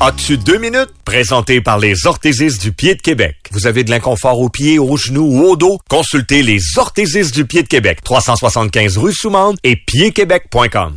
As-tu 0.00 0.36
deux 0.36 0.58
minutes? 0.58 0.90
Présenté 1.04 1.60
par 1.60 1.78
les 1.78 2.06
orthésistes 2.06 2.60
du 2.60 2.72
pied 2.72 2.94
de 2.94 3.00
Québec. 3.00 3.36
Vous 3.52 3.66
avez 3.66 3.84
de 3.84 3.90
l'inconfort 3.90 4.40
aux 4.40 4.48
pieds, 4.48 4.78
aux 4.78 4.96
genoux 4.96 5.24
ou 5.24 5.44
au 5.44 5.56
dos? 5.56 5.78
Consultez 5.88 6.42
les 6.42 6.60
orthésistes 6.76 7.34
du 7.34 7.46
pied 7.46 7.62
de 7.62 7.68
Québec. 7.68 8.00
375 8.02 8.98
rue 8.98 9.12
Soumande 9.14 9.56
et 9.62 9.76
piedquebec.com. 9.76 10.96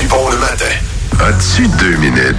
Du 0.00 0.06
bon 0.08 0.30
le 0.30 0.38
matin. 0.38 0.64
As-tu 1.20 1.66
deux 1.78 1.96
minutes? 1.96 2.36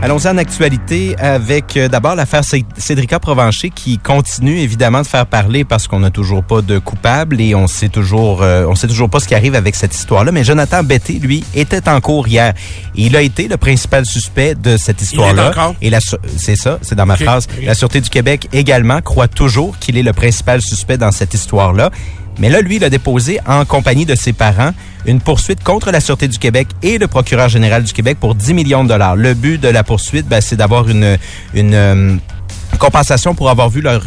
Allons-y 0.00 0.28
en 0.28 0.38
actualité 0.38 1.16
avec 1.18 1.76
euh, 1.76 1.88
d'abord 1.88 2.14
l'affaire 2.14 2.44
Cé- 2.44 2.64
Cédrica 2.76 3.18
Provencher 3.18 3.70
qui 3.70 3.98
continue 3.98 4.60
évidemment 4.60 5.02
de 5.02 5.06
faire 5.08 5.26
parler 5.26 5.64
parce 5.64 5.88
qu'on 5.88 5.98
n'a 5.98 6.10
toujours 6.10 6.44
pas 6.44 6.62
de 6.62 6.78
coupable 6.78 7.40
et 7.40 7.56
on 7.56 7.66
sait 7.66 7.88
toujours 7.88 8.42
euh, 8.42 8.64
on 8.68 8.76
sait 8.76 8.86
toujours 8.86 9.10
pas 9.10 9.18
ce 9.18 9.26
qui 9.26 9.34
arrive 9.34 9.56
avec 9.56 9.74
cette 9.74 9.96
histoire-là. 9.96 10.30
Mais 10.30 10.44
Jonathan 10.44 10.84
Betté, 10.84 11.14
lui, 11.14 11.42
était 11.52 11.88
en 11.88 12.00
cours 12.00 12.28
hier. 12.28 12.54
Et 12.94 13.06
il 13.06 13.16
a 13.16 13.22
été 13.22 13.48
le 13.48 13.56
principal 13.56 14.06
suspect 14.06 14.54
de 14.54 14.76
cette 14.76 15.02
histoire-là. 15.02 15.50
Et 15.82 15.90
la 15.90 15.98
c'est 16.36 16.54
ça, 16.56 16.78
c'est 16.80 16.94
dans 16.94 17.04
ma 17.06 17.16
phrase. 17.24 17.48
La 17.66 17.74
Sûreté 17.74 18.00
du 18.00 18.08
Québec 18.08 18.48
également 18.52 19.00
croit 19.02 19.26
toujours 19.28 19.76
qu'il 19.80 19.98
est 19.98 20.04
le 20.04 20.12
principal 20.12 20.62
suspect 20.62 20.96
dans 20.96 21.10
cette 21.10 21.34
histoire-là. 21.34 21.90
Mais 22.38 22.48
là, 22.48 22.60
lui, 22.60 22.76
il 22.76 22.84
a 22.84 22.90
déposé 22.90 23.40
en 23.46 23.64
compagnie 23.64 24.06
de 24.06 24.14
ses 24.14 24.32
parents 24.32 24.72
une 25.06 25.20
poursuite 25.20 25.62
contre 25.64 25.90
la 25.90 26.00
Sûreté 26.00 26.28
du 26.28 26.38
Québec 26.38 26.68
et 26.82 26.98
le 26.98 27.08
procureur 27.08 27.48
général 27.48 27.82
du 27.82 27.92
Québec 27.92 28.18
pour 28.20 28.34
10 28.34 28.54
millions 28.54 28.84
de 28.84 28.88
dollars. 28.88 29.16
Le 29.16 29.34
but 29.34 29.60
de 29.60 29.68
la 29.68 29.82
poursuite, 29.82 30.26
ben, 30.28 30.40
c'est 30.40 30.56
d'avoir 30.56 30.88
une, 30.88 31.16
euh, 31.54 32.16
compensation 32.78 33.34
pour 33.34 33.50
avoir 33.50 33.70
vu 33.70 33.80
leur 33.80 34.00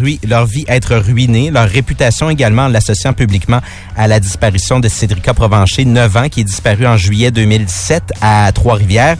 vie 0.45 0.65
être 0.67 0.95
ruinée, 0.95 1.51
leur 1.51 1.67
réputation 1.67 2.29
également 2.29 2.63
en 2.63 2.67
l'associant 2.69 3.11
publiquement 3.11 3.59
à 3.97 4.07
la 4.07 4.21
disparition 4.21 4.79
de 4.79 4.87
Cédrica 4.87 5.33
Provencher, 5.33 5.83
9 5.83 6.17
ans, 6.17 6.29
qui 6.29 6.41
est 6.41 6.45
disparue 6.45 6.87
en 6.87 6.95
juillet 6.95 7.31
2007 7.31 8.13
à 8.21 8.49
Trois-Rivières. 8.53 9.17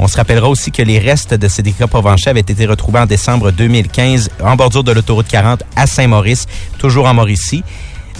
On 0.00 0.06
se 0.06 0.16
rappellera 0.16 0.48
aussi 0.48 0.70
que 0.70 0.82
les 0.82 0.98
restes 1.00 1.34
de 1.34 1.48
Cédrica 1.48 1.88
Provencher 1.88 2.30
avaient 2.30 2.40
été 2.40 2.66
retrouvés 2.66 3.00
en 3.00 3.06
décembre 3.06 3.50
2015 3.50 4.30
en 4.42 4.54
bordure 4.54 4.84
de 4.84 4.92
l'autoroute 4.92 5.26
40 5.26 5.64
à 5.74 5.86
Saint-Maurice, 5.86 6.46
toujours 6.78 7.06
en 7.06 7.14
Mauricie. 7.14 7.64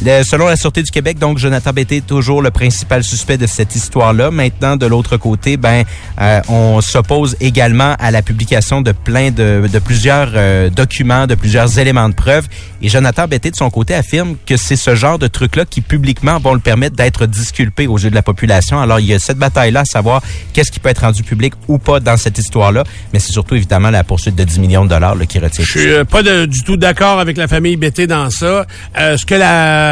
Selon 0.04 0.46
la 0.46 0.56
Sûreté 0.56 0.82
du 0.82 0.90
Québec, 0.90 1.18
donc 1.18 1.38
Jonathan 1.38 1.72
Betté 1.72 1.96
est 1.96 2.06
toujours 2.06 2.40
le 2.40 2.50
principal 2.52 3.02
suspect 3.02 3.37
de 3.37 3.46
cette 3.46 3.74
histoire-là. 3.74 4.30
Maintenant, 4.30 4.76
de 4.76 4.87
l'autre 4.87 5.16
côté, 5.16 5.56
ben, 5.56 5.82
euh, 6.20 6.40
on 6.48 6.80
s'oppose 6.80 7.37
également 7.40 7.96
à 7.98 8.12
la 8.12 8.22
publication 8.22 8.80
de 8.80 8.92
plein 8.92 9.32
de, 9.32 9.68
de 9.70 9.78
plusieurs 9.80 10.30
euh, 10.34 10.70
documents, 10.70 11.26
de 11.26 11.34
plusieurs 11.34 11.78
éléments 11.80 12.08
de 12.08 12.14
preuve. 12.14 12.46
Et 12.80 12.88
Jonathan 12.88 13.26
Betté, 13.26 13.50
de 13.50 13.56
son 13.56 13.70
côté, 13.70 13.94
affirme 13.94 14.37
que 14.46 14.56
c'est 14.56 14.76
ce 14.76 14.94
genre 14.94 15.18
de 15.18 15.26
trucs-là 15.26 15.64
qui 15.64 15.80
publiquement 15.80 16.38
vont 16.38 16.54
le 16.54 16.61
permettre 16.61 16.94
d'être 16.94 17.26
disculpé 17.26 17.88
aux 17.88 17.98
yeux 17.98 18.11
de 18.11 18.14
la 18.14 18.22
population. 18.22 18.80
Alors, 18.80 19.00
il 19.00 19.06
y 19.06 19.14
a 19.14 19.18
cette 19.18 19.38
bataille-là 19.38 19.80
à 19.80 19.84
savoir 19.84 20.22
qu'est-ce 20.52 20.70
qui 20.70 20.78
peut 20.78 20.90
être 20.90 21.02
rendu 21.02 21.24
public 21.24 21.54
ou 21.66 21.78
pas 21.78 21.98
dans 21.98 22.16
cette 22.16 22.38
histoire-là. 22.38 22.84
Mais 23.12 23.18
c'est 23.18 23.32
surtout 23.32 23.56
évidemment 23.56 23.90
la 23.90 24.04
poursuite 24.04 24.37
de 24.37 24.44
10 24.44 24.61
millions 24.61 24.84
de 24.84 24.90
dollars 24.90 25.16
là, 25.16 25.26
qui 25.26 25.40
retient. 25.40 25.64
Je 25.66 25.78
suis 25.78 25.90
euh, 25.90 26.04
pas 26.04 26.22
du 26.22 26.62
tout 26.62 26.76
d'accord 26.76 27.18
avec 27.18 27.37
la 27.37 27.48
famille 27.48 27.76
Betté 27.76 28.06
dans 28.06 28.30
ça. 28.30 28.64
Euh, 28.96 29.16
ce 29.16 29.26
que 29.26 29.34
la 29.34 29.88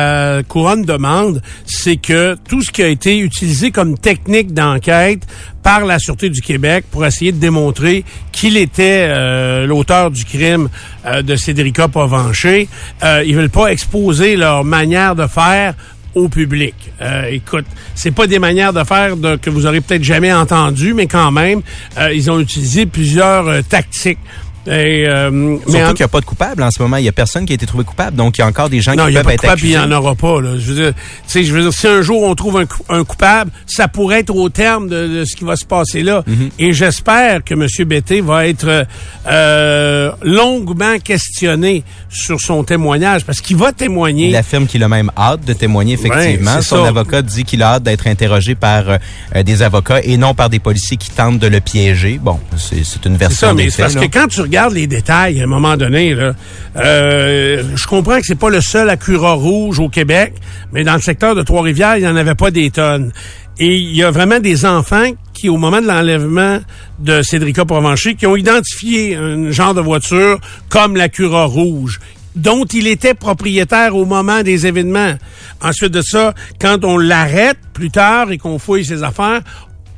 couronne 0.49 0.85
demande, 0.85 1.43
c'est 1.65 1.97
que 1.97 2.37
tout 2.49 2.63
ce 2.63 2.71
qui 2.71 2.83
a 2.83 2.89
été 2.89 3.19
utilisé 3.19 3.71
comme 3.71 3.99
technique 3.99 4.53
d'enquête 4.53 5.27
par 5.63 5.85
la 5.85 5.99
Sûreté 5.99 6.31
du 6.31 6.41
Québec 6.41 6.85
pour 6.91 7.05
essayer 7.05 7.33
de 7.33 7.39
démontrer 7.39 8.05
qu'il 8.31 8.57
était 8.57 9.09
euh, 9.09 9.67
l'auteur 9.67 10.13
du 10.13 10.25
crime 10.25 10.69
euh, 11.05 11.23
de 11.23 11.35
Cédrica 11.35 11.89
Provencher, 11.89 12.69
euh, 13.03 13.25
ils 13.27 13.35
veulent 13.35 13.51
pas 13.51 13.73
exposer 13.73 14.37
leur 14.37 14.63
manière 14.63 15.17
de 15.17 15.27
faire 15.27 15.75
au 16.17 16.29
public. 16.29 16.75
Euh, 17.01 17.29
écoute, 17.31 17.67
c'est 17.95 18.11
pas 18.11 18.27
des 18.27 18.39
manières 18.39 18.73
de 18.73 18.83
faire 18.85 19.15
que 19.41 19.51
vous 19.51 19.67
aurez 19.67 19.83
peut-être 19.83 20.03
jamais 20.03 20.33
entendu, 20.33 20.95
mais 20.95 21.07
quand 21.07 21.31
même, 21.31 21.61
euh, 21.99 22.13
ils 22.13 22.31
ont 22.31 22.41
utilisé 22.41 22.87
plusieurs 22.87 23.47
euh, 23.47 23.61
tactiques. 23.61 24.19
Et, 24.67 25.05
euh, 25.09 25.31
mais 25.31 25.59
Surtout 25.67 25.77
en- 25.79 25.89
qu'il 25.89 25.97
n'y 26.01 26.03
a 26.05 26.09
pas 26.09 26.21
de 26.21 26.25
coupable 26.25 26.63
en 26.63 26.71
ce 26.71 26.83
moment. 26.83 26.97
Il 26.97 27.03
n'y 27.03 27.09
a 27.09 27.13
personne 27.13 27.47
qui 27.47 27.53
a 27.53 27.55
été 27.55 27.67
trouvé 27.67 27.85
coupable. 27.85 28.17
Donc, 28.17 28.37
il 28.39 28.41
y 28.41 28.45
a 28.45 28.47
encore 28.47 28.69
des 28.69 28.81
gens 28.81 28.95
non, 28.95 29.07
qui 29.07 29.17
a 29.17 29.21
peuvent 29.21 29.25
pas 29.27 29.35
être 29.35 29.41
coupable, 29.43 29.61
puis 29.61 29.71
il 29.71 29.77
accusés. 29.77 29.89
n'y 29.89 29.95
en 29.95 29.99
aura 29.99 30.15
pas. 30.15 30.41
Là. 30.41 30.51
Je 30.59 30.73
veux 30.73 30.75
dire, 30.75 30.93
je 31.35 31.53
veux 31.53 31.63
dire, 31.63 31.73
si 31.73 31.87
un 31.87 32.03
jour 32.03 32.23
on 32.23 32.35
trouve 32.35 32.57
un, 32.59 32.67
cou- 32.67 32.83
un 32.89 33.05
coupable, 33.05 33.51
ça 33.67 33.89
pourrait 33.89 34.21
être 34.21 34.35
au 34.35 34.49
terme 34.49 34.89
de, 34.89 35.07
de 35.07 35.25
ce 35.25 35.37
qui 35.37 35.45
va 35.45 35.57
se 35.57 35.65
passer 35.65 36.03
là. 36.03 36.23
Mhm. 36.27 36.51
Et 36.59 36.73
j'espère 36.73 37.45
que 37.45 37.55
M. 37.55 37.67
Betté 37.87 38.21
va 38.21 38.47
être 38.49 38.87
euh, 39.27 40.11
longuement 40.23 40.99
questionné 41.03 41.85
sur 42.09 42.41
son 42.41 42.65
témoignage, 42.65 43.25
parce 43.25 43.41
qu'il 43.41 43.57
va 43.57 43.73
témoigner. 43.73 44.29
Il 44.29 44.37
affirme 44.37 44.67
qu'il 44.67 44.83
a 44.83 44.89
même 44.89 45.11
hâte 45.17 45.45
de 45.45 45.53
témoigner, 45.53 45.95
effectivement. 45.95 46.53
Ouais, 46.57 46.63
c'est 46.63 46.69
Son 46.69 46.83
ça. 46.83 46.89
avocat 46.89 47.23
dit 47.23 47.45
qu'il 47.45 47.63
a 47.63 47.75
hâte 47.75 47.83
d'être 47.83 48.07
interrogé 48.07 48.55
par 48.55 48.89
euh, 48.89 48.97
euh, 49.35 49.43
des 49.43 49.63
avocats 49.63 50.01
et 50.03 50.17
non 50.17 50.35
par 50.35 50.49
des 50.51 50.59
policiers 50.59 50.97
qui 50.97 51.11
tentent 51.11 51.39
de 51.39 51.47
le 51.47 51.61
piéger. 51.61 52.19
Bon, 52.23 52.39
c'est 52.57 52.85
c'est 52.85 53.05
une 53.07 53.13
C'est 53.15 53.19
version 53.19 53.49
ça, 53.49 53.55
mais 53.55 53.71
c'est 53.71 53.83
parce 53.83 53.95
là. 53.95 54.07
que 54.07 54.13
quand 54.19 54.27
tu 54.29 54.41
regardes 54.41 54.56
les 54.71 54.87
détails, 54.87 55.40
à 55.40 55.45
un 55.45 55.47
moment 55.47 55.77
donné, 55.77 56.16
euh, 56.77 57.62
je 57.75 57.87
comprends 57.87 58.19
que 58.19 58.27
c'est 58.27 58.38
pas 58.38 58.51
le 58.51 58.61
seul 58.61 58.88
Acura 58.88 59.33
rouge 59.33 59.79
au 59.79 59.88
Québec, 59.88 60.35
mais 60.73 60.85
dans 60.85 60.95
le 60.95 61.01
secteur 61.01 61.35
de 61.35 61.42
Trois-Rivières, 61.42 61.97
il 61.97 62.03
n'y 62.03 62.09
en 62.09 62.16
avait 62.16 62.35
pas 62.35 62.51
des 62.51 62.71
tonnes. 62.71 63.12
Et 63.59 63.77
il 63.77 63.97
y 63.97 64.03
a 64.03 64.11
vraiment 64.11 64.38
des 64.38 64.66
enfants 64.66 65.11
qui, 65.33 65.49
au 65.49 65.57
moment 65.57 65.81
de 65.81 65.87
l'enlèvement 65.87 66.61
de 66.99 67.23
Cédrica 67.23 67.64
Provencher, 67.64 68.14
qui 68.14 68.27
ont 68.27 68.37
identifié 68.37 69.16
un 69.16 69.51
genre 69.51 69.75
de 69.75 69.81
voiture 69.81 70.40
comme 70.69 70.97
l'Acura 70.97 71.45
rouge 71.45 72.01
dont 72.35 72.66
il 72.66 72.87
était 72.87 73.14
propriétaire 73.14 73.97
au 73.97 74.05
moment 74.05 74.42
des 74.42 74.66
événements. 74.66 75.14
Ensuite 75.62 75.92
de 75.92 76.03
ça, 76.03 76.35
quand 76.61 76.85
on 76.85 76.99
l'arrête 76.99 77.57
plus 77.73 77.90
tard 77.90 78.31
et 78.31 78.37
qu'on 78.37 78.59
fouille 78.59 78.85
ses 78.85 79.03
affaires, 79.03 79.40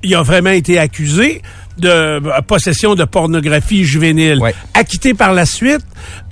il 0.05 0.15
a 0.15 0.23
vraiment 0.23 0.51
été 0.51 0.79
accusé 0.79 1.43
de 1.79 1.89
euh, 1.89 2.21
possession 2.47 2.95
de 2.95 3.05
pornographie 3.05 3.85
juvénile. 3.85 4.39
Ouais. 4.41 4.55
Acquitté 4.75 5.15
par 5.15 5.33
la 5.33 5.45
suite, 5.47 5.81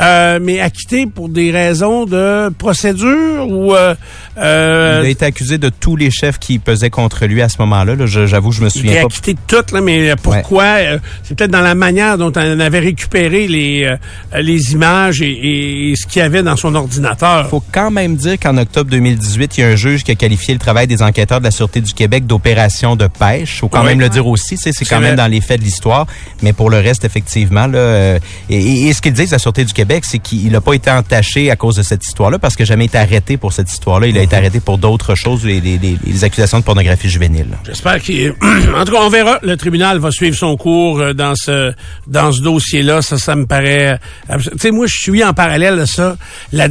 euh, 0.02 0.38
mais 0.42 0.61
acquitté 0.61 1.06
pour 1.06 1.28
des 1.28 1.50
raisons 1.50 2.04
de 2.06 2.50
procédure 2.59 3.48
ou... 3.48 3.74
Euh, 3.74 3.94
euh, 4.38 5.00
Il 5.02 5.06
a 5.06 5.11
été 5.11 5.24
accusé 5.24 5.59
de 5.59 5.68
tous 5.70 5.96
les 5.96 6.11
chefs 6.11 6.38
qui 6.38 6.59
pesaient 6.59 6.90
contre 6.90 7.26
lui 7.26 7.42
à 7.42 7.48
ce 7.48 7.56
moment-là. 7.61 7.94
là. 7.96 8.06
Je- 8.06 8.26
J'avoue, 8.26 8.52
je 8.52 8.61
me 8.61 8.66
il 8.68 8.70
souviens 8.70 8.92
était 8.92 9.00
pas. 9.00 9.06
acquitté 9.06 9.35
de 9.35 9.38
tout, 9.46 9.74
là, 9.74 9.80
mais 9.80 10.14
pourquoi? 10.22 10.64
euh, 10.64 10.98
c'est 11.22 11.37
peut-être 11.37 11.50
dans 11.50 11.61
la 11.62 11.74
manière 11.74 12.18
dont 12.18 12.32
on 12.37 12.61
avait 12.61 12.78
récupéré 12.80 13.46
les, 13.48 13.85
euh, 13.85 14.40
les 14.42 14.72
images 14.72 15.22
et, 15.22 15.90
et- 15.92 15.96
ce 15.96 16.06
qu'il 16.06 16.20
y 16.20 16.24
avait 16.24 16.42
dans 16.42 16.56
son 16.56 16.74
ordinateur. 16.74 17.48
faut 17.48 17.62
quand 17.72 17.90
même 17.90 18.16
dire 18.16 18.38
qu'en 18.38 18.56
octobre 18.59 18.90
2018, 18.90 19.56
il 19.56 19.61
y 19.61 19.64
a 19.64 19.68
un 19.68 19.76
juge 19.76 20.04
qui 20.04 20.11
a 20.11 20.14
qualifié 20.14 20.52
le 20.54 20.61
travail 20.61 20.87
des 20.87 21.02
enquêteurs 21.02 21.38
de 21.40 21.44
la 21.44 21.50
Sûreté 21.50 21.80
du 21.80 21.92
Québec 21.94 22.26
d'opération 22.26 22.96
de 22.96 23.06
pêche. 23.06 23.61
faut 23.61 23.68
quand 23.68 23.80
Ouais. 23.80 23.90
même 23.90 24.00
le 24.00 24.09
dire 24.09 24.26
aussi. 24.26 24.56
C'est 24.56 24.72
C'est 24.72 24.85
quand 24.85 25.00
même 25.00 25.16
dans 25.16 25.26
les 25.30 25.36
faits 25.40 25.61
de 25.61 25.64
l'histoire. 25.64 26.07
Mais 26.42 26.53
pour 26.53 26.70
le 26.70 26.79
reste, 26.79 27.05
effectivement, 27.05 27.66
là, 27.66 27.79
euh, 27.79 28.18
et, 28.51 28.88
ce 28.92 29.01
qu'ils 29.03 29.12
disent, 29.12 29.31
la 29.33 29.38
Sûreté 29.38 29.64
du 29.64 29.72
Québec, 29.72 30.05
c'est 30.07 30.18
qu'il 30.18 30.51
n'a 30.53 30.61
pas 30.61 30.75
été 30.75 30.90
entaché 30.90 31.51
à 31.51 31.57
cause 31.57 31.77
de 31.77 31.83
cette 31.83 32.05
histoire-là, 32.07 32.38
parce 32.38 32.57
n'a 32.57 32.64
jamais 32.64 32.87
été 32.87 32.99
arrêté 32.99 33.37
pour 33.37 33.53
cette 33.53 33.70
histoire-là. 33.70 34.07
Il 34.09 34.18
a 34.18 34.22
été 34.22 34.37
arrêté 34.37 34.61
pour 34.61 34.79
d'autres 34.79 35.14
choses, 35.14 35.44
les, 35.44 35.61
les- 35.61 35.79
les- 35.79 35.99
les 36.05 36.25
accusations 36.25 36.59
de 36.61 36.64
pornographie 36.64 37.09
juvénile. 37.09 37.49
J'espère 37.66 38.01
qu'il... 38.01 38.31
en 38.77 38.85
tout 38.85 38.92
cas, 38.92 38.99
on 39.01 39.09
verra. 39.11 39.38
Le 39.42 39.57
tribunal 39.57 39.99
va 39.99 40.11
suivre 40.11 40.37
son 40.37 40.57
cours 40.57 41.01
euh, 41.01 41.12
dans 41.12 41.35
ce 41.37 41.72
dans 42.07 42.33
ce 42.33 42.40
dossier-là. 42.42 43.03
Ça, 43.03 43.18
ça 43.18 43.35
me 43.37 43.46
paraît... 43.46 43.99
abs- 44.29 44.51
Tu 44.53 44.59
sais, 44.59 44.70
moi, 44.70 44.87
je 44.87 44.96
suis 44.96 45.22
en 45.25 45.33
parallèle 45.35 45.79
de 45.79 45.85
ça, 45.85 46.16
la, 46.53 46.68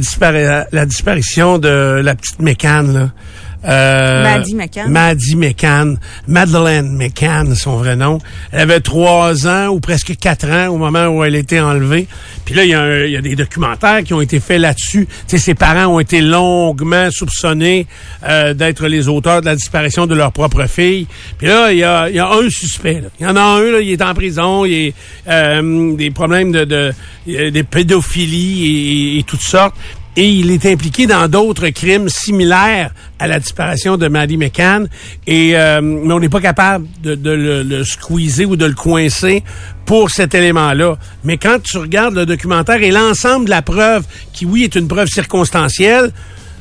la 0.72 0.86
disparition 0.86 1.58
de 1.58 2.00
la 2.02 2.14
petite 2.14 2.40
mécane, 2.40 2.92
là. 2.94 3.10
Euh, 3.66 4.22
Maddie 4.22 4.54
McCann. 4.54 4.90
Maddie 4.90 5.36
McCann. 5.36 5.98
Madeleine 6.28 6.96
McCann, 6.96 7.54
son 7.54 7.76
vrai 7.76 7.96
nom. 7.96 8.18
Elle 8.52 8.60
avait 8.60 8.80
trois 8.80 9.46
ans 9.46 9.68
ou 9.68 9.80
presque 9.80 10.16
quatre 10.16 10.48
ans 10.48 10.68
au 10.68 10.78
moment 10.78 11.06
où 11.08 11.24
elle 11.24 11.34
était 11.34 11.60
enlevée. 11.60 12.06
Puis 12.44 12.54
là, 12.54 12.64
il 12.64 12.68
y, 12.68 13.12
y 13.12 13.16
a 13.16 13.20
des 13.20 13.36
documentaires 13.36 14.02
qui 14.04 14.14
ont 14.14 14.20
été 14.20 14.40
faits 14.40 14.60
là-dessus. 14.60 15.06
Tu 15.06 15.12
sais, 15.26 15.38
ses 15.38 15.54
parents 15.54 15.86
ont 15.86 16.00
été 16.00 16.20
longuement 16.20 17.08
soupçonnés 17.10 17.86
euh, 18.28 18.54
d'être 18.54 18.86
les 18.86 19.08
auteurs 19.08 19.40
de 19.40 19.46
la 19.46 19.56
disparition 19.56 20.06
de 20.06 20.14
leur 20.14 20.32
propre 20.32 20.66
fille. 20.66 21.06
Puis 21.38 21.48
là, 21.48 21.72
il 21.72 21.78
y 21.78 21.84
a, 21.84 22.08
y 22.10 22.18
a 22.18 22.30
un 22.30 22.48
suspect. 22.50 23.02
Il 23.18 23.26
y 23.26 23.28
en 23.28 23.36
a 23.36 23.40
un, 23.42 23.62
là, 23.62 23.80
il 23.80 23.90
est 23.90 24.02
en 24.02 24.14
prison. 24.14 24.64
Il 24.64 24.72
y 24.72 24.94
a 25.26 25.32
euh, 25.32 25.96
des 25.96 26.10
problèmes 26.10 26.52
de, 26.52 26.92
et, 27.26 29.18
et 29.18 29.22
toutes 29.24 29.42
sortes 29.42 29.74
et 30.16 30.28
il 30.28 30.50
est 30.50 30.64
impliqué 30.66 31.06
dans 31.06 31.28
d'autres 31.28 31.68
crimes 31.68 32.08
similaires 32.08 32.92
à 33.18 33.26
la 33.26 33.38
disparition 33.38 33.96
de 33.96 34.08
Maddie 34.08 34.38
McCann. 34.38 34.88
Et 35.26 35.56
euh, 35.56 35.80
mais 35.82 36.12
on 36.12 36.20
n'est 36.20 36.28
pas 36.28 36.40
capable 36.40 36.86
de, 37.02 37.14
de 37.14 37.30
le, 37.30 37.62
le 37.62 37.84
squeezer 37.84 38.46
ou 38.46 38.56
de 38.56 38.64
le 38.64 38.74
coincer 38.74 39.44
pour 39.84 40.10
cet 40.10 40.34
élément-là. 40.34 40.96
Mais 41.24 41.36
quand 41.36 41.62
tu 41.62 41.76
regardes 41.78 42.14
le 42.14 42.26
documentaire 42.26 42.82
et 42.82 42.90
l'ensemble 42.90 43.44
de 43.44 43.50
la 43.50 43.62
preuve, 43.62 44.04
qui 44.32 44.46
oui 44.46 44.64
est 44.64 44.74
une 44.74 44.88
preuve 44.88 45.08
circonstancielle, 45.08 46.12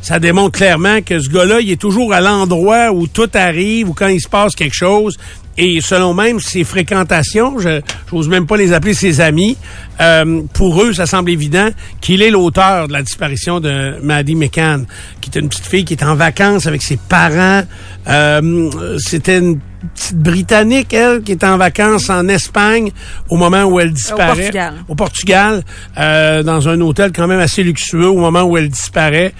ça 0.05 0.19
démontre 0.19 0.59
clairement 0.59 1.01
que 1.01 1.17
ce 1.17 1.29
gars-là, 1.29 1.61
il 1.61 1.71
est 1.71 1.81
toujours 1.81 2.13
à 2.13 2.21
l'endroit 2.21 2.91
où 2.91 3.07
tout 3.07 3.29
arrive 3.33 3.89
ou 3.89 3.93
quand 3.93 4.05
il 4.05 4.21
se 4.21 4.29
passe 4.29 4.53
quelque 4.53 4.75
chose. 4.75 5.17
Et 5.57 5.81
selon 5.81 6.13
même 6.13 6.39
ses 6.39 6.63
fréquentations, 6.63 7.57
je 7.57 7.81
j'ose 8.11 8.29
même 8.29 8.45
pas 8.45 8.55
les 8.55 8.71
appeler 8.71 8.93
ses 8.93 9.19
amis, 9.19 9.57
euh, 9.99 10.41
pour 10.53 10.83
eux, 10.83 10.93
ça 10.93 11.07
semble 11.07 11.31
évident 11.31 11.69
qu'il 12.01 12.21
est 12.21 12.29
l'auteur 12.29 12.87
de 12.87 12.93
la 12.93 13.01
disparition 13.01 13.59
de 13.59 13.95
Maddie 14.03 14.35
McCann, 14.35 14.85
qui 15.21 15.31
est 15.33 15.39
une 15.39 15.49
petite 15.49 15.65
fille 15.65 15.85
qui 15.85 15.93
est 15.93 16.03
en 16.03 16.13
vacances 16.13 16.67
avec 16.67 16.83
ses 16.83 16.97
parents. 16.97 17.63
Euh, 18.07 18.69
C'était 18.99 19.39
une 19.39 19.59
petite 19.95 20.17
Britannique, 20.17 20.93
elle, 20.93 21.21
qui 21.21 21.31
est 21.31 21.43
en 21.43 21.57
vacances 21.57 22.09
en 22.09 22.27
Espagne 22.27 22.91
au 23.29 23.37
moment 23.37 23.63
où 23.63 23.79
elle 23.79 23.93
disparaît. 23.93 24.35
Portugal. 24.35 24.73
Au 24.87 24.95
Portugal, 24.95 25.63
euh, 25.97 26.43
dans 26.43 26.67
un 26.67 26.81
hôtel 26.81 27.11
quand 27.11 27.27
même 27.27 27.39
assez 27.39 27.63
luxueux 27.63 28.09
au 28.09 28.19
moment 28.19 28.43
où 28.43 28.57
elle 28.57 28.69
disparaît 28.69 29.33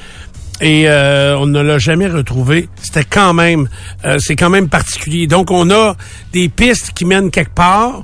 et 0.61 0.87
euh, 0.87 1.37
on 1.37 1.45
ne 1.47 1.61
l'a 1.61 1.77
jamais 1.79 2.07
retrouvé. 2.07 2.69
C'était 2.81 3.03
quand 3.03 3.33
même, 3.33 3.67
euh, 4.05 4.17
c'est 4.19 4.35
quand 4.35 4.49
même 4.49 4.69
particulier. 4.69 5.27
Donc 5.27 5.51
on 5.51 5.69
a 5.69 5.95
des 6.33 6.49
pistes 6.49 6.91
qui 6.95 7.05
mènent 7.05 7.31
quelque 7.31 7.53
part, 7.53 8.03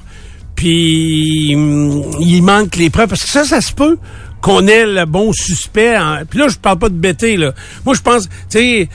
puis 0.56 1.54
hum, 1.56 2.04
il 2.20 2.42
manque 2.44 2.76
les 2.76 2.90
preuves 2.90 3.08
parce 3.08 3.24
que 3.24 3.30
ça, 3.30 3.44
ça 3.44 3.62
se 3.62 3.74
peut 3.74 3.98
qu'on 4.42 4.68
ait 4.68 4.86
le 4.86 5.06
bon 5.06 5.32
suspect. 5.34 5.96
Puis 6.30 6.40
là, 6.40 6.48
je 6.50 6.58
parle 6.58 6.80
pas 6.80 6.90
de 6.90 6.96
bêter 6.96 7.38
là. 7.38 7.52
Moi, 7.86 7.96
je 7.96 8.02
pense, 8.02 8.24
tu 8.28 8.30
sais. 8.50 8.90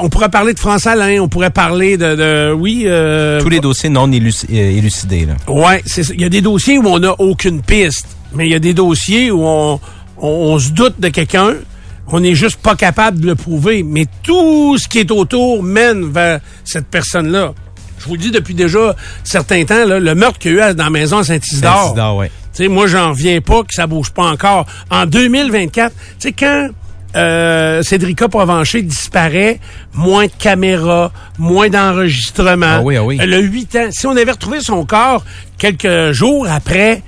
On 0.00 0.08
pourrait 0.08 0.30
parler 0.30 0.54
de 0.54 0.58
France 0.58 0.86
Alain, 0.86 1.20
on 1.20 1.28
pourrait 1.28 1.50
parler 1.50 1.98
de, 1.98 2.14
de 2.16 2.52
oui. 2.54 2.84
euh, 2.86 3.42
Tous 3.42 3.50
les 3.50 3.60
dossiers 3.60 3.90
non 3.90 4.08
euh, 4.10 4.14
élucidés. 4.50 5.26
Là. 5.26 5.34
Ouais, 5.52 5.82
c'est 5.84 6.02
ça. 6.02 6.14
Il 6.14 6.22
y 6.22 6.24
a 6.24 6.30
des 6.30 6.40
dossiers 6.40 6.78
où 6.78 6.86
on 6.86 6.98
n'a 6.98 7.12
aucune 7.20 7.60
piste, 7.60 8.06
mais 8.32 8.46
il 8.46 8.52
y 8.52 8.54
a 8.54 8.58
des 8.58 8.72
dossiers 8.72 9.30
où 9.30 9.42
on, 9.44 9.78
on, 10.16 10.28
on 10.28 10.58
se 10.58 10.70
doute 10.70 10.98
de 10.98 11.08
quelqu'un, 11.08 11.56
on 12.12 12.20
n'est 12.20 12.34
juste 12.34 12.58
pas 12.58 12.76
capable 12.76 13.20
de 13.20 13.26
le 13.26 13.34
prouver. 13.34 13.82
Mais 13.82 14.06
tout 14.22 14.76
ce 14.78 14.86
qui 14.86 14.98
est 15.00 15.10
autour 15.10 15.62
mène 15.62 16.12
vers 16.12 16.40
cette 16.64 16.86
personne-là. 16.86 17.54
Je 17.98 18.06
vous 18.06 18.14
le 18.14 18.20
dis 18.20 18.30
depuis 18.30 18.54
déjà 18.54 18.94
certains 19.24 19.64
temps, 19.64 19.86
là, 19.86 19.98
le 19.98 20.14
meurtre 20.14 20.38
qu'il 20.38 20.54
y 20.54 20.60
a 20.60 20.72
eu 20.72 20.74
dans 20.74 20.84
la 20.84 20.90
maison 20.90 21.22
Saint-Isidore. 21.22 21.74
Saint-Isidore, 21.74 22.16
ouais. 22.16 22.30
Tu 22.52 22.64
sais, 22.64 22.68
moi, 22.68 22.86
j'en 22.86 23.10
reviens 23.10 23.40
pas 23.40 23.62
que 23.62 23.72
ça 23.72 23.86
bouge 23.86 24.10
pas 24.10 24.24
encore. 24.24 24.66
En 24.90 25.06
2024, 25.06 25.92
tu 25.94 25.98
sais, 26.18 26.32
quand 26.32 26.68
euh, 27.14 27.82
Cédrica 27.82 28.28
Provencher 28.28 28.82
disparaît, 28.82 29.60
moins 29.94 30.26
de 30.26 30.32
caméras, 30.38 31.12
moins 31.38 31.68
d'enregistrements. 31.68 32.78
Ah 32.78 32.82
oui, 32.82 32.96
ah 32.96 33.04
oui. 33.04 33.20
A 33.20 33.24
8 33.24 33.76
ans. 33.76 33.88
Si 33.90 34.06
on 34.06 34.16
avait 34.16 34.30
retrouvé 34.30 34.60
son 34.60 34.84
corps 34.84 35.24
quelques 35.58 36.12
jours 36.12 36.46
après 36.50 37.02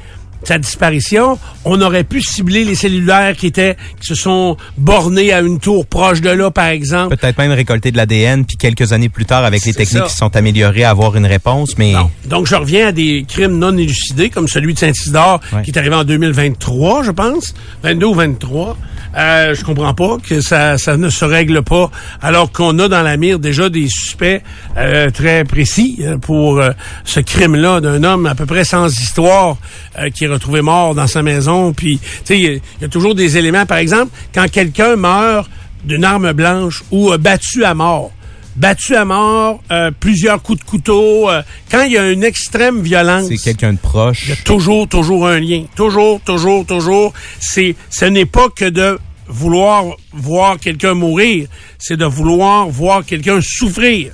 sa 0.45 0.59
disparition, 0.59 1.39
on 1.65 1.81
aurait 1.81 2.05
pu 2.05 2.21
cibler 2.21 2.65
les 2.65 2.75
cellulaires 2.75 3.37
qui 3.37 3.47
étaient 3.47 3.77
qui 4.01 4.07
se 4.09 4.15
sont 4.15 4.57
bornés 4.77 5.33
à 5.33 5.41
une 5.41 5.59
tour 5.59 5.87
proche 5.87 6.21
de 6.21 6.31
là, 6.31 6.51
par 6.51 6.67
exemple. 6.67 7.17
Peut-être 7.17 7.39
même 7.39 7.53
récolter 7.53 7.91
de 7.91 7.97
l'ADN, 7.97 8.45
puis 8.45 8.57
quelques 8.57 8.93
années 8.93 9.09
plus 9.09 9.25
tard, 9.25 9.45
avec 9.45 9.65
les 9.65 9.73
techniques 9.75 10.03
ça. 10.05 10.09
qui 10.09 10.15
sont 10.15 10.35
améliorées, 10.37 10.85
avoir 10.85 11.17
une 11.17 11.27
réponse. 11.27 11.77
Mais 11.79 11.93
Non. 11.93 12.11
Donc, 12.27 12.47
je 12.47 12.55
reviens 12.55 12.89
à 12.89 12.93
des 12.93 13.25
crimes 13.27 13.59
non 13.59 13.77
élucidés, 13.77 14.31
comme 14.31 14.49
celui 14.49 14.75
de 14.75 14.79
Saint-Isidore, 14.79 15.41
Ouais. 15.53 15.63
qui 15.63 15.71
est 15.71 15.79
arrivé 15.79 15.95
en 15.95 16.05
2023, 16.05 17.03
je 17.05 17.11
pense. 17.11 17.55
22 17.83 18.07
ou 18.07 18.15
23. 18.15 18.77
Euh, 19.17 19.55
je 19.55 19.65
comprends 19.65 19.95
pas 19.95 20.17
que 20.29 20.41
ça, 20.41 20.77
ça 20.77 20.97
ne 20.97 21.09
se 21.09 21.25
règle 21.25 21.63
pas, 21.63 21.89
alors 22.21 22.51
qu'on 22.51 22.77
a 22.81 22.89
dans 22.89 23.03
la 23.03 23.17
mire 23.17 23.39
déjà 23.39 23.69
des 23.69 23.87
suspects 23.89 24.43
euh, 24.77 25.11
très 25.11 25.45
précis 25.45 25.99
euh, 26.01 26.19
pour 26.19 26.59
euh, 26.59 26.71
ce 27.05 27.21
crime-là 27.21 27.81
d'un 27.81 28.03
homme 28.03 28.27
à 28.27 28.35
peu 28.35 28.45
près 28.45 28.65
sans 28.65 28.93
histoire 28.93 29.57
euh, 30.01 30.11
qui 30.11 30.25
est 30.25 30.29
retrouvé 30.35 30.63
mort 30.63 30.95
dans 30.95 31.07
sa 31.07 31.23
maison. 31.23 31.73
Puis, 31.73 31.99
tu 31.99 32.07
sais, 32.25 32.39
il 32.39 32.43
y 32.45 32.47
a- 32.49 32.53
il 32.53 32.83
y, 32.83 32.85
a 32.85 32.89
toujours 32.89 33.15
des 33.15 33.37
éléments. 33.37 33.67
Par 33.67 33.79
exemple, 33.79 34.11
quand 34.35 34.51
quelqu'un 34.51 34.97
meurt 34.97 35.49
d'une 35.85 36.05
arme 36.05 36.33
blanche 36.33 36.83
ou 36.91 37.13
euh, 37.13 37.19
battu 37.19 37.65
à 37.65 37.75
mort, 37.75 38.11
battu 38.57 38.95
à 38.95 39.05
mort, 39.05 39.61
euh, 39.73 39.91
plusieurs 39.99 40.41
coups 40.43 40.61
de 40.61 40.65
couteau. 40.65 41.29
euh, 41.31 41.43
quand 41.71 41.83
il 41.83 41.93
y 41.93 41.99
a 41.99 42.11
une 42.11 42.23
extrême 42.25 42.83
violence, 42.83 43.27
c'est 43.29 43.37
quelqu'un 43.39 43.73
de 43.73 43.79
proche. 43.79 44.23
il 44.25 44.31
y 44.31 44.33
a 44.33 44.37
toujours, 44.37 44.87
toujours 44.89 45.27
un 45.27 45.41
lien. 45.41 45.65
Toujours, 45.75 46.21
toujours, 46.21 46.65
toujours. 46.65 47.13
C'est, 47.41 47.75
ce 47.91 48.05
n'est 48.05 48.27
pas 48.27 48.49
que 48.49 48.67
de 48.67 48.99
vouloir 49.27 49.85
voir 50.13 50.59
quelqu'un 50.59 50.95
mourir, 50.95 51.49
c'est 51.79 51.97
de 51.97 52.05
vouloir 52.05 52.69
voir 52.69 53.05
quelqu'un 53.05 53.41
souffrir. 53.43 54.13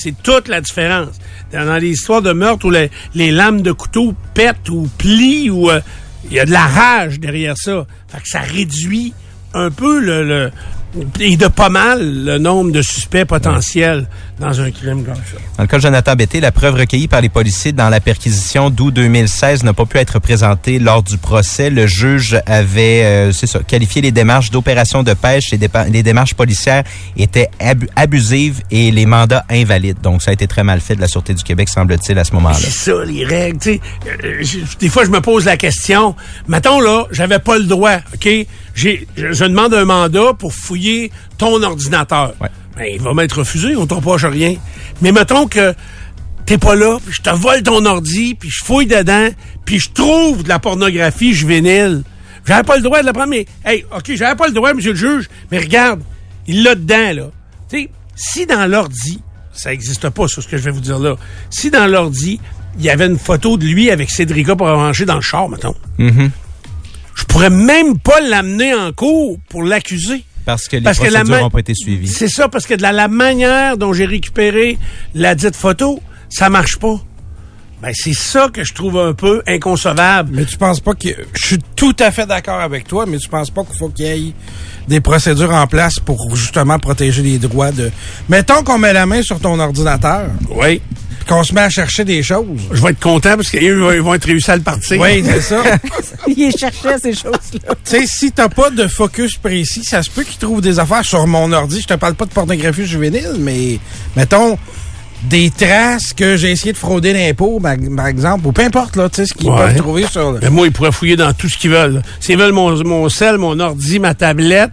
C'est 0.00 0.22
toute 0.22 0.48
la 0.48 0.60
différence. 0.60 1.18
Dans, 1.52 1.80
les 1.80 1.90
histoires 1.90 2.22
de 2.22 2.32
meurtre 2.32 2.66
où 2.66 2.70
les, 2.70 2.90
les 3.14 3.30
lames 3.30 3.62
de 3.62 3.72
couteau 3.72 4.14
pètent 4.34 4.68
ou 4.68 4.88
plient, 4.98 5.50
ou 5.50 5.70
euh, 5.70 5.80
il 6.26 6.32
y 6.34 6.40
a 6.40 6.44
de 6.44 6.50
la 6.52 6.66
rage 6.66 7.20
derrière 7.20 7.56
ça. 7.56 7.86
Fait 8.08 8.18
que 8.18 8.28
ça 8.28 8.40
réduit 8.40 9.12
un 9.54 9.70
peu 9.70 9.98
le, 10.00 10.24
le- 10.24 10.50
et 11.20 11.36
de 11.36 11.46
pas 11.48 11.68
mal 11.68 12.24
le 12.24 12.38
nombre 12.38 12.72
de 12.72 12.82
suspects 12.82 13.24
potentiels 13.26 14.08
dans 14.40 14.60
un 14.60 14.70
crime 14.70 15.04
comme 15.04 15.14
ça. 15.14 15.38
Dans 15.56 15.64
le 15.64 15.66
cas 15.66 15.76
de 15.78 15.82
Jonathan 15.82 16.14
Betté, 16.14 16.40
la 16.40 16.52
preuve 16.52 16.74
recueillie 16.74 17.08
par 17.08 17.20
les 17.20 17.28
policiers 17.28 17.72
dans 17.72 17.88
la 17.88 18.00
perquisition 18.00 18.70
d'août 18.70 18.92
2016 18.92 19.64
n'a 19.64 19.72
pas 19.72 19.84
pu 19.86 19.98
être 19.98 20.18
présentée 20.20 20.78
lors 20.78 21.02
du 21.02 21.18
procès. 21.18 21.70
Le 21.70 21.86
juge 21.86 22.40
avait, 22.46 23.04
euh, 23.04 23.32
c'est 23.32 23.46
ça, 23.46 23.60
qualifié 23.60 24.00
les 24.02 24.12
démarches 24.12 24.50
d'opération 24.50 25.02
de 25.02 25.14
pêche. 25.14 25.50
Les, 25.50 25.58
les 25.90 26.02
démarches 26.02 26.34
policières 26.34 26.84
étaient 27.16 27.48
abu- 27.60 27.88
abusives 27.96 28.60
et 28.70 28.90
les 28.90 29.06
mandats 29.06 29.44
invalides. 29.50 30.00
Donc, 30.02 30.22
ça 30.22 30.30
a 30.30 30.34
été 30.34 30.46
très 30.46 30.62
mal 30.64 30.80
fait 30.80 30.94
de 30.96 31.00
la 31.00 31.08
Sûreté 31.08 31.34
du 31.34 31.42
Québec, 31.42 31.68
semble-t-il, 31.68 32.18
à 32.18 32.24
ce 32.24 32.32
moment-là. 32.34 32.56
C'est 32.58 32.70
ça, 32.70 33.04
les 33.04 33.24
règles. 33.24 33.78
Euh, 34.24 34.42
des 34.78 34.88
fois, 34.88 35.04
je 35.04 35.10
me 35.10 35.20
pose 35.20 35.44
la 35.44 35.56
question. 35.56 36.14
Mettons, 36.46 36.80
là, 36.80 37.06
j'avais 37.10 37.38
pas 37.40 37.58
le 37.58 37.64
droit, 37.64 37.96
OK? 38.14 38.28
J'ai, 38.74 39.08
je, 39.16 39.32
je 39.32 39.44
demande 39.44 39.74
un 39.74 39.84
mandat 39.84 40.34
pour 40.38 40.52
fouiller 40.54 41.10
ton 41.36 41.60
ordinateur. 41.62 42.34
Ouais. 42.40 42.48
Ben, 42.78 42.86
il 42.94 43.00
va 43.00 43.12
m'être 43.14 43.38
refusé, 43.38 43.76
on 43.76 43.86
t'empoche 43.86 44.24
rien. 44.24 44.54
Mais 45.02 45.12
mettons 45.12 45.46
que 45.46 45.74
t'es 46.46 46.58
pas 46.58 46.74
là, 46.76 46.98
puis 47.04 47.12
je 47.14 47.22
te 47.22 47.30
vole 47.30 47.62
ton 47.62 47.84
ordi, 47.84 48.34
puis 48.34 48.48
je 48.50 48.64
fouille 48.64 48.86
dedans, 48.86 49.28
puis 49.64 49.78
je 49.80 49.90
trouve 49.90 50.42
de 50.44 50.48
la 50.48 50.58
pornographie 50.58 51.34
juvénile. 51.34 52.04
J'avais 52.46 52.62
pas 52.62 52.76
le 52.76 52.82
droit 52.82 53.00
de 53.00 53.06
la 53.06 53.12
prendre, 53.12 53.28
mais, 53.30 53.44
hey, 53.66 53.84
OK, 53.94 54.12
j'avais 54.14 54.36
pas 54.36 54.46
le 54.46 54.54
droit, 54.54 54.72
monsieur 54.72 54.92
le 54.92 54.96
juge, 54.96 55.28
mais 55.50 55.58
regarde, 55.58 56.00
il 56.46 56.62
l'a 56.62 56.74
dedans, 56.74 57.12
là. 57.12 57.30
Tu 57.68 57.82
sais, 57.82 57.90
si 58.16 58.46
dans 58.46 58.64
l'ordi, 58.70 59.20
ça 59.52 59.72
existe 59.74 60.08
pas, 60.08 60.28
sur 60.28 60.42
ce 60.42 60.48
que 60.48 60.56
je 60.56 60.62
vais 60.62 60.70
vous 60.70 60.80
dire 60.80 60.98
là, 60.98 61.16
si 61.50 61.70
dans 61.70 61.86
l'ordi, 61.86 62.40
il 62.78 62.84
y 62.84 62.90
avait 62.90 63.06
une 63.06 63.18
photo 63.18 63.58
de 63.58 63.66
lui 63.66 63.90
avec 63.90 64.08
Cédrica 64.10 64.56
pour 64.56 64.68
avancer 64.68 65.04
dans 65.04 65.16
le 65.16 65.20
char, 65.20 65.48
mettons, 65.48 65.74
Mhm. 65.98 66.30
je 67.14 67.24
pourrais 67.24 67.50
même 67.50 67.98
pas 67.98 68.20
l'amener 68.20 68.72
en 68.72 68.92
cours 68.92 69.36
pour 69.50 69.62
l'accuser. 69.64 70.24
Parce 70.48 70.66
que 70.66 70.76
les 70.76 70.82
Parce 70.82 70.96
procédures 70.96 71.40
n'ont 71.42 71.50
pas 71.50 71.58
été 71.58 71.74
suivies. 71.74 72.08
C'est 72.08 72.30
ça, 72.30 72.48
parce 72.48 72.64
que 72.64 72.72
de 72.72 72.80
la, 72.80 72.90
la 72.90 73.06
manière 73.06 73.76
dont 73.76 73.92
j'ai 73.92 74.06
récupéré 74.06 74.78
la 75.14 75.34
dite 75.34 75.54
photo, 75.54 76.00
ça 76.30 76.48
marche 76.48 76.78
pas. 76.78 76.98
Ben, 77.82 77.92
c'est 77.92 78.14
ça 78.14 78.48
que 78.50 78.64
je 78.64 78.72
trouve 78.72 78.98
un 78.98 79.12
peu 79.12 79.42
inconcevable. 79.46 80.30
Mais 80.32 80.46
tu 80.46 80.56
penses 80.56 80.80
pas 80.80 80.94
que. 80.94 81.10
Je 81.34 81.46
suis 81.46 81.58
tout 81.76 81.94
à 81.98 82.10
fait 82.10 82.24
d'accord 82.24 82.60
avec 82.60 82.88
toi, 82.88 83.04
mais 83.06 83.18
tu 83.18 83.28
penses 83.28 83.50
pas 83.50 83.62
qu'il 83.62 83.76
faut 83.76 83.90
qu'il 83.90 84.06
y 84.06 84.28
ait 84.30 84.32
des 84.88 85.02
procédures 85.02 85.52
en 85.52 85.66
place 85.66 86.00
pour 86.00 86.34
justement 86.34 86.78
protéger 86.78 87.20
les 87.20 87.36
droits 87.36 87.70
de. 87.70 87.90
Mettons 88.30 88.64
qu'on 88.64 88.78
met 88.78 88.94
la 88.94 89.04
main 89.04 89.20
sur 89.20 89.38
ton 89.40 89.60
ordinateur, 89.60 90.30
Oui. 90.50 90.80
Qu'on 91.28 91.44
se 91.44 91.52
met 91.54 91.60
à 91.60 91.68
chercher 91.68 92.04
des 92.04 92.22
choses. 92.22 92.46
Je 92.72 92.82
vais 92.82 92.90
être 92.90 93.00
content 93.00 93.36
parce 93.36 93.50
qu'ils 93.50 93.74
vont- 93.74 93.92
ils 93.92 94.00
vont 94.00 94.14
être 94.14 94.24
réussis 94.24 94.50
à 94.50 94.56
le 94.56 94.62
partir. 94.62 95.00
Oui, 95.00 95.22
c'est 95.24 95.40
ça. 95.42 95.62
Il 96.26 96.50
cherchait 96.56 96.98
ces 97.02 97.12
choses-là. 97.12 97.38
tu 97.60 97.68
sais, 97.84 98.06
si 98.06 98.32
t'as 98.32 98.48
pas 98.48 98.70
de 98.70 98.86
focus 98.88 99.36
précis, 99.36 99.84
ça 99.84 100.02
se 100.02 100.10
peut 100.10 100.22
qu'ils 100.24 100.38
trouvent 100.38 100.60
des 100.60 100.78
affaires 100.78 101.04
sur 101.04 101.26
mon 101.26 101.52
ordi. 101.52 101.80
Je 101.82 101.86
te 101.86 101.94
parle 101.94 102.14
pas 102.14 102.24
de 102.24 102.30
pornographie 102.32 102.86
juvénile, 102.86 103.36
mais 103.38 103.78
mettons 104.16 104.58
des 105.24 105.50
traces 105.50 106.12
que 106.16 106.36
j'ai 106.36 106.52
essayé 106.52 106.72
de 106.72 106.76
frauder 106.78 107.12
l'impôt, 107.12 107.58
par 107.60 107.74
par 107.96 108.06
exemple, 108.06 108.46
ou 108.46 108.52
peu 108.52 108.62
importe, 108.62 108.96
là, 108.96 109.08
tu 109.08 109.16
sais, 109.16 109.26
ce 109.26 109.34
qu'ils 109.34 109.50
Ouais. 109.50 109.56
peuvent 109.56 109.76
trouver 109.76 110.04
sur... 110.06 110.38
Mais 110.40 110.48
moi, 110.50 110.66
ils 110.66 110.72
pourraient 110.72 110.92
fouiller 110.92 111.16
dans 111.16 111.32
tout 111.32 111.48
ce 111.48 111.58
qu'ils 111.58 111.70
veulent. 111.70 112.02
S'ils 112.20 112.38
veulent 112.38 112.52
mon, 112.52 112.82
mon 112.84 113.08
sel, 113.08 113.36
mon 113.38 113.58
ordi, 113.58 113.98
ma 113.98 114.14
tablette, 114.14 114.70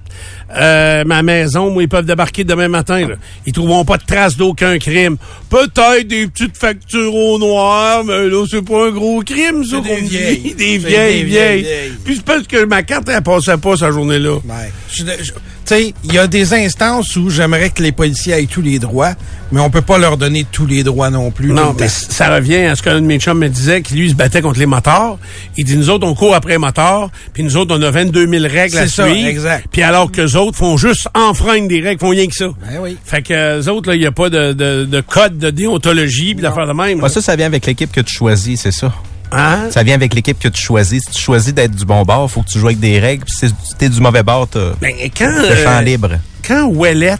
euh, 0.55 1.03
ma 1.05 1.23
maison, 1.23 1.71
moi, 1.71 1.81
ils 1.83 1.89
peuvent 1.89 2.05
débarquer 2.05 2.43
demain 2.43 2.67
matin. 2.67 3.07
Là. 3.07 3.15
Ils 3.47 3.53
trouveront 3.53 3.83
pas 3.85 3.97
de 3.97 4.03
traces 4.05 4.37
d'aucun 4.37 4.77
crime. 4.77 5.17
Peut-être 5.49 6.07
des 6.07 6.27
petites 6.27 6.55
factures 6.57 7.13
au 7.13 7.39
noir, 7.39 8.03
mais 8.03 8.29
là, 8.29 8.45
c'est 8.49 8.61
pas 8.63 8.87
un 8.87 8.91
gros 8.91 9.21
crime, 9.21 9.63
ça. 9.65 9.79
Des 9.81 10.01
dit. 10.01 10.07
vieilles. 10.09 10.55
Des 10.57 10.77
vieilles, 10.77 11.17
des 11.19 11.23
vieilles. 11.23 11.61
vieilles. 11.63 11.91
Puis 12.05 12.15
c'est 12.17 12.25
parce 12.25 12.43
que 12.47 12.63
ma 12.65 12.83
carte, 12.83 13.09
elle 13.09 13.21
passait 13.23 13.57
pas 13.57 13.75
cette 13.77 13.91
journée-là. 13.91 14.35
Ouais. 14.35 14.71
Je- 14.93 15.03
je- 15.23 15.31
Tu 15.31 15.33
sais, 15.73 15.93
il 16.03 16.13
y 16.13 16.17
a 16.17 16.27
des 16.27 16.53
instances 16.53 17.15
où 17.15 17.29
j'aimerais 17.29 17.69
que 17.69 17.81
les 17.81 17.91
policiers 17.91 18.33
aient 18.33 18.45
tous 18.45 18.61
les 18.61 18.79
droits, 18.79 19.13
mais 19.51 19.59
on 19.61 19.69
peut 19.69 19.81
pas 19.81 19.97
leur 19.97 20.17
donner 20.17 20.45
tous 20.51 20.65
les 20.65 20.83
droits 20.83 21.09
non 21.09 21.31
plus. 21.31 21.51
Non, 21.51 21.75
mais 21.79 21.87
ça 21.87 22.33
revient 22.33 22.65
à 22.65 22.75
ce 22.75 22.83
qu'un 22.83 22.95
de 22.95 23.05
mes 23.05 23.19
chums 23.19 23.37
me 23.37 23.49
disait, 23.49 23.81
qu'il 23.81 23.97
lui, 23.97 24.05
il 24.07 24.09
se 24.11 24.15
battait 24.15 24.41
contre 24.41 24.59
les 24.59 24.65
motards. 24.65 25.17
Il 25.57 25.65
dit, 25.65 25.77
nous 25.77 25.89
autres, 25.89 26.05
on 26.07 26.13
court 26.13 26.35
après 26.35 26.53
les 26.53 26.57
motards, 26.57 27.09
puis 27.33 27.43
nous 27.43 27.57
autres, 27.57 27.75
on 27.77 27.81
a 27.81 27.91
22 27.91 28.27
000 28.27 28.43
règles 28.43 28.77
à 28.77 28.87
ça, 28.87 29.05
suivre. 29.09 29.27
exact. 29.27 29.67
Puis 29.71 29.81
alors 29.81 30.11
que 30.11 30.21
les 30.21 30.35
autres 30.35 30.57
font 30.57 30.77
juste 30.77 31.07
enfreindre 31.13 31.67
des 31.67 31.81
règles, 31.81 31.99
font 31.99 32.09
rien 32.09 32.27
que 32.27 32.35
ça. 32.35 32.47
Ben 32.69 32.79
oui. 32.81 32.97
Fait 33.03 33.21
que 33.21 33.57
les 33.57 33.67
autres, 33.69 33.89
là, 33.89 33.95
il 33.95 33.99
n'y 34.01 34.05
a 34.07 34.11
pas 34.11 34.29
de, 34.29 34.53
de, 34.53 34.85
de 34.85 35.01
code 35.01 35.37
de 35.37 35.49
déontologie, 35.49 36.33
puis 36.35 36.41
d'affaires 36.41 36.67
de 36.67 36.73
même. 36.73 36.99
Moi, 36.99 37.09
ça, 37.09 37.21
ça 37.21 37.35
vient 37.35 37.45
avec 37.47 37.65
l'équipe 37.65 37.91
que 37.91 38.01
tu 38.01 38.13
choisis, 38.13 38.61
c'est 38.61 38.71
ça? 38.71 38.93
Hein? 39.37 39.69
Ça 39.71 39.83
vient 39.83 39.95
avec 39.95 40.13
l'équipe 40.13 40.39
que 40.39 40.47
tu 40.47 40.61
choisis. 40.61 41.03
Si 41.05 41.11
tu 41.11 41.21
choisis 41.21 41.53
d'être 41.53 41.75
du 41.75 41.85
bon 41.85 42.03
bord, 42.03 42.29
faut 42.31 42.41
que 42.41 42.49
tu 42.49 42.59
joues 42.59 42.67
avec 42.67 42.79
des 42.79 42.99
règles. 42.99 43.25
Puis 43.25 43.35
si 43.35 43.53
t'es 43.77 43.89
du 43.89 43.99
mauvais 43.99 44.23
bord, 44.23 44.47
t'as 44.47 44.71
Ben, 44.81 44.93
quand, 45.17 45.29
le 45.41 45.55
champ 45.55 45.77
euh, 45.77 45.81
libre. 45.81 46.11
quand 46.47 46.65
Ouellette, 46.67 47.19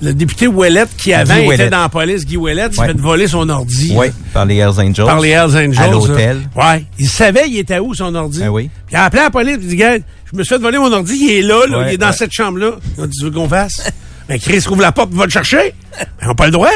le 0.00 0.14
député 0.14 0.46
Ouellette, 0.48 0.90
qui 0.96 1.12
avant 1.12 1.36
était 1.36 1.70
dans 1.70 1.82
la 1.82 1.88
police, 1.88 2.24
Guy 2.26 2.36
Ouellette, 2.36 2.74
s'est 2.74 2.80
Ouais. 2.80 2.86
fait 2.88 3.00
voler 3.00 3.26
son 3.28 3.48
ordi. 3.48 3.92
Oui, 3.96 4.08
par 4.32 4.44
les 4.46 4.56
Hells 4.56 4.78
Angels. 4.80 5.04
Par 5.06 5.20
les 5.20 5.30
Hells 5.30 5.56
Angels. 5.56 5.78
À 5.78 5.88
l'hôtel. 5.88 6.40
Ouais. 6.56 6.84
Il 6.98 7.08
savait 7.08 7.48
il 7.48 7.58
était 7.58 7.78
où 7.78 7.94
son 7.94 8.14
ordi. 8.14 8.40
Ben 8.40 8.48
oui. 8.48 8.68
Puis 8.86 8.94
il 8.94 8.96
a 8.96 9.04
appelé 9.04 9.22
la 9.22 9.30
police, 9.30 9.58
il 9.60 9.68
dit, 9.68 9.76
gars, 9.76 9.96
je 9.96 10.36
me 10.36 10.42
suis 10.42 10.54
fait 10.54 10.60
voler 10.60 10.78
mon 10.78 10.92
ordi, 10.92 11.14
il 11.20 11.30
est 11.30 11.42
là, 11.42 11.66
là 11.68 11.78
Ouais, 11.80 11.84
il 11.90 11.94
est 11.94 11.98
dans 11.98 12.08
ouais. 12.08 12.12
cette 12.12 12.32
chambre-là. 12.32 12.72
Il 12.98 13.04
a 13.04 13.06
dit, 13.06 13.16
tu 13.18 13.24
veux 13.24 13.30
qu'on 13.30 13.48
fasse? 13.48 13.90
Ben, 14.28 14.38
Chris 14.38 14.64
ouvre 14.70 14.80
la 14.82 14.92
porte, 14.92 15.12
va 15.12 15.24
le 15.24 15.30
chercher. 15.32 15.74
Ben, 15.98 16.06
on 16.22 16.26
n'a 16.28 16.34
pas 16.36 16.44
le 16.46 16.52
droit. 16.52 16.70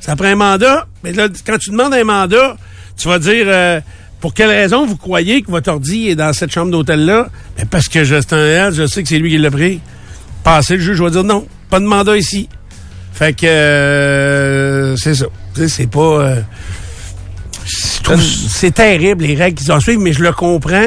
Ça 0.00 0.16
prend 0.16 0.26
un 0.26 0.34
mandat. 0.34 0.86
Mais 1.04 1.12
là, 1.12 1.28
quand 1.46 1.56
tu 1.56 1.70
demandes 1.70 1.94
un 1.94 2.02
mandat, 2.02 2.56
tu 3.00 3.08
vas 3.08 3.18
dire, 3.18 3.44
euh, 3.48 3.80
pour 4.20 4.34
quelle 4.34 4.50
raison 4.50 4.86
vous 4.86 4.96
croyez 4.96 5.42
que 5.42 5.50
votre 5.50 5.70
ordi 5.70 6.08
est 6.08 6.14
dans 6.16 6.32
cette 6.32 6.52
chambre 6.52 6.70
d'hôtel-là? 6.70 7.28
Ben, 7.56 7.66
parce 7.70 7.88
que 7.88 8.04
je- 8.04 8.14
L, 8.34 8.72
je 8.74 8.86
sais 8.86 9.02
que 9.02 9.08
c'est 9.08 9.18
lui 9.18 9.30
qui 9.30 9.38
l'a 9.38 9.50
pris. 9.50 9.80
Passé 10.44 10.76
le 10.76 10.82
juge, 10.82 11.00
va 11.00 11.10
dire 11.10 11.24
non, 11.24 11.46
pas 11.70 11.80
de 11.80 11.84
mandat 11.86 12.16
ici. 12.16 12.48
Fait 13.12 13.34
que, 13.36 13.46
euh, 13.46 14.96
c'est 14.96 15.14
ça. 15.14 15.26
C'est 15.68 15.90
pas... 15.90 16.00
euh, 16.00 16.36
je 16.36 16.89
trouve- 18.12 18.48
c'est 18.48 18.74
terrible, 18.74 19.24
les 19.24 19.34
règles 19.34 19.58
qu'ils 19.58 19.72
ont 19.72 19.80
suivre, 19.80 20.00
mais 20.00 20.12
je 20.12 20.22
le 20.22 20.32
comprends. 20.32 20.86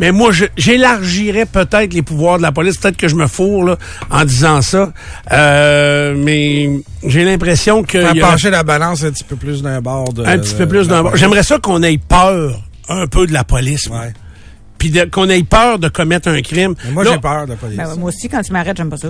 Mais 0.00 0.12
moi, 0.12 0.30
j'élargirais 0.56 1.46
peut-être 1.46 1.94
les 1.94 2.02
pouvoirs 2.02 2.38
de 2.38 2.42
la 2.42 2.52
police. 2.52 2.76
Peut-être 2.76 2.96
que 2.96 3.08
je 3.08 3.14
me 3.14 3.26
fourre 3.26 3.64
là, 3.64 3.76
en 4.10 4.24
disant 4.24 4.62
ça. 4.62 4.92
Euh, 5.32 6.14
mais 6.16 6.70
j'ai 7.04 7.24
l'impression 7.24 7.82
que... 7.82 8.00
Faire 8.00 8.30
pencher 8.30 8.50
la 8.50 8.62
balance 8.62 9.02
un 9.04 9.10
petit 9.10 9.24
peu 9.24 9.36
plus 9.36 9.62
d'un 9.62 9.80
bord. 9.80 10.12
De, 10.12 10.24
un 10.24 10.38
petit 10.38 10.54
peu 10.54 10.66
plus 10.66 10.88
d'un 10.88 11.02
bord. 11.02 11.16
J'aimerais 11.16 11.42
ça 11.42 11.58
qu'on 11.58 11.82
ait 11.82 11.98
peur 11.98 12.60
un 12.88 13.06
peu 13.06 13.26
de 13.26 13.32
la 13.32 13.44
police. 13.44 13.86
Ouais. 13.86 14.12
Puis 14.78 14.92
qu'on 15.10 15.28
ait 15.28 15.42
peur 15.42 15.78
de 15.78 15.88
commettre 15.88 16.28
un 16.28 16.40
crime. 16.42 16.74
Mais 16.84 16.90
moi, 16.92 17.04
j'ai 17.04 17.18
peur 17.18 17.46
de 17.46 17.52
la 17.52 17.56
police. 17.56 17.76
Ben, 17.76 17.94
moi 17.96 18.08
aussi, 18.10 18.28
quand 18.28 18.42
tu 18.42 18.52
m'arrêtes, 18.52 18.76
j'aime 18.76 18.90
pas 18.90 18.98
ça. 18.98 19.08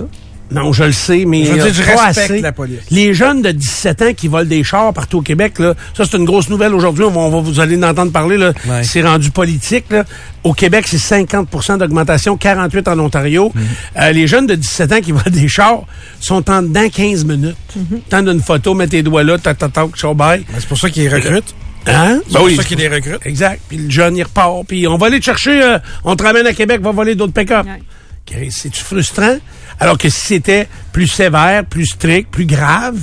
Non, 0.49 0.71
je 0.71 0.85
le 0.85 0.91
sais, 0.93 1.25
mais 1.25 1.43
Je 1.43 1.51
veux 1.51 1.71
dire, 1.71 1.73
je 1.73 1.91
pas 1.91 2.05
respecte 2.05 2.31
assez. 2.31 2.41
la 2.41 2.51
police. 2.53 2.79
Les 2.89 3.13
jeunes 3.13 3.41
de 3.41 3.51
17 3.51 4.01
ans 4.01 4.13
qui 4.15 4.29
volent 4.29 4.45
des 4.47 4.63
chars 4.63 4.93
partout 4.93 5.17
au 5.17 5.21
Québec, 5.21 5.59
là, 5.59 5.73
ça 5.95 6.05
c'est 6.09 6.15
une 6.15 6.23
grosse 6.23 6.49
nouvelle 6.49 6.73
aujourd'hui. 6.73 7.03
On 7.03 7.11
va, 7.11 7.19
on 7.19 7.29
va- 7.29 7.39
vous 7.41 7.59
allez 7.59 7.75
en 7.77 7.83
entendre 7.83 8.13
parler. 8.13 8.37
Là. 8.37 8.53
Ouais. 8.65 8.83
C'est 8.83 9.01
rendu 9.01 9.29
politique. 9.31 9.85
Là. 9.89 10.05
Au 10.45 10.53
Québec, 10.53 10.85
c'est 10.87 10.97
50% 10.99 11.77
d'augmentation, 11.77 12.37
48% 12.37 12.93
en 12.93 12.99
Ontario. 12.99 13.51
Mhm. 13.53 13.61
Euh, 13.99 14.11
les 14.13 14.25
jeunes 14.27 14.47
de 14.47 14.55
17 14.55 14.91
ans 14.93 15.01
qui 15.01 15.11
volent 15.13 15.23
des 15.29 15.49
chars 15.49 15.83
sont 16.21 16.49
en 16.49 16.61
dedans 16.61 16.87
15 16.87 17.25
minutes. 17.25 17.57
Mhm. 17.75 17.99
Tant 18.09 18.21
d'une 18.23 18.41
photo, 18.41 18.73
mets 18.73 18.87
tes 18.87 19.03
doigts 19.03 19.23
là, 19.23 19.37
tac, 19.37 19.57
tac, 19.57 19.73
tac, 19.73 19.95
char, 19.95 20.15
bye. 20.15 20.39
Ben, 20.39 20.55
c'est 20.59 20.67
pour 20.69 20.77
ça 20.77 20.89
qu'ils 20.89 21.13
recrutent. 21.13 21.53
Hein? 21.87 22.19
C'est 22.29 22.37
pour 22.37 22.49
ça 22.51 22.63
qu'ils 22.63 22.77
les 22.77 22.87
recrutent. 22.87 23.25
Exact. 23.25 23.61
Puis 23.67 23.77
le 23.77 23.89
jeune, 23.89 24.15
il 24.15 24.23
repart. 24.23 24.65
Puis 24.65 24.87
on 24.87 24.97
va 24.97 25.07
aller 25.07 25.19
te 25.19 25.25
chercher, 25.25 25.61
euh, 25.61 25.77
on 26.05 26.15
te 26.15 26.23
ramène 26.23 26.47
à 26.47 26.53
Québec, 26.53 26.79
va 26.81 26.91
voler 26.91 27.15
d'autres 27.15 27.33
pick-up. 27.33 27.65
Ouais. 27.65 28.49
C'est-tu 28.49 28.83
frustrant? 28.83 29.37
Alors 29.79 29.97
que 29.97 30.09
si 30.09 30.19
c'était 30.19 30.67
plus 30.91 31.07
sévère, 31.07 31.63
plus 31.65 31.85
strict, 31.85 32.29
plus 32.31 32.45
grave, 32.45 32.97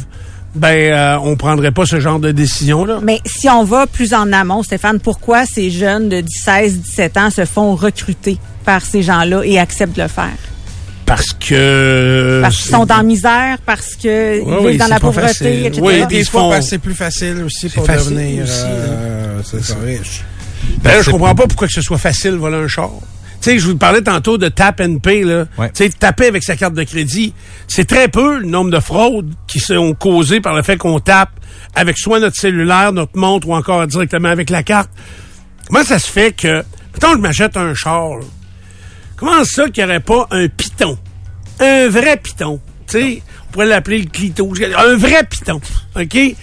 ben, 0.55 0.69
euh, 0.93 1.19
on 1.23 1.37
prendrait 1.37 1.71
pas 1.73 1.87
ce 1.87 2.01
genre 2.01 2.19
de 2.21 2.31
décision-là. 2.33 2.99
Mais 3.03 3.21
si 3.27 3.49
on 3.49 3.65
va 3.65 3.87
plus 3.87 4.15
en 4.15 4.33
amont, 4.33 4.63
Stéphane, 4.63 5.01
pourquoi 5.01 5.47
ces 5.47 5.71
jeunes 5.71 6.09
de 6.09 6.23
16, 6.29 6.81
17 6.81 7.17
ans 7.17 7.31
se 7.31 7.45
font 7.45 7.75
recruter 7.75 8.39
par 8.65 8.83
ces 8.85 9.03
gens-là 9.03 9.43
et 9.45 9.59
acceptent 9.59 9.97
de 9.97 10.03
le 10.03 10.09
faire? 10.09 10.31
Parce 11.07 11.33
que... 11.33 12.41
Parce 12.43 12.57
qu'ils 12.57 12.71
sont 12.71 12.91
en 12.91 13.03
misère, 13.05 13.59
parce 13.67 13.95
qu'ils 13.95 14.09
Ouais, 14.11 14.41
vivent 14.45 14.59
oui, 14.65 14.77
dans 14.79 14.87
la 14.87 14.99
pauvreté, 15.01 15.27
facile. 15.29 15.67
etc. 15.67 15.81
Oui, 15.85 16.07
des 16.07 16.21
ils 16.21 16.25
fois, 16.27 16.57
que 16.57 16.65
c'est 16.65 16.79
plus 16.79 16.95
facile 16.95 17.43
aussi 17.45 17.69
pour 17.69 17.85
facile 17.85 18.15
devenir 18.15 18.45
aussi, 18.45 18.53
euh, 18.65 19.41
c'est 19.45 19.63
ça, 19.63 19.75
riche. 19.85 20.25
Ben, 20.83 21.03
je 21.03 21.11
comprends 21.11 21.35
pas 21.35 21.47
pourquoi 21.47 21.67
que 21.69 21.75
ce 21.75 21.83
soit 21.83 21.99
facile 21.99 22.33
voler 22.37 22.57
un 22.57 22.69
char. 22.69 22.91
Tu 23.41 23.51
sais, 23.51 23.59
je 23.59 23.67
vous 23.67 23.77
parlais 23.77 24.01
tantôt 24.01 24.39
de 24.39 24.49
tap 24.49 24.81
and 24.81 24.99
pay, 24.99 25.23
là. 25.23 25.45
Ouais. 25.59 25.71
Tu 25.71 25.85
sais, 25.85 25.91
taper 25.91 26.27
avec 26.27 26.43
sa 26.43 26.57
carte 26.57 26.75
de 26.75 26.83
crédit. 26.83 27.35
C'est 27.69 27.85
très 27.85 28.09
peu 28.09 28.39
le 28.39 28.47
nombre 28.47 28.71
de 28.71 28.81
fraudes 28.81 29.33
qui 29.47 29.61
sont 29.61 29.95
causées 29.95 30.41
par 30.41 30.55
le 30.55 30.63
fait 30.63 30.77
qu'on 30.77 31.01
tape 31.01 31.31
avec 31.75 31.99
soit 31.99 32.21
notre 32.21 32.37
cellulaire, 32.37 32.93
notre 32.93 33.19
montre 33.19 33.49
ou 33.49 33.55
encore 33.55 33.87
directement 33.87 34.29
avec 34.29 34.51
la 34.51 34.63
carte. 34.63 34.91
Comment 35.67 35.85
ça 35.85 35.99
se 35.99 36.11
fait 36.11 36.33
que, 36.33 36.63
mettons 36.95 37.13
je 37.13 37.19
m'achète 37.19 37.57
un 37.57 37.75
char, 37.75 38.17
là. 38.17 38.25
comment 39.17 39.45
ça 39.45 39.69
qu'il 39.69 39.85
n'y 39.85 39.91
aurait 39.91 40.01
pas 40.01 40.27
un 40.31 40.49
piton? 40.49 40.99
Un 41.61 41.89
vrai 41.89 42.17
piton. 42.17 42.61
Tu 42.87 42.99
sais, 42.99 43.23
on 43.49 43.53
pourrait 43.53 43.67
l'appeler 43.67 43.99
le 43.99 44.11
clito. 44.11 44.53
Un 44.77 44.97
vrai 44.97 45.25
piton, 45.25 45.61
OK? 45.97 46.09
Qui, 46.09 46.37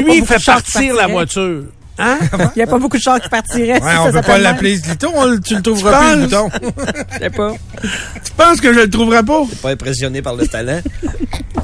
lui, 0.00 0.24
fait 0.24 0.44
partir 0.44 0.94
la 0.94 1.06
voiture. 1.06 1.64
Hein? 2.00 2.18
Il 2.56 2.58
n'y 2.58 2.62
a 2.62 2.66
pas 2.66 2.78
beaucoup 2.78 2.96
de 2.96 3.02
chars 3.02 3.20
qui 3.20 3.28
partiraient. 3.28 3.80
Ouais, 3.80 3.96
on 3.98 4.06
peut 4.06 4.12
s'appelle 4.12 4.22
pas 4.22 4.38
l'appeler 4.38 4.76
Zlito, 4.76 5.12
tu 5.44 5.56
le 5.56 5.62
trouveras 5.62 6.14
plus, 6.14 6.22
bouton. 6.22 6.48
Je 7.12 7.18
sais 7.18 7.30
pas. 7.30 7.52
Tu 7.82 8.32
penses 8.36 8.60
que 8.60 8.72
je 8.72 8.80
le 8.80 8.90
trouverai 8.90 9.22
pas? 9.22 9.42
Pas 9.62 9.70
impressionné 9.70 10.22
par 10.22 10.34
le 10.34 10.46
talent? 10.46 10.80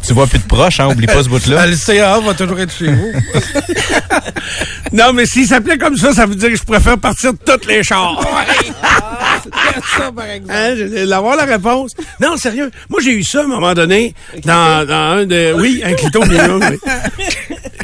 Tu 0.07 0.13
vois 0.13 0.29
plus 0.29 0.39
de 0.39 0.45
proches, 0.45 0.79
hein, 0.79 0.87
oublie 0.89 1.07
pas 1.07 1.21
ce 1.25 1.29
bout-là. 1.29 1.63
Ah, 1.63 1.67
Le 1.67 1.75
CA 1.75 2.21
va 2.21 2.33
toujours 2.33 2.61
être 2.61 2.73
chez 2.73 2.87
vous. 2.93 3.13
Non, 4.93 5.13
mais 5.13 5.27
s'il 5.27 5.47
s'appelait 5.47 5.79
comme 5.79 5.97
ça, 5.97 6.13
ça 6.13 6.27
veut 6.27 6.37
dire 6.37 6.49
que 6.49 6.57
je 6.57 6.63
préfère 6.63 6.97
partir 6.97 7.33
de 7.33 7.39
toutes 7.45 7.67
les 7.67 7.83
chars. 7.83 8.19
ça, 9.97 10.13
par 10.13 10.27
exemple. 10.27 10.55
Hein, 10.55 10.75
je 10.77 10.85
vais 10.85 11.05
l'avoir 11.07 11.37
la 11.37 11.45
réponse. 11.45 11.93
Non, 12.21 12.37
sérieux. 12.37 12.71
Moi, 12.89 13.01
j'ai 13.03 13.13
eu 13.13 13.25
ça 13.25 13.41
à 13.41 13.45
un 13.45 13.49
moment 13.49 13.75
donné 13.75 14.15
dans, 14.45 14.87
dans 14.87 14.95
un 14.95 15.27
de... 15.27 15.53
Oui, 15.59 15.83
un 15.85 15.93
clito, 15.95 16.21
bien 16.21 16.49
oui. 16.51 16.79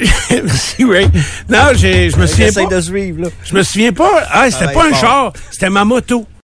Merci, 0.31 0.85
oui. 0.85 1.07
Non, 1.49 1.59
je 1.75 2.17
me 2.19 2.27
souviens 2.27 2.53
pas. 2.53 2.75
de 2.77 2.81
suivre, 2.81 3.23
là. 3.23 3.29
Je 3.45 3.55
me 3.55 3.63
souviens 3.63 3.93
pas. 3.93 4.23
Ah, 4.31 4.51
c'était 4.51 4.73
pas 4.73 4.87
un 4.87 4.95
char. 4.95 5.33
C'était 5.51 5.71
ma 5.71 5.85
moto. 5.85 6.27